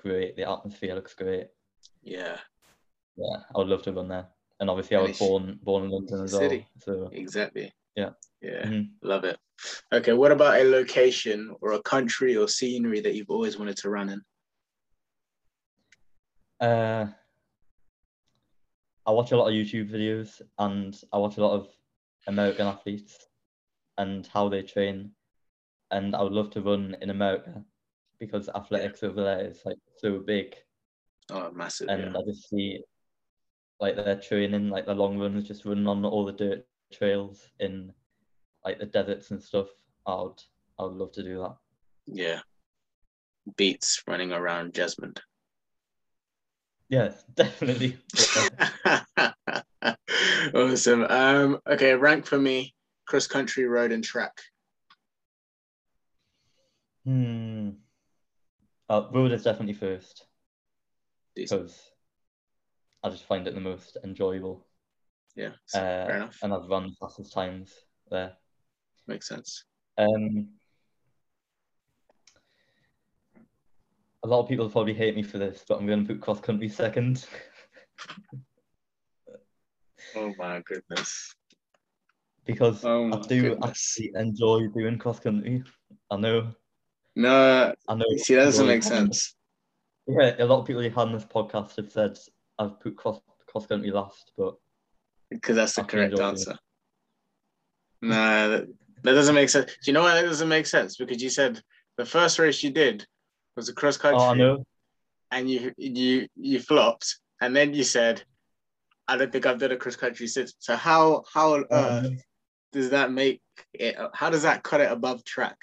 great. 0.00 0.36
The 0.36 0.48
atmosphere 0.48 0.94
looks 0.94 1.14
great. 1.14 1.48
Yeah, 2.02 2.38
Yeah, 3.16 3.38
I 3.54 3.58
would 3.58 3.68
love 3.68 3.82
to 3.82 3.92
run 3.92 4.08
there. 4.08 4.26
And 4.60 4.70
obviously, 4.70 4.96
I 4.96 5.02
was 5.02 5.18
born 5.18 5.58
born 5.62 5.84
in 5.84 5.90
London 5.90 6.22
as 6.22 6.32
well. 6.32 6.60
So 6.78 7.10
exactly. 7.12 7.72
Yeah. 7.96 8.10
Yeah. 8.44 8.66
mhm. 8.68 8.90
Love 9.02 9.24
it. 9.24 9.38
Okay, 9.92 10.12
what 10.12 10.32
about 10.32 10.60
a 10.60 10.64
location 10.64 11.54
or 11.62 11.72
a 11.72 11.82
country 11.82 12.36
or 12.36 12.46
scenery 12.48 13.00
that 13.00 13.14
you've 13.14 13.30
always 13.30 13.58
wanted 13.58 13.76
to 13.78 13.90
run 13.90 14.10
in? 14.10 14.20
uh, 16.60 17.06
I 19.06 19.10
watch 19.10 19.32
a 19.32 19.36
lot 19.36 19.48
of 19.48 19.54
YouTube 19.54 19.90
videos, 19.90 20.40
and 20.58 20.98
I 21.12 21.18
watch 21.18 21.36
a 21.36 21.42
lot 21.46 21.54
of 21.54 21.68
American 22.26 22.66
athletes 22.66 23.18
and 23.98 24.26
how 24.26 24.48
they 24.48 24.62
train. 24.62 25.12
And 25.90 26.16
I 26.16 26.22
would 26.22 26.32
love 26.32 26.50
to 26.50 26.62
run 26.62 26.96
in 27.00 27.10
America 27.10 27.62
because 28.18 28.48
athletics 28.48 29.02
over 29.02 29.22
there 29.22 29.46
is 29.46 29.60
like 29.64 29.78
so 29.98 30.18
big, 30.18 30.54
Oh, 31.30 31.50
massive. 31.52 31.88
and 31.88 32.02
yeah. 32.14 32.18
I 32.18 32.22
just 32.26 32.48
see 32.48 32.82
like 33.80 33.96
their 33.96 34.16
training, 34.20 34.70
like 34.70 34.86
the 34.86 34.94
long 34.94 35.18
runs, 35.18 35.46
just 35.46 35.64
running 35.64 35.86
on 35.86 36.04
all 36.04 36.24
the 36.24 36.32
dirt 36.32 36.66
trails 36.92 37.50
in 37.60 37.92
like 38.64 38.78
the 38.78 38.86
deserts 38.86 39.30
and 39.30 39.42
stuff. 39.42 39.68
I 40.06 40.14
would, 40.14 40.42
I 40.78 40.84
would 40.84 40.94
love 40.94 41.12
to 41.12 41.22
do 41.22 41.38
that. 41.38 41.56
yeah. 42.06 42.40
Beats 43.56 44.02
running 44.06 44.32
around 44.32 44.72
Jesmond. 44.72 45.18
Yeah, 46.88 47.12
definitely. 47.34 47.98
awesome. 50.54 51.02
Um, 51.04 51.60
okay, 51.66 51.94
rank 51.94 52.26
for 52.26 52.38
me 52.38 52.74
cross 53.06 53.26
country, 53.26 53.66
road, 53.66 53.92
and 53.92 54.02
track. 54.02 54.32
Hmm. 57.04 57.70
Uh, 58.88 59.08
road 59.12 59.32
is 59.32 59.42
definitely 59.42 59.74
first 59.74 60.26
because 61.34 61.78
I 63.02 63.10
just 63.10 63.24
find 63.24 63.46
it 63.46 63.54
the 63.54 63.60
most 63.60 63.96
enjoyable. 64.04 64.66
Yeah, 65.36 65.50
Uh, 65.74 66.06
fair 66.06 66.16
enough. 66.16 66.38
and 66.42 66.54
I've 66.54 66.68
run 66.68 66.88
the 66.88 66.96
fastest 67.00 67.32
times 67.32 67.72
there. 68.10 68.36
Makes 69.06 69.28
sense. 69.28 69.64
Um, 69.98 70.48
a 74.22 74.26
lot 74.26 74.40
of 74.40 74.48
people 74.48 74.68
probably 74.70 74.94
hate 74.94 75.14
me 75.16 75.22
for 75.22 75.38
this, 75.38 75.64
but 75.68 75.78
I'm 75.78 75.86
going 75.86 76.06
to 76.06 76.14
put 76.14 76.22
cross 76.22 76.40
country 76.40 76.68
second. 76.68 77.26
Oh 80.16 80.32
my 80.38 80.62
goodness. 80.64 81.34
because 82.44 82.84
Oh 82.84 83.08
I 83.12 83.20
do 83.26 83.42
goodness. 83.50 83.68
actually 83.98 84.12
enjoy 84.14 84.68
doing 84.68 84.96
cross 84.96 85.18
country. 85.18 85.64
I 86.10 86.16
know, 86.16 86.52
No, 87.16 87.74
I 87.88 87.94
know. 87.96 88.04
see, 88.18 88.34
that 88.36 88.44
doesn't 88.44 88.66
make 88.66 88.84
sense. 88.84 89.34
Yeah, 90.06 90.36
a 90.38 90.44
lot 90.44 90.60
of 90.60 90.66
people 90.66 90.82
who 90.82 90.88
had 90.88 90.98
on 90.98 91.12
this 91.14 91.24
podcast 91.24 91.76
have 91.76 91.90
said 91.90 92.16
I've 92.58 92.78
put 92.78 92.96
cross 92.96 93.20
cross 93.46 93.66
country 93.66 93.90
last, 93.90 94.30
but 94.36 94.54
Because 95.30 95.56
that's 95.56 95.74
the 95.74 95.82
correct 95.82 96.12
it. 96.12 96.20
answer. 96.20 96.56
No, 98.02 98.50
that, 98.50 98.68
that 99.04 99.12
doesn't 99.12 99.34
make 99.34 99.48
sense. 99.50 99.66
Do 99.66 99.76
you 99.86 99.92
know 99.92 100.02
why 100.02 100.14
that 100.14 100.22
doesn't 100.26 100.48
make 100.48 100.66
sense? 100.66 100.96
Because 100.96 101.22
you 101.22 101.30
said 101.30 101.60
the 101.96 102.04
first 102.06 102.38
race 102.38 102.62
you 102.62 102.70
did 102.70 103.06
was 103.56 103.68
a 103.68 103.74
cross 103.74 103.96
country. 103.96 104.20
oh, 104.20 104.34
know. 104.34 104.64
and 105.30 105.48
you 105.48 105.72
you 105.76 106.26
you 106.36 106.58
flopped, 106.60 107.18
and 107.40 107.54
then 107.54 107.74
you 107.74 107.84
said, 107.84 108.22
"I 109.06 109.16
don't 109.16 109.30
think 109.30 109.46
I've 109.46 109.58
done 109.60 109.72
a 109.72 109.76
cross 109.76 109.96
country 109.96 110.26
since." 110.26 110.54
So 110.58 110.74
how 110.76 111.22
how 111.32 111.54
on 111.54 111.64
Oh, 111.70 111.76
I 111.76 111.82
earth 111.82 112.02
know. 112.10 112.16
does 112.72 112.90
that 112.90 113.12
make 113.12 113.40
it? 113.74 113.96
How 114.14 114.30
does 114.30 114.42
that 114.42 114.62
cut 114.62 114.80
it 114.80 114.90
above 114.90 115.24
track? 115.24 115.58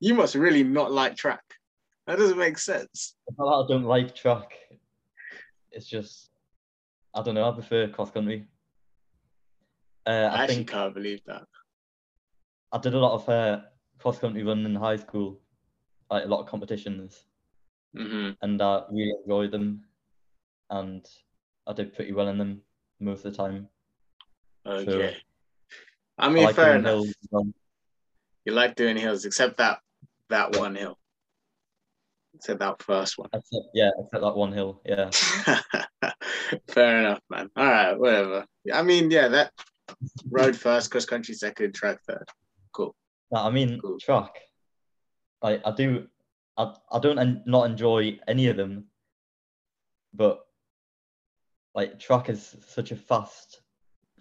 You 0.00 0.14
must 0.14 0.34
really 0.34 0.62
not 0.62 0.92
like 0.92 1.16
track. 1.16 1.42
That 2.06 2.18
doesn't 2.18 2.38
make 2.38 2.58
sense. 2.58 3.16
It's 3.26 3.38
not 3.38 3.46
that 3.46 3.64
I 3.64 3.76
don't 3.76 3.84
like 3.86 4.14
track. 4.14 4.50
It's 5.72 5.86
just 5.86 6.30
I 7.14 7.22
don't 7.22 7.34
know. 7.34 7.48
I 7.48 7.52
prefer 7.52 7.88
cross 7.88 8.10
country. 8.10 8.46
Uh, 10.06 10.10
I, 10.10 10.14
I 10.14 10.42
actually 10.42 10.56
think 10.56 10.70
can't 10.70 10.94
believe 10.94 11.20
that. 11.26 11.44
I 12.74 12.78
did 12.78 12.92
a 12.92 12.98
lot 12.98 13.12
of 13.14 13.28
uh, 13.28 13.60
cross 14.00 14.18
country 14.18 14.42
running 14.42 14.64
in 14.64 14.74
high 14.74 14.96
school, 14.96 15.40
like 16.10 16.24
a 16.24 16.28
lot 16.28 16.40
of 16.40 16.48
competitions, 16.48 17.24
hmm 17.96 18.30
and 18.42 18.60
I 18.60 18.82
really 18.90 19.14
enjoyed 19.22 19.52
them, 19.52 19.84
and 20.70 21.06
I 21.68 21.72
did 21.72 21.94
pretty 21.94 22.12
well 22.12 22.26
in 22.26 22.36
them 22.36 22.62
most 22.98 23.24
of 23.24 23.30
the 23.32 23.36
time. 23.36 23.68
Okay. 24.66 25.16
I 26.18 26.26
I 26.26 26.30
mean, 26.30 26.44
like 26.44 26.56
fair 26.56 26.74
enough. 26.74 26.90
hills 26.90 27.08
as 27.22 27.28
well. 27.30 27.46
You 28.44 28.52
like 28.52 28.74
doing 28.74 28.96
hills, 28.96 29.24
except 29.24 29.58
that 29.58 29.78
that 30.30 30.56
one 30.58 30.74
hill. 30.74 30.98
Except 32.34 32.58
that 32.58 32.82
first 32.82 33.16
one. 33.18 33.28
Except, 33.32 33.66
yeah, 33.72 33.90
except 34.00 34.20
that 34.20 34.34
one 34.34 34.52
hill. 34.52 34.82
Yeah, 34.84 35.10
Fair 36.68 36.98
enough, 36.98 37.20
man. 37.30 37.50
All 37.56 37.66
right, 37.66 37.96
whatever. 37.96 38.46
I 38.72 38.82
mean, 38.82 39.12
yeah, 39.12 39.28
that 39.28 39.52
road 40.28 40.56
first, 40.56 40.90
cross 40.90 41.06
country 41.06 41.34
second, 41.34 41.72
track 41.72 42.00
third. 42.08 42.28
Cool. 42.74 42.94
No, 43.30 43.40
I 43.40 43.50
mean 43.50 43.80
Cool. 43.80 43.98
track. 43.98 44.34
Like 45.42 45.62
I 45.64 45.70
do, 45.72 46.06
I 46.56 46.74
I 46.92 46.98
don't 46.98 47.18
en- 47.18 47.42
not 47.46 47.70
enjoy 47.70 48.18
any 48.28 48.48
of 48.48 48.56
them, 48.56 48.86
but 50.12 50.40
like 51.74 51.98
track 51.98 52.28
is 52.28 52.56
such 52.66 52.90
a 52.92 52.96
fast 52.96 53.62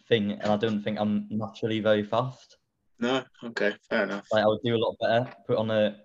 thing, 0.08 0.32
and 0.34 0.46
I 0.52 0.58
don't 0.58 0.82
think 0.84 1.00
I'm 1.00 1.28
naturally 1.30 1.80
very 1.80 2.04
fast. 2.04 2.58
No, 3.00 3.24
okay, 3.44 3.74
fair 3.90 4.04
enough. 4.04 4.28
Like 4.32 4.44
I 4.44 4.48
would 4.48 4.62
do 4.64 4.76
a 4.76 4.78
lot 4.78 4.96
better 5.02 5.34
put 5.48 5.58
on 5.58 5.72
a 5.72 6.00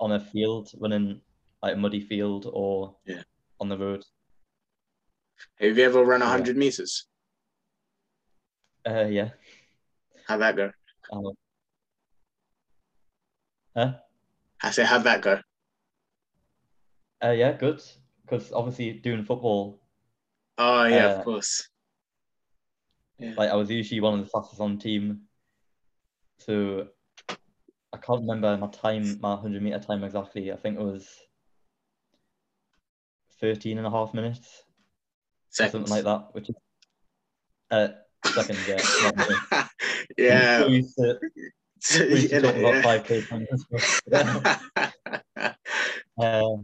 on 0.00 0.12
a 0.12 0.20
field, 0.20 0.70
running 0.78 1.20
like 1.62 1.74
a 1.74 1.76
muddy 1.76 2.00
field 2.00 2.48
or 2.52 2.96
Yeah. 3.04 3.22
on 3.60 3.68
the 3.68 3.76
road. 3.78 4.04
Have 5.60 5.76
you 5.78 5.84
ever 5.84 6.04
run 6.04 6.20
Yeah. 6.20 6.28
hundred 6.28 6.56
meters? 6.56 7.06
Uh, 8.86 9.06
yeah. 9.10 9.30
How'd 10.26 10.40
that 10.40 10.56
go? 10.56 10.70
Uh, 11.12 11.30
huh? 13.78 13.92
I 14.62 14.70
say, 14.72 14.84
how'd 14.84 15.04
that 15.04 15.22
go? 15.22 15.40
Uh, 17.22 17.30
yeah, 17.30 17.52
good. 17.52 17.80
Because 18.22 18.52
obviously 18.52 18.92
doing 18.92 19.24
football, 19.24 19.80
Oh 20.58 20.84
yeah, 20.86 21.06
Uh, 21.06 21.18
of 21.18 21.24
course. 21.24 21.68
Yeah. 23.18 23.34
like 23.36 23.50
I 23.50 23.54
was 23.54 23.70
usually 23.70 24.00
one 24.00 24.18
of 24.18 24.24
the 24.24 24.30
fastest 24.30 24.60
on 24.60 24.76
the 24.76 24.82
team. 24.82 25.22
So 26.40 26.88
I 27.92 27.96
can't 27.96 28.20
remember 28.20 28.56
my 28.56 28.68
time, 28.68 29.18
my 29.20 29.34
100 29.34 29.62
meter 29.62 29.78
time 29.78 30.04
exactly. 30.04 30.52
I 30.52 30.56
think 30.56 30.78
it 30.78 30.82
was 30.82 31.08
13 33.40 33.78
and 33.78 33.86
a 33.86 33.90
half 33.90 34.14
minutes, 34.14 34.64
something 35.50 35.84
like 35.84 36.04
that, 36.04 36.28
which 36.32 36.50
is 36.50 36.56
uh, 37.70 37.88
seconds, 38.24 38.58
yeah. 38.68 39.68
yeah. 40.18 40.66
We 41.98 41.98
used 41.98 41.98
to, 41.98 41.98
So, 41.98 42.06
we 42.06 42.14
used 42.14 42.30
to 42.30 42.40
talk 42.42 42.56
about 42.56 42.74
yeah. 42.74 42.82
5k 42.82 43.28
times 43.28 43.48
and 43.50 43.60
stuff. 43.80 44.64
uh, 46.18 46.56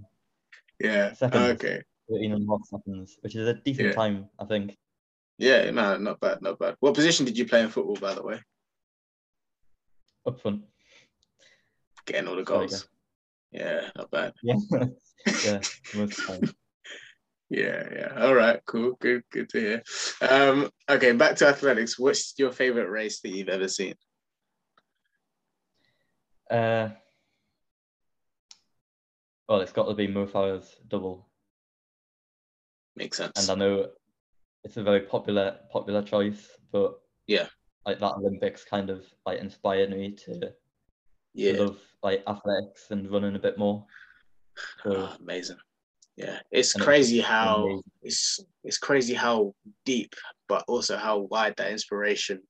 yeah. 0.81 1.13
Seconds. 1.13 1.51
Okay. 1.63 1.83
13 2.11 2.33
and 2.33 2.49
a 2.49 2.51
half 2.51 2.61
seconds, 2.67 3.17
which 3.21 3.37
is 3.37 3.49
a 3.49 3.55
decent 3.55 3.89
Yeah. 3.89 3.95
time, 3.95 4.29
I 4.39 4.45
think. 4.45 4.77
Yeah. 5.39 5.71
No, 5.71 5.97
not 5.99 6.21
bad. 6.21 6.43
Not 6.43 6.59
bad. 6.59 6.77
What 6.81 6.95
position 6.95 7.25
did 7.27 7.39
you 7.39 7.47
play 7.47 7.63
in 7.63 7.69
football, 7.71 7.97
by 7.97 8.15
the 8.15 8.23
way? 8.23 8.41
Up 10.27 10.41
front. 10.41 10.63
Getting 12.07 12.29
all 12.29 12.37
the 12.37 12.43
goals. 12.43 12.89
Yeah, 13.53 13.91
not 13.97 14.11
bad. 14.11 14.33
Yeah. 14.43 15.61
yeah. 15.97 16.39
Yeah, 17.51 17.89
yeah. 17.95 18.13
All 18.19 18.35
right, 18.35 18.61
cool. 18.67 18.97
Good, 19.01 19.23
good 19.31 19.49
to 19.51 19.61
hear. 19.61 19.83
Um, 20.21 20.71
okay, 20.89 21.13
back 21.13 21.37
to 21.37 21.47
athletics. 21.49 21.99
What's 21.99 22.35
your 22.37 22.53
favorite 22.53 22.91
race 22.91 23.21
that 23.21 23.31
you've 23.31 23.49
ever 23.49 23.69
seen? 23.69 23.95
Uh, 26.51 26.91
well, 29.49 29.61
it's 29.61 29.73
got 29.73 29.87
to 29.89 29.95
be 29.95 30.07
Mo 30.07 30.27
Farah's 30.27 30.77
double, 30.89 31.29
Makes 32.97 33.17
sense. 33.19 33.33
and 33.37 33.51
I 33.51 33.55
know 33.67 33.91
it's 34.63 34.77
a 34.77 34.83
very 34.83 35.01
popular 35.01 35.59
popular 35.71 36.03
choice, 36.03 36.49
but 36.71 37.01
Yeah. 37.27 37.49
like 37.87 37.99
that 38.01 38.15
Olympics 38.15 38.65
kind 38.65 38.89
of 38.89 39.05
like 39.27 39.41
inspired 39.41 39.91
me 39.91 40.13
to, 40.13 40.41
to 40.41 40.55
yeah. 41.35 41.53
love 41.63 41.79
like 42.03 42.23
athletics 42.27 42.91
and 42.91 43.11
running 43.11 43.35
a 43.37 43.39
bit 43.39 43.59
more. 43.59 43.85
So 44.83 44.93
Ah, 44.97 45.17
amazing. 45.21 45.59
Yeah, 46.17 46.39
it's 46.51 46.75
And 46.75 46.81
it's 46.83 46.85
crazy 46.87 47.21
how 47.21 47.65
amazing. 47.65 47.83
it's 48.03 48.41
it's 48.63 48.79
crazy 48.79 49.15
how 49.15 49.55
deep, 49.85 50.15
but 50.49 50.65
also 50.69 50.97
how 50.97 51.19
wide 51.19 51.55
that 51.57 51.73
inspiration 51.73 52.41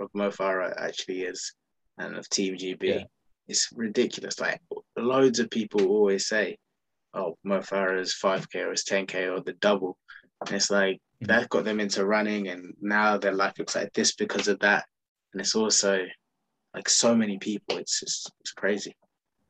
of 0.00 0.10
Mo 0.12 0.30
Farah 0.30 0.74
actually 0.76 1.22
is, 1.22 1.54
and 1.98 2.16
of 2.16 2.28
Team 2.28 2.56
GB. 2.56 2.82
Yeah. 2.82 3.04
It's 3.46 3.68
ridiculous. 3.74 4.40
Like 4.40 4.60
loads 4.96 5.38
of 5.38 5.50
people 5.50 5.86
always 5.86 6.26
say, 6.26 6.56
"Oh, 7.12 7.36
Mo 7.44 7.60
Farah's 7.60 8.14
five 8.14 8.48
k 8.50 8.60
or 8.60 8.70
his 8.70 8.84
ten 8.84 9.06
k 9.06 9.26
or 9.28 9.40
the 9.40 9.52
double," 9.54 9.98
and 10.40 10.52
it's 10.56 10.70
like 10.70 10.98
Mhm. 11.22 11.26
that 11.28 11.48
got 11.50 11.64
them 11.64 11.80
into 11.80 12.06
running, 12.06 12.48
and 12.48 12.74
now 12.80 13.18
their 13.18 13.34
life 13.34 13.58
looks 13.58 13.76
like 13.76 13.92
this 13.92 14.14
because 14.14 14.48
of 14.48 14.58
that. 14.60 14.86
And 15.32 15.40
it's 15.40 15.54
also 15.54 16.06
like 16.74 16.88
so 16.88 17.14
many 17.14 17.38
people. 17.38 17.76
It's 17.78 18.00
just 18.00 18.30
it's 18.40 18.52
crazy, 18.52 18.96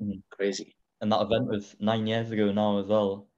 Mhm. 0.02 0.22
crazy. 0.30 0.74
and 1.00 1.12
that 1.12 1.20
event 1.22 1.46
was 1.46 1.76
nine 1.80 2.06
years 2.06 2.30
ago 2.30 2.50
now 2.52 2.78
as 2.78 2.86
well, 2.86 3.28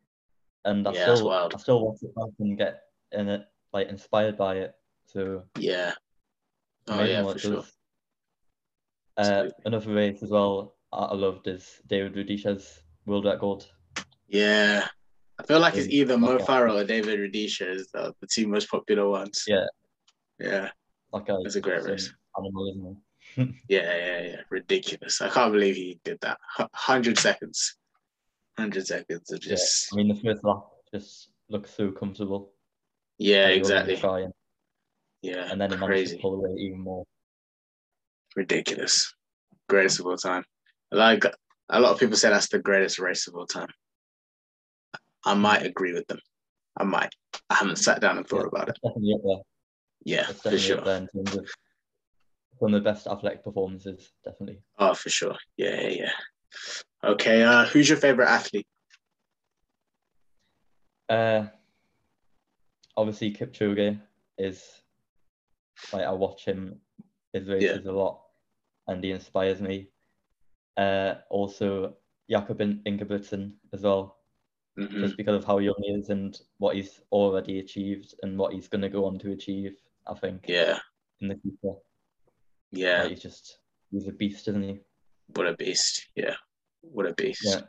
and 0.65 0.87
I 0.89 0.93
Yeah, 0.93 1.15
still 1.15 1.27
wild. 1.29 1.55
I 1.55 1.59
still 1.59 1.85
watch 1.85 2.03
it 2.03 2.15
back 2.15 2.29
and 2.39 2.57
get 2.57 2.83
in 3.13 3.29
it 3.29 3.47
like 3.73 3.89
inspired 3.89 4.37
by 4.39 4.57
it. 4.57 4.75
So 5.07 5.45
Yeah. 5.59 5.95
Oh 6.89 7.03
yeah, 7.05 7.23
for 7.25 7.39
sure. 7.39 7.57
does. 7.57 7.76
Uh, 9.17 9.49
another 9.65 9.93
race 9.95 10.23
as 10.23 10.31
well 10.31 10.77
I 10.93 10.99
I 11.05 11.15
loved 11.15 11.49
is 11.49 11.81
David 11.87 12.15
Rudisha's 12.15 12.81
world 13.07 13.25
record. 13.25 13.65
Yeah. 14.29 14.87
I 15.39 15.43
feel 15.43 15.61
like 15.61 15.77
it's 15.77 15.89
either 15.89 16.17
Mo 16.17 16.33
okay. 16.33 16.45
Farah 16.45 16.81
or 16.83 16.85
David 16.85 17.19
Rudisha 17.21 17.71
is 17.75 17.89
the, 17.93 18.15
the 18.21 18.27
two 18.27 18.49
most 18.49 18.71
popular 18.71 19.09
ones. 19.09 19.45
Yeah. 19.47 19.67
Yeah. 20.39 20.71
Like 21.13 21.29
a, 21.29 21.39
That's 21.43 21.57
a 21.57 21.61
great 21.61 21.77
it's 21.79 21.87
an 21.87 21.93
race. 21.93 22.15
Animal, 22.39 22.71
isn't 22.71 22.87
it? 22.87 22.97
Yeah, 23.69 23.97
yeah, 23.97 24.21
yeah. 24.23 24.41
Ridiculous. 24.51 25.21
I 25.21 25.29
can't 25.29 25.53
believe 25.53 25.77
he 25.77 26.01
did 26.05 26.19
that. 26.23 26.39
100 26.57 27.19
seconds. 27.19 27.77
100 28.57 28.87
seconds 28.87 29.31
of 29.31 29.45
Yeah. 29.45 29.51
just. 29.51 29.93
I 29.93 29.97
mean, 29.97 30.09
the 30.09 30.15
first 30.15 30.43
lap 30.45 30.63
just 30.93 31.31
looks 31.51 31.71
so 31.71 31.91
comfortable. 31.91 32.53
Yeah, 33.19 33.45
like, 33.45 33.55
he 33.55 33.59
wasn't 33.61 33.79
exactly. 33.91 33.97
Trying, 33.97 34.33
Yeah. 35.23 35.51
and 35.51 35.61
then 35.61 35.71
he 35.71 35.77
managed 35.77 35.89
Crazy. 35.91 36.17
to 36.17 36.23
pull 36.23 36.35
away 36.35 36.55
even 36.59 36.81
more. 36.81 37.05
Ridiculous. 38.37 39.15
Greatest 39.69 39.99
of 40.01 40.07
all 40.07 40.17
time. 40.17 40.45
Like 40.93 41.25
a 41.69 41.81
lot 41.81 41.93
of 41.93 41.99
people 41.99 42.17
say 42.17 42.29
that's 42.31 42.49
the 42.49 42.59
greatest 42.59 42.99
race 42.99 43.27
of 43.27 43.35
all 43.35 43.47
time. 43.47 43.69
I 45.25 45.35
might 45.35 45.67
agree 45.67 45.93
with 45.93 46.07
them. 46.07 46.21
I 46.77 46.85
might. 46.85 47.13
I 47.51 47.55
haven't 47.55 47.77
sat 47.77 48.01
down 48.01 48.19
and 48.19 48.29
thought 48.29 48.43
Yeah, 48.43 48.49
about 48.49 48.69
it. 48.69 48.79
Definitely 48.85 49.15
up 49.15 49.21
there. 49.25 49.43
Yeah, 50.05 50.27
It's 50.31 50.43
for 50.43 50.51
definitely 50.51 50.59
sure. 50.69 50.81
there 50.83 50.97
in 50.99 51.09
terms 51.09 51.37
of 51.37 51.49
one 52.59 52.75
of 52.75 52.83
the 52.85 52.89
best 52.91 53.07
athletic 53.07 53.43
performances. 53.43 54.13
Definitely. 54.25 54.63
Oh, 54.79 54.95
for 54.95 55.09
sure. 55.09 55.35
Yeah, 55.57 55.81
yeah, 55.81 55.89
yeah. 55.89 57.11
Okay, 57.11 57.43
uh, 57.43 57.65
who's 57.65 57.89
your 57.89 57.99
favorite 57.99 58.29
athlete? 58.29 58.67
Uh, 61.09 61.47
obviously 62.97 63.33
Kipchoge 63.33 64.01
is 64.39 64.63
like 65.93 66.05
I 66.05 66.11
watch 66.13 66.45
him 66.45 66.81
his 67.33 67.49
races 67.49 67.87
a 67.87 67.93
lot, 67.93 68.23
and 68.89 69.03
he 69.03 69.11
inspires 69.11 69.61
me. 69.61 69.89
Uh, 70.77 71.15
also 71.31 71.97
Jakob 72.29 72.61
In- 72.61 72.83
Ingebrigtsen 72.85 73.53
as 73.73 73.83
well, 73.83 74.19
Mhm. 74.79 75.01
just 75.01 75.17
because 75.17 75.37
of 75.37 75.45
how 75.45 75.59
young 75.59 75.81
he 75.83 75.93
is 75.93 76.11
and 76.11 76.39
what 76.59 76.77
he's 76.77 77.01
already 77.13 77.61
achieved 77.61 78.15
and 78.23 78.39
what 78.39 78.53
he's 78.53 78.69
going 78.69 78.83
to 78.83 78.89
go 78.91 79.05
on 79.07 79.19
to 79.21 79.33
achieve. 79.33 79.77
I 80.07 80.15
think 80.15 80.45
Yeah, 80.49 80.79
in 81.21 81.29
the 81.29 81.37
future, 81.37 81.79
yeah. 82.73 83.03
like, 83.03 83.11
he's 83.11 83.23
just 83.23 83.59
he's 83.91 84.07
a 84.07 84.13
beast, 84.13 84.49
isn't 84.49 84.63
he? 84.63 84.81
What 85.35 85.47
a 85.47 85.55
beast. 85.57 86.07
Yeah, 86.15 86.37
what 86.83 87.07
a 87.07 87.15
beast. 87.15 87.43
Yeah. 87.45 87.63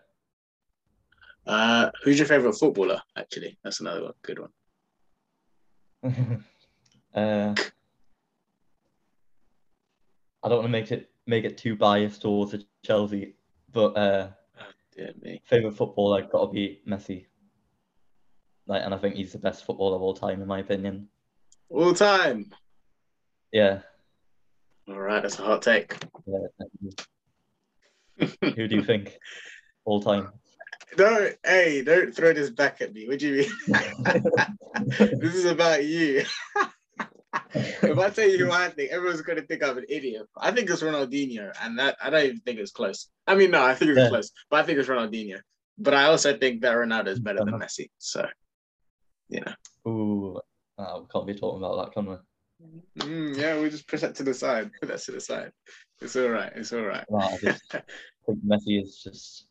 Uh, 1.45 1.91
who's 2.03 2.19
your 2.19 2.27
favorite 2.27 2.53
footballer? 2.53 3.01
Actually, 3.15 3.57
that's 3.63 3.79
another 3.79 4.03
one. 4.03 4.13
good 4.21 4.39
one. 4.39 4.51
uh, 7.15 7.55
I 10.47 10.49
don't 10.49 10.59
want 10.59 10.67
to 10.67 10.71
make 10.71 10.93
it 10.93 11.09
make 11.25 11.43
it 11.43 11.57
too 11.57 11.75
biased 11.75 12.21
towards 12.21 12.55
Chelsea, 12.81 13.35
but 13.73 13.97
uh, 13.97 14.29
Dear 14.95 15.11
me. 15.21 15.41
favorite 15.43 15.75
footballer 15.75 16.21
got 16.21 16.45
to 16.45 16.51
be 16.53 16.79
Messi. 16.87 17.25
Like, 18.65 18.81
and 18.85 18.93
I 18.93 18.97
think 18.97 19.15
he's 19.15 19.33
the 19.33 19.39
best 19.39 19.65
footballer 19.65 19.97
of 19.97 20.01
all 20.01 20.13
time, 20.13 20.41
in 20.41 20.47
my 20.47 20.59
opinion. 20.59 21.09
All 21.69 21.93
time. 21.93 22.45
Yeah. 23.51 23.79
All 24.87 24.97
right, 24.97 25.21
that's 25.21 25.37
a 25.37 25.41
hot 25.41 25.63
take. 25.63 25.97
yeah. 26.25 26.47
Who 28.55 28.69
do 28.69 28.75
you 28.77 28.85
think? 28.85 29.17
All 29.83 30.01
time. 30.01 30.29
Don't, 30.95 31.35
hey, 31.45 31.83
don't 31.83 32.15
throw 32.15 32.31
this 32.31 32.51
back 32.51 32.79
at 32.79 32.93
me. 32.93 33.05
What 33.05 33.19
do 33.19 33.27
you 33.27 33.41
mean? 33.41 33.51
this 35.19 35.35
is 35.35 35.43
about 35.43 35.83
you. 35.83 36.23
if 37.53 37.97
I 37.97 38.09
tell 38.09 38.27
you 38.29 38.45
who 38.45 38.51
I 38.51 38.69
think, 38.69 38.91
everyone's 38.91 39.21
going 39.21 39.39
to 39.39 39.45
think 39.45 39.63
I'm 39.63 39.77
an 39.77 39.85
idiot. 39.89 40.27
I 40.37 40.51
think 40.51 40.69
it's 40.69 40.81
Ronaldinho, 40.81 41.51
and 41.61 41.79
that 41.79 41.97
I 42.01 42.09
don't 42.09 42.25
even 42.25 42.39
think 42.41 42.59
it's 42.59 42.71
close. 42.71 43.09
I 43.25 43.35
mean, 43.35 43.51
no, 43.51 43.63
I 43.63 43.75
think 43.75 43.91
it's 43.91 43.99
Yeah. 43.99 44.09
close, 44.09 44.31
but 44.49 44.59
I 44.59 44.63
think 44.63 44.79
it's 44.79 44.89
Ronaldinho. 44.89 45.39
But 45.77 45.93
I 45.93 46.05
also 46.05 46.35
think 46.37 46.61
that 46.61 46.75
Ronaldo 46.75 47.07
is 47.07 47.19
better 47.19 47.39
than. 47.45 47.53
Messi. 47.59 47.89
So, 47.99 48.27
you 49.29 49.41
know, 49.41 49.53
Ooh, 49.91 50.39
uh, 50.77 50.99
we 51.01 51.07
can't 51.11 51.27
be 51.27 51.35
talking 51.35 51.63
about 51.63 51.85
that, 51.85 51.93
can 51.93 52.05
we? 52.05 52.15
Mm, 52.99 53.37
yeah, 53.37 53.59
we 53.59 53.69
just 53.69 53.87
put 53.87 54.01
that 54.01 54.15
to 54.15 54.23
the 54.23 54.33
side. 54.33 54.71
Put 54.79 54.89
that 54.89 54.99
to 55.01 55.11
the 55.11 55.21
side. 55.21 55.51
It's 56.01 56.15
all 56.15 56.29
right. 56.29 56.51
It's 56.55 56.73
all 56.73 56.81
right. 56.81 57.05
No, 57.09 57.19
I 57.19 57.37
just 57.43 57.61
think 57.71 58.39
Messi 58.45 58.81
is 58.81 59.01
just 59.03 59.45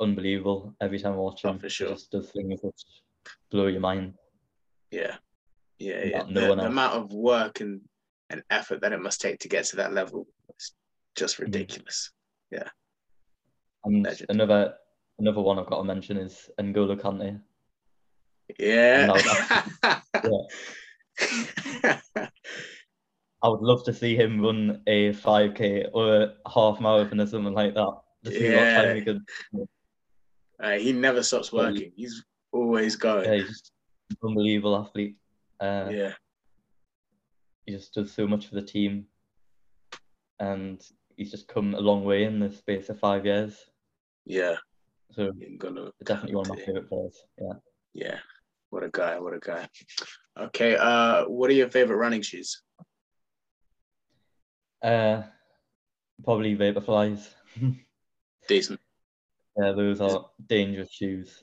unbelievable 0.00 0.74
every 0.80 0.98
time 0.98 1.14
I 1.14 1.16
watch 1.16 1.40
Oh, 1.44 1.50
him. 1.50 1.58
for 1.58 1.68
sure. 1.68 1.88
just 1.88 2.10
does 2.10 2.30
things 2.30 2.60
that 2.60 2.72
blow 3.50 3.66
your 3.66 3.80
mind. 3.80 4.14
Yeah, 4.90 5.16
yeah, 5.78 6.04
Yeah, 6.04 6.04
yeah. 6.04 6.22
no 6.28 6.48
the, 6.48 6.56
the 6.62 6.66
amount 6.66 6.94
of 6.94 7.12
work 7.12 7.60
and 7.60 7.80
and 8.30 8.42
effort 8.50 8.80
that 8.82 8.92
it 8.92 9.00
must 9.00 9.20
take 9.20 9.38
to 9.40 9.48
get 9.48 9.64
to 9.66 9.76
that 9.76 9.92
level 9.92 10.26
is 10.58 10.72
just 11.16 11.36
Mm. 11.38 11.40
ridiculous. 11.44 12.10
And 13.84 14.02
Legend. 14.04 14.26
another 14.30 14.74
another 15.18 15.40
one 15.40 15.58
I've 15.58 15.66
got 15.66 15.78
to 15.78 15.84
mention 15.84 16.16
is 16.18 16.50
N'Golo 16.60 17.00
Kante. 17.00 17.40
Yeah. 18.58 19.06
No, 19.06 19.14
I 23.42 23.48
would 23.48 23.60
love 23.60 23.84
to 23.84 23.92
see 23.94 24.16
him 24.16 24.40
run 24.40 24.82
a 24.86 25.10
5k 25.12 25.90
or 25.92 26.22
a 26.44 26.50
half 26.52 26.80
marathon 26.80 27.20
or 27.20 27.26
something 27.26 27.54
like 27.54 27.74
that. 27.74 27.92
To 28.24 28.30
see 28.32 28.44
what 28.54 28.62
Yeah. 28.64 28.94
he 28.94 29.00
could. 29.02 29.20
Uh, 30.60 30.72
he 30.72 30.92
never 30.92 31.22
stops 31.22 31.52
working. 31.52 31.92
He's 31.94 32.24
always 32.52 32.96
going. 32.96 33.24
Yeah, 33.26 33.36
he's 33.36 33.48
just 33.48 33.70
an 34.10 34.16
unbelievable 34.28 34.76
athlete. 34.76 35.16
Uh, 35.60 35.90
yeah. 35.90 36.12
He 37.66 37.72
just 37.72 37.92
does 37.94 38.12
so 38.12 38.26
much 38.26 38.46
for 38.46 38.54
the 38.54 38.62
team, 38.62 39.06
and 40.38 40.82
he's 41.16 41.30
just 41.30 41.48
come 41.48 41.74
a 41.74 41.80
long 41.80 42.04
way 42.04 42.24
in 42.24 42.38
the 42.38 42.50
space 42.50 42.88
of 42.88 42.98
five 42.98 43.26
years. 43.26 43.56
Yeah. 44.24 44.56
So 45.12 45.32
definitely 46.04 46.36
one 46.36 46.50
of 46.50 46.56
my 46.56 46.64
favorite 46.64 46.88
players. 46.88 47.22
Yeah. 47.40 47.54
Yeah. 47.92 48.18
What 48.70 48.84
a 48.84 48.90
guy. 48.90 49.18
What 49.18 49.34
a 49.34 49.38
guy. 49.38 49.68
Okay. 50.38 50.76
Uh, 50.76 51.24
what 51.24 51.50
are 51.50 51.54
your 51.54 51.70
favorite 51.70 51.96
running 51.96 52.22
shoes? 52.22 52.62
Uh, 54.82 55.22
probably 56.22 56.56
Vaporflies. 56.56 57.28
Decent. 58.48 58.80
yeah, 59.58 59.72
those 59.72 60.00
are 60.00 60.26
dangerous 60.46 60.92
shoes. 60.92 61.42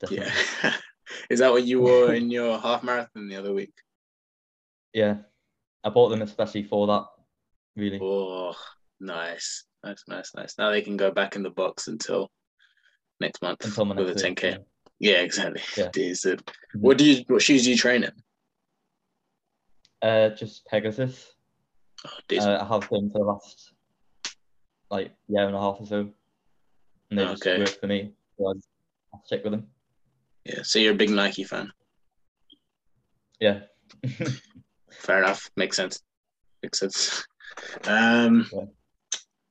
Definitely. 0.00 0.32
Yeah. 0.62 0.74
Is 1.32 1.38
that 1.38 1.50
what 1.50 1.64
you 1.64 1.80
wore 1.80 2.12
in 2.12 2.30
your 2.30 2.58
half 2.60 2.82
marathon 2.82 3.26
the 3.26 3.36
other 3.36 3.54
week? 3.54 3.72
Yeah. 4.92 5.16
I 5.82 5.88
bought 5.88 6.10
them 6.10 6.20
especially 6.20 6.62
for 6.62 6.86
that. 6.88 7.06
Really. 7.74 7.98
Oh, 8.02 8.54
nice. 9.00 9.64
Nice, 9.82 10.04
nice, 10.06 10.32
nice. 10.36 10.58
Now 10.58 10.68
they 10.68 10.82
can 10.82 10.98
go 10.98 11.10
back 11.10 11.34
in 11.34 11.42
the 11.42 11.48
box 11.48 11.88
until 11.88 12.30
next 13.18 13.40
month 13.40 13.64
Until 13.64 13.86
with 13.86 14.10
a 14.10 14.12
10K. 14.12 14.42
race, 14.42 14.58
Yeah, 14.98 15.22
exactly. 15.22 15.62
Yeah. 15.74 15.88
Decent. 15.94 16.50
What 16.74 16.98
do 16.98 17.06
you 17.06 17.24
what 17.28 17.40
shoes 17.40 17.64
do 17.64 17.70
you 17.70 17.78
train 17.78 18.04
in? 18.04 18.12
Uh, 20.02 20.28
just 20.34 20.66
Pegasus. 20.66 21.32
Oh. 22.04 22.36
Uh, 22.36 22.58
I 22.60 22.66
have 22.66 22.90
been 22.90 23.10
for 23.10 23.20
the 23.20 23.24
last 23.24 23.72
like 24.90 25.12
year 25.28 25.46
and 25.46 25.56
a 25.56 25.60
half 25.60 25.80
or 25.80 25.86
so, 25.86 26.10
and 27.08 27.18
they 27.18 27.24
just 27.24 27.46
work 27.46 27.80
for 27.80 27.86
me. 27.86 28.12
So 28.36 28.52
I 29.14 29.18
stick 29.24 29.44
with 29.44 29.52
them. 29.52 29.68
Yeah. 30.44 30.62
So 30.62 30.78
you're 30.78 30.92
a 30.92 30.96
big 30.96 31.10
Nike 31.10 31.44
fan. 31.44 31.70
Yeah. 33.40 33.60
Fair 34.92 35.18
enough. 35.22 35.50
Makes 35.56 35.76
sense. 35.76 36.00
Makes 36.62 36.78
sense. 36.80 37.24
Um 37.86 38.46
Yeah. 38.52 38.64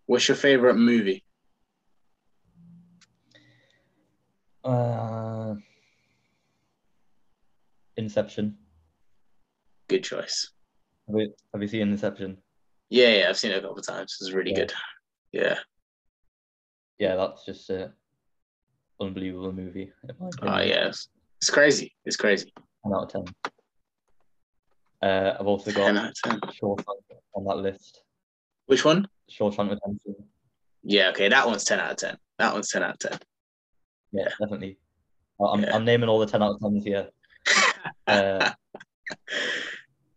what's 0.05 0.27
your 0.27 0.37
favorite 0.37 0.75
movie? 0.75 1.23
uh, 4.63 5.55
Inception. 7.97 8.57
Good 9.89 10.03
choice. 10.03 10.51
Have 11.07 11.19
you, 11.19 11.33
have 11.53 11.61
you 11.61 11.67
seen 11.67 11.81
Inception? 11.81 12.37
Yeah, 12.89 13.09
yeah, 13.09 13.29
I've 13.29 13.37
seen 13.37 13.51
it 13.51 13.57
a 13.57 13.61
couple 13.61 13.79
of 13.79 13.85
times. 13.85 14.17
It's 14.21 14.31
really 14.31 14.51
Yeah. 14.51 14.57
good. 14.57 14.73
Yeah. 15.31 15.59
Yeah, 16.99 17.15
that's 17.15 17.45
just 17.45 17.69
a 17.69 17.93
unbelievable 19.01 19.51
movie. 19.53 19.91
Oh 20.41 20.59
yes. 20.61 21.07
It's, 21.39 21.49
crazy. 21.49 21.93
It's 22.05 22.15
crazy. 22.17 22.53
10 22.83 22.93
out 22.93 23.15
of 23.15 23.25
10. 23.25 23.51
Uh, 25.01 25.35
I've 25.39 25.47
also 25.47 25.71
got 25.71 25.85
10 25.87 25.95
got 25.95 26.03
out 26.05 26.09
of 26.09 26.15
10. 26.23 26.39
Shawshank 26.51 26.85
on 27.33 27.45
that 27.45 27.57
list. 27.57 28.03
Which 28.67 28.85
one? 28.85 29.07
Shawshank 29.29 29.69
Redemption. 29.71 30.15
Yeah, 30.83 31.09
okay, 31.09 31.29
that 31.29 31.47
one's 31.47 31.63
10 31.63 31.79
out 31.79 31.91
of 31.91 31.97
10. 31.97 32.17
That 32.39 32.53
one's 32.53 32.69
10 32.69 32.83
out 32.83 32.91
of 32.93 32.99
10. 32.99 33.19
Yeah, 34.13 34.27
definitely. 34.39 34.77
I- 35.41 35.45
I'm, 35.45 35.63
Yeah. 35.63 35.75
I'm 35.75 35.85
naming 35.85 36.09
all 36.09 36.19
the 36.19 36.25
10 36.27 36.41
out 36.43 36.55
of 36.55 36.59
10s 36.61 36.83
here. 36.83 37.09
Uh, 38.07 38.51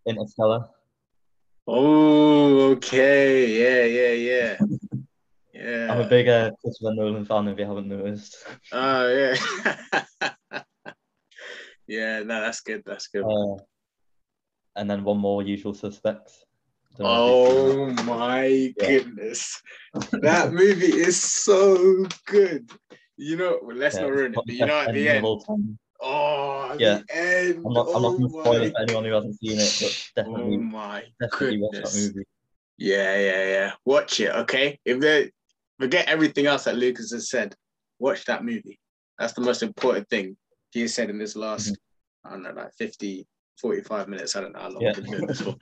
Interstellar. 0.06 0.68
oh, 1.66 2.72
okay. 2.72 3.46
Yeah, 3.62 3.84
yeah, 3.84 4.56
yeah. 4.58 4.58
Yeah. 5.64 5.92
I'm 5.92 6.00
a 6.00 6.08
big 6.08 6.28
uh, 6.28 6.50
Christopher 6.60 6.94
Nolan 6.94 7.24
fan 7.24 7.48
if 7.48 7.58
you 7.58 7.64
haven't 7.64 7.88
noticed. 7.88 8.36
Oh, 8.70 9.08
yeah. 9.08 9.36
yeah, 11.86 12.18
no, 12.20 12.40
that's 12.42 12.60
good. 12.60 12.82
That's 12.84 13.06
good. 13.06 13.24
Uh, 13.24 13.62
and 14.76 14.90
then 14.90 15.04
one 15.04 15.18
more 15.18 15.42
Usual 15.42 15.72
Suspects. 15.72 16.44
Don't 16.98 17.06
know 17.06 17.24
if 17.24 17.50
you've 17.50 17.96
seen 17.96 17.98
Oh 17.98 18.02
my 18.04 18.46
Yeah. 18.46 18.72
goodness. 18.98 19.62
That 20.22 20.52
movie 20.52 20.92
is 20.92 21.20
so 21.22 22.04
good. 22.26 22.70
You 23.16 23.36
know, 23.36 23.58
well, 23.62 23.76
let's 23.76 23.94
that. 23.94 24.02
not 24.02 24.12
ruin 24.12 24.34
it, 24.34 24.40
but 24.44 24.54
you 24.54 24.66
know, 24.66 24.80
at 24.80 24.92
the 24.92 25.08
end, 25.08 25.24
all 25.24 25.40
time. 25.40 25.78
oh, 26.00 26.76
Yeah. 26.78 27.00
the 27.08 27.14
end. 27.16 27.62
I'm 27.64 27.72
not, 27.72 27.86
I'm 27.94 28.02
not 28.02 28.08
oh 28.12 28.16
going 28.16 28.28
to 28.28 28.40
spoil 28.40 28.62
it 28.62 28.72
for 28.72 28.82
anyone 28.82 29.04
who 29.04 29.12
hasn't 29.12 29.38
seen 29.38 29.58
it, 29.58 29.76
but 29.80 30.10
oh 30.18 30.22
definitely, 30.22 30.56
my 30.58 31.04
definitely 31.20 31.58
watch 31.60 31.72
that 31.76 31.94
movie. 31.94 32.26
Yeah, 32.76 33.16
yeah, 33.16 33.44
yeah. 33.46 33.72
Watch 33.84 34.20
it, 34.20 34.34
okay? 34.34 34.78
If 34.84 34.98
they 35.00 35.30
forget 35.78 36.06
everything 36.08 36.46
else 36.46 36.64
that 36.64 36.76
Lucas 36.76 37.10
has 37.12 37.28
said, 37.30 37.54
watch 37.98 38.24
that 38.26 38.44
movie. 38.44 38.78
That's 39.18 39.32
the 39.32 39.40
most 39.42 39.62
important 39.62 40.08
thing 40.08 40.36
he 40.72 40.80
has 40.82 40.94
said 40.94 41.10
in 41.10 41.18
this 41.18 41.36
last, 41.36 41.68
Mm-hmm. 41.72 41.74
I 42.26 42.30
don't 42.30 42.42
know, 42.42 42.62
like 42.62 42.72
50, 42.78 43.26
45 43.60 44.08
minutes. 44.08 44.34
I 44.34 44.40
don't 44.40 44.52
know 44.54 44.60
how 44.60 44.70
long 44.70 44.82
Yeah. 44.82 44.92
we've 44.96 45.04
been 45.04 45.12
doing 45.12 45.26
this 45.26 45.40
for. 45.42 45.54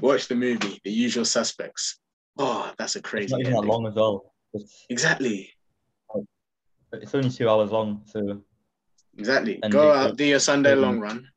Watch 0.00 0.26
the 0.28 0.34
movie, 0.34 0.80
The 0.84 0.90
Usual 0.90 1.24
Suspects. 1.24 2.00
Oh, 2.38 2.72
that's 2.78 2.96
a 2.96 2.98
It's 2.98 3.08
crazy 3.08 3.32
not 3.32 3.40
even 3.40 3.52
that 3.52 3.62
long 3.62 3.86
as 3.86 3.94
well. 3.94 4.34
It's, 4.52 4.86
Exactly. 4.90 5.50
it's 6.92 7.14
only 7.14 7.30
two 7.30 7.48
hours 7.48 7.70
long, 7.70 8.02
so 8.06 8.42
Exactly. 9.18 9.58
And 9.62 9.72
Go 9.72 9.92
out, 9.92 10.16
do 10.16 10.24
your 10.24 10.38
Sunday 10.40 10.72
Mhm. 10.74 10.80
long 10.80 11.00
run. 11.00 11.28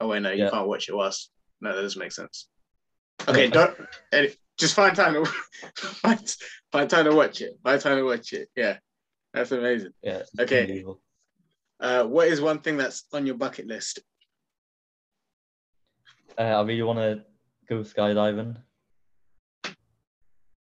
Oh 0.00 0.08
wait, 0.08 0.20
no, 0.22 0.30
you 0.30 0.44
Yeah. 0.44 0.50
can't 0.50 0.68
watch 0.68 0.88
it 0.88 0.94
whilst. 0.94 1.30
No, 1.60 1.74
that 1.74 1.82
doesn't 1.82 1.98
make 1.98 2.12
sense. 2.12 2.48
Okay, 3.26 3.48
don't. 3.48 3.76
Just 4.58 4.74
find 4.74 4.94
time 4.96 5.14
to 5.14 5.24
find, 5.76 6.36
find 6.72 6.90
time 6.90 7.04
to 7.04 7.14
watch 7.14 7.40
it. 7.40 7.52
Find 7.62 7.80
time 7.80 7.96
to 7.98 8.04
watch 8.04 8.32
it. 8.32 8.48
Yeah, 8.56 8.78
that's 9.32 9.52
amazing. 9.52 9.92
yeah. 10.02 10.22
Okay. 10.38 10.84
Uh, 11.80 12.04
what 12.04 12.26
is 12.28 12.40
one 12.40 12.58
thing 12.58 12.76
that's 12.76 13.04
on 13.12 13.24
your 13.24 13.36
bucket 13.36 13.66
list? 13.68 14.00
Uh, 16.36 16.42
I 16.42 16.62
really 16.62 16.82
want 16.82 16.98
to 16.98 17.22
go 17.68 17.80
skydiving. 17.82 18.56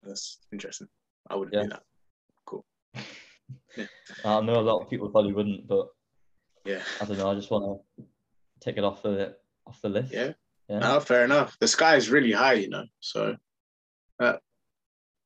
That's 0.03 0.37
interesting. 0.51 0.87
I 1.29 1.35
wouldn't 1.35 1.53
Yeah. 1.55 1.63
do 1.63 1.69
that. 1.69 1.83
Yeah. 3.77 3.85
I 4.25 4.41
know 4.41 4.59
a 4.59 4.61
lot 4.61 4.81
of 4.81 4.89
people 4.89 5.09
probably 5.09 5.33
wouldn't, 5.33 5.67
but 5.67 5.87
Yeah. 6.65 6.81
I 7.01 7.05
don't 7.05 7.17
know. 7.17 7.31
I 7.31 7.35
just 7.35 7.49
want 7.49 7.81
to 7.97 8.03
take 8.59 8.77
it 8.77 8.83
off 8.83 9.01
the 9.01 9.35
off 9.65 9.81
the 9.81 9.89
list. 9.89 10.11
Yeah. 10.13 10.33
Yeah. 10.67 10.79
No, 10.79 10.99
fair 10.99 11.23
enough. 11.25 11.57
The 11.59 11.67
sky 11.67 11.95
is 11.95 12.09
really 12.09 12.31
high, 12.31 12.53
you 12.53 12.69
know. 12.69 12.85
So 12.99 13.35
Yeah. 14.19 14.37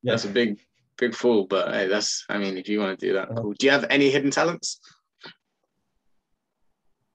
that's 0.04 0.26
a 0.26 0.30
big, 0.30 0.60
big 0.98 1.16
fall. 1.16 1.46
But 1.48 1.74
hey, 1.74 1.88
that's. 1.88 2.26
I 2.30 2.38
mean, 2.38 2.58
if 2.58 2.68
you 2.70 2.80
want 2.80 3.00
to 3.00 3.06
do 3.08 3.14
that, 3.14 3.30
Uh-huh. 3.30 3.41
cool. 3.41 3.54
Do 3.54 3.66
you 3.66 3.72
have 3.72 3.86
any 3.89 4.10
hidden 4.10 4.32
talents? 4.32 4.80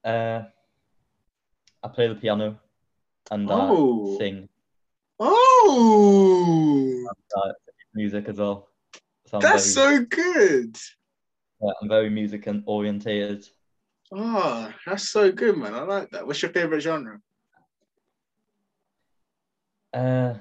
Uh, 0.03 0.43
I 1.83 1.87
play 1.89 2.07
the 2.07 2.15
piano 2.15 2.59
and 3.31 3.47
Oh. 3.51 4.15
I 4.15 4.17
sing 4.17 4.49
Oh, 5.21 7.09
uh, 7.35 7.51
music 7.93 8.29
as 8.29 8.37
well. 8.37 8.69
So 9.27 9.39
that's 9.39 9.73
very, 9.75 9.99
so 9.99 10.05
good. 10.05 10.77
yeah, 11.61 11.71
I'm 11.81 11.89
very 11.89 12.09
music 12.09 12.47
and 12.47 12.63
orientated. 12.65 13.45
Oh, 14.11 14.73
that's 14.85 15.09
so 15.09 15.31
good, 15.31 15.57
man. 15.57 15.73
I 15.75 15.81
like 15.83 16.09
that. 16.11 16.25
What's 16.25 16.41
your 16.41 16.51
favorite 16.51 16.81
genre? 16.81 17.19
Uh, 19.93 20.35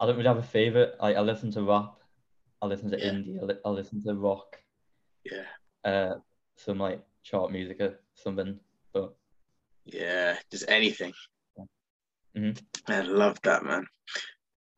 I 0.00 0.06
don't 0.06 0.16
really 0.16 0.28
have 0.28 0.38
a 0.38 0.42
favorite. 0.42 0.94
I, 1.00 1.14
I 1.14 1.20
listen 1.20 1.50
to 1.52 1.62
rap, 1.62 1.94
I 2.62 2.66
listen 2.66 2.90
to 2.90 2.98
Yeah. 2.98 3.12
indie, 3.12 3.40
I, 3.40 3.44
li- 3.44 3.60
I 3.64 3.68
listen 3.70 4.02
to 4.04 4.14
rock, 4.14 4.56
Yeah, 5.24 5.44
uh, 5.84 6.14
some 6.56 6.78
like 6.78 7.02
chart 7.22 7.50
music 7.50 7.80
or 7.80 7.98
something. 8.14 8.58
But 8.92 9.14
yeah, 9.84 10.36
just 10.50 10.68
anything. 10.68 11.12
Mhm. 12.36 12.60
I 12.88 13.00
love 13.00 13.40
that, 13.42 13.64
man. 13.64 13.86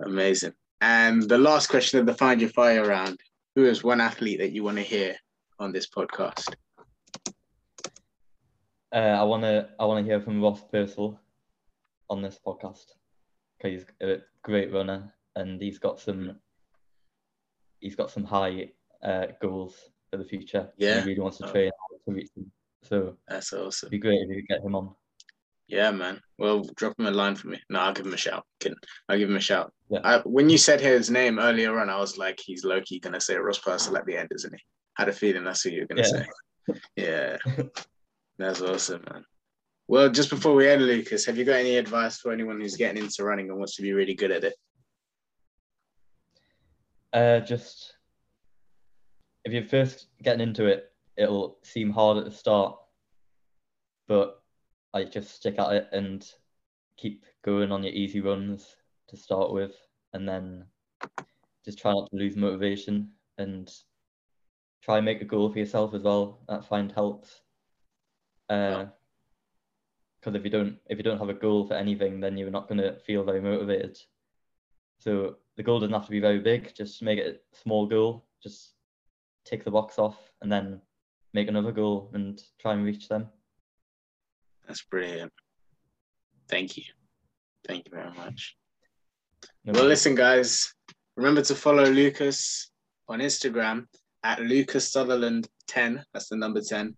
Amazing. 0.01 0.55
And 0.81 1.23
the 1.29 1.39
last 1.39 1.69
question 1.69 1.99
of 1.99 2.07
the 2.07 2.15
Find 2.15 2.41
Your 2.41 2.51
Fire 2.51 2.85
round: 2.87 3.19
Who 3.57 3.65
is 3.65 3.83
one 3.83 4.01
athlete 4.01 4.39
that 4.39 4.53
you 4.53 4.63
want 4.63 4.77
to 4.77 4.83
hear 4.85 5.17
on 5.59 5.73
this 5.73 5.89
podcast? 5.89 6.55
uh, 8.93 8.97
I 8.97 9.23
wanna 9.25 9.69
I 9.79 9.85
wanna 9.85 10.03
hear 10.05 10.21
from 10.21 10.41
Ross 10.41 10.63
Purcell 10.71 11.21
on 12.09 12.23
this 12.23 12.39
podcast 12.45 12.87
he's 13.63 13.85
a 14.03 14.19
great 14.43 14.73
runner 14.73 15.13
and 15.37 15.61
he's 15.61 15.79
got 15.79 16.01
some 16.01 16.37
he's 17.81 17.97
got 17.97 18.11
some 18.11 18.25
high 18.25 18.71
uh, 19.03 19.27
goals 19.41 19.77
for 20.11 20.17
the 20.17 20.25
future. 20.25 20.69
Yeah. 20.79 21.01
he 21.03 21.09
really 21.11 21.21
wants 21.21 21.39
to 21.39 21.47
Oh. 21.49 21.53
train 21.53 21.71
to 22.07 22.15
reach 22.15 22.31
them. 22.35 22.51
So 22.83 23.17
That's 23.29 23.53
awesome. 23.53 23.87
it'd 23.89 23.91
be 23.91 23.99
great 23.99 24.21
if 24.23 24.29
you 24.29 24.37
could 24.37 24.49
get 24.49 24.63
him 24.65 24.75
on. 24.75 24.95
Yeah, 25.69 25.91
man. 25.91 26.21
Well, 26.39 26.65
drop 26.77 26.99
him 26.99 27.07
a 27.07 27.11
line 27.11 27.37
for 27.37 27.49
me. 27.49 27.61
No, 27.69 27.81
I'll 27.81 27.93
give 27.93 28.07
him 28.07 28.15
a 28.15 28.17
shout. 28.17 28.45
Can 28.61 28.75
I'll 29.09 29.19
give 29.19 29.29
him 29.29 29.37
a 29.37 29.41
shout. 29.41 29.73
Yeah. 29.91 30.01
I, 30.03 30.19
when 30.21 30.49
you 30.49 30.57
said 30.57 30.81
his 30.81 31.11
name 31.11 31.39
earlier 31.39 31.79
on, 31.79 31.91
I 31.91 31.99
was 31.99 32.17
like, 32.17 32.39
he's 32.43 32.65
low 32.65 32.81
key 32.81 33.01
gonna 33.01 33.21
say 33.21 33.37
Ross 33.37 33.59
Purcell 33.59 33.97
at 33.97 34.07
the 34.07 34.17
end, 34.17 34.31
isn't 34.35 34.55
he? 34.55 34.61
Had 34.97 35.09
a 35.11 35.13
feeling 35.13 35.45
that's 35.45 35.63
who 35.63 35.71
you 35.71 35.83
were 35.83 35.87
gonna 35.95 36.09
Yeah. 36.09 36.27
say. 36.77 36.81
Yeah, 36.97 37.37
that's 38.39 38.63
awesome, 38.63 39.05
man. 39.13 39.25
Well, 39.91 40.11
just 40.11 40.29
before 40.29 40.55
we 40.55 40.69
end, 40.69 40.83
Lucas, 40.83 41.25
have 41.25 41.39
you 41.39 41.47
got 41.47 41.57
any 41.57 41.79
advice 41.79 42.19
for 42.19 42.31
anyone 42.31 42.61
who's 42.61 42.77
getting 42.77 43.03
into 43.03 43.25
running 43.25 43.49
and 43.49 43.57
wants 43.57 43.75
to 43.77 43.83
be 43.83 43.95
really 43.95 44.15
good 44.15 44.31
at 44.31 44.45
it? 44.45 44.55
Uh, 47.15 47.41
just 47.41 47.95
if 49.47 49.53
you're 49.55 49.65
first 49.65 50.09
getting 50.23 50.47
into 50.47 50.67
it, 50.67 50.93
it'll 51.17 51.57
seem 51.63 51.91
hard 51.91 52.19
at 52.19 52.27
the 52.27 52.31
start, 52.31 52.77
but 54.09 54.43
like 54.93 55.11
just 55.11 55.35
stick 55.35 55.59
at 55.59 55.73
it 55.73 55.89
and 55.93 56.31
keep 56.99 57.25
going 57.43 57.73
on 57.73 57.83
your 57.83 57.95
easy 57.95 58.21
runs 58.21 58.77
to 59.09 59.17
start 59.17 59.55
with, 59.55 59.73
and 60.13 60.29
then 60.29 60.67
just 61.65 61.79
try 61.79 61.93
not 61.93 62.11
to 62.11 62.17
lose 62.17 62.37
motivation 62.37 63.11
and 63.39 63.73
try 64.83 64.99
and 64.99 65.07
make 65.07 65.23
a 65.23 65.25
goal 65.25 65.51
for 65.51 65.59
yourself 65.59 65.95
as 65.95 66.03
well. 66.03 66.41
That 66.47 66.67
find 66.67 66.93
helps. 66.93 67.41
Uh, 68.51 68.87
because 70.29 70.39
if 70.39 70.45
you 70.45 70.51
don't 70.51 70.77
if 70.87 70.99
you 70.99 71.05
don't 71.05 71.19
have 71.19 71.29
a 71.29 71.35
goal 71.35 71.67
for 71.67 71.75
anything, 71.75 72.21
then 72.21 72.37
you're 72.37 72.51
not 72.51 72.69
gonna 72.69 72.97
feel 73.07 73.25
very 73.25 73.41
motivated. 73.41 73.99
So 74.99 75.37
the 75.57 75.63
goal 75.63 75.81
doesn't 75.81 75.95
have 75.95 76.07
to 76.07 76.11
be 76.11 76.21
very 76.21 76.41
big. 76.41 76.75
Just 76.75 77.03
make 77.03 77.19
it 77.19 77.43
a 77.53 77.57
small 77.57 77.87
goal. 77.87 78.27
Just 78.43 78.73
tick 79.45 79.65
the 79.65 79.71
box 79.71 79.99
off, 79.99 80.17
and 80.43 80.51
then 80.51 80.81
make 81.33 81.49
another 81.49 81.73
goal 81.73 82.11
and 82.15 82.43
try 82.61 82.75
and 82.75 82.85
reach 82.85 83.09
them. 83.09 83.29
That's 84.67 84.83
brilliant. 84.83 85.33
Thank 86.49 86.77
you. 86.77 86.85
Thank 87.67 87.87
you 87.87 87.93
very 87.93 88.13
much. 88.13 88.57
No 89.65 89.73
Well, 89.73 89.87
listen, 89.87 90.15
guys. 90.15 90.73
Remember 91.17 91.43
to 91.43 91.55
follow 91.55 91.85
Lucas 91.85 92.71
on 93.09 93.21
Instagram 93.21 93.87
at 94.23 94.41
Lucas 94.41 94.91
Sutherland 94.91 95.49
10. 95.67 96.05
That's 96.13 96.29
the 96.29 96.37
number 96.37 96.61
10. 96.61 96.97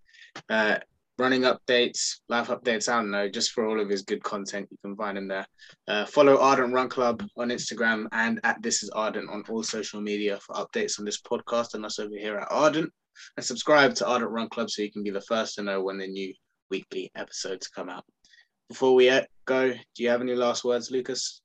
Uh, 0.49 0.79
running 1.21 1.43
updates, 1.43 2.17
life 2.29 2.49
updates. 2.49 2.89
I 2.89 2.97
don't 2.97 3.11
know, 3.11 3.29
just 3.29 3.53
for 3.53 3.67
all 3.67 3.79
of 3.79 3.89
his 3.89 4.03
good 4.03 4.23
content, 4.23 4.69
you 4.71 4.79
can 4.83 4.97
find 4.97 5.19
him 5.19 5.29
there. 5.29 5.47
Uh, 5.87 6.07
follow 6.07 6.39
Ardent 6.39 6.73
Run 6.73 6.89
Club 6.89 7.23
on 7.37 7.51
Instagram 7.51 8.07
and 8.13 8.41
at 8.43 8.63
This 8.63 8.83
Is 8.83 8.91
Ardent 8.91 9.29
on 9.31 9.45
all 9.49 9.63
social 9.63 10.01
media 10.01 10.39
for 10.39 10.55
updates 10.55 10.99
on 10.99 11.05
this 11.05 11.21
podcast 11.21 11.75
and 11.75 11.85
us 11.85 11.99
over 11.99 12.17
here 12.17 12.39
at 12.39 12.49
Ardent. 12.51 12.91
And 13.37 13.45
subscribe 13.45 13.95
to 13.97 14.07
Ardent 14.07 14.31
Run 14.31 14.49
Club 14.49 14.71
so 14.71 14.83
you 14.83 14.91
can 14.91 15.05
be 15.05 15.11
the 15.11 15.21
first 15.21 15.55
to 15.57 15.63
know 15.63 15.83
when 15.83 15.99
the 15.99 16.07
new 16.07 16.33
weekly 16.71 17.11
episodes 17.15 17.69
come 17.69 17.91
out. 17.91 18.05
Before 18.69 18.95
we 18.95 19.11
uh, 19.11 19.23
go, 19.45 19.73
do 19.73 20.03
you 20.03 20.09
have 20.09 20.23
any 20.23 20.35
last 20.35 20.65
words, 20.65 20.91
Lucas? 20.91 21.43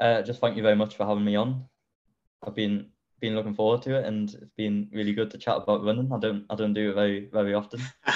Uh, 0.00 0.22
just 0.22 0.40
thank 0.40 0.56
you 0.56 0.62
very 0.62 0.76
much 0.76 0.96
for 0.96 1.04
having 1.04 1.24
me 1.24 1.36
on. 1.36 1.64
I've 2.46 2.54
been 2.54 2.86
been 3.20 3.34
looking 3.34 3.54
forward 3.54 3.82
to 3.82 3.98
it, 3.98 4.06
and 4.06 4.32
it's 4.34 4.54
been 4.56 4.88
really 4.92 5.12
good 5.12 5.30
to 5.30 5.38
chat 5.38 5.56
about 5.56 5.84
running. 5.84 6.12
I 6.12 6.18
don't 6.18 6.44
I 6.50 6.54
don't 6.54 6.74
do 6.74 6.90
it 6.90 6.94
very 6.94 7.28
very 7.32 7.54
often. 7.54 7.80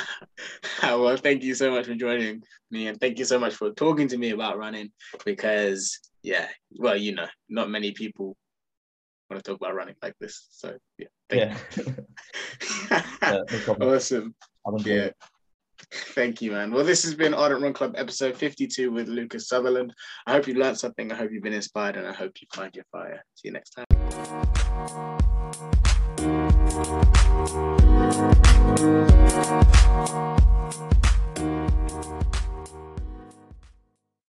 well, 0.82 1.16
thank 1.16 1.42
you 1.42 1.54
so 1.54 1.70
much 1.70 1.86
for 1.86 1.94
joining 1.94 2.42
me, 2.70 2.88
and 2.88 3.00
thank 3.00 3.18
you 3.18 3.24
so 3.24 3.38
much 3.38 3.54
for 3.54 3.70
talking 3.70 4.08
to 4.08 4.18
me 4.18 4.30
about 4.30 4.58
running. 4.58 4.90
Because, 5.24 5.98
yeah, 6.22 6.48
well, 6.72 6.96
you 6.96 7.14
know, 7.14 7.26
not 7.48 7.70
many 7.70 7.92
people 7.92 8.36
want 9.30 9.42
to 9.42 9.50
talk 9.50 9.60
about 9.60 9.74
running 9.74 9.94
like 10.02 10.14
this. 10.20 10.46
So, 10.50 10.76
yeah, 10.98 11.06
Yeah, 11.30 11.56
thank 11.70 11.96
yeah 13.22 13.40
no 13.78 13.94
awesome. 13.94 14.34
Yeah. 14.84 14.94
it. 14.94 15.16
Thank 15.92 16.40
you, 16.40 16.52
man. 16.52 16.72
Well, 16.72 16.84
this 16.84 17.02
has 17.04 17.14
been 17.14 17.34
Ardent 17.34 17.62
Run 17.62 17.72
Club 17.72 17.94
episode 17.96 18.36
52 18.36 18.90
with 18.90 19.08
Lucas 19.08 19.48
Sutherland. 19.48 19.92
I 20.26 20.32
hope 20.32 20.46
you 20.46 20.54
learned 20.54 20.78
something. 20.78 21.12
I 21.12 21.14
hope 21.14 21.30
you've 21.32 21.42
been 21.42 21.52
inspired, 21.52 21.96
and 21.96 22.06
I 22.06 22.12
hope 22.12 22.32
you 22.40 22.48
find 22.54 22.74
your 22.74 22.86
fire. 22.90 23.24
See 23.34 23.48
you 23.48 23.52
next 23.52 23.70
time. 23.70 23.83
Thank 24.76 24.98
you. 30.38 30.43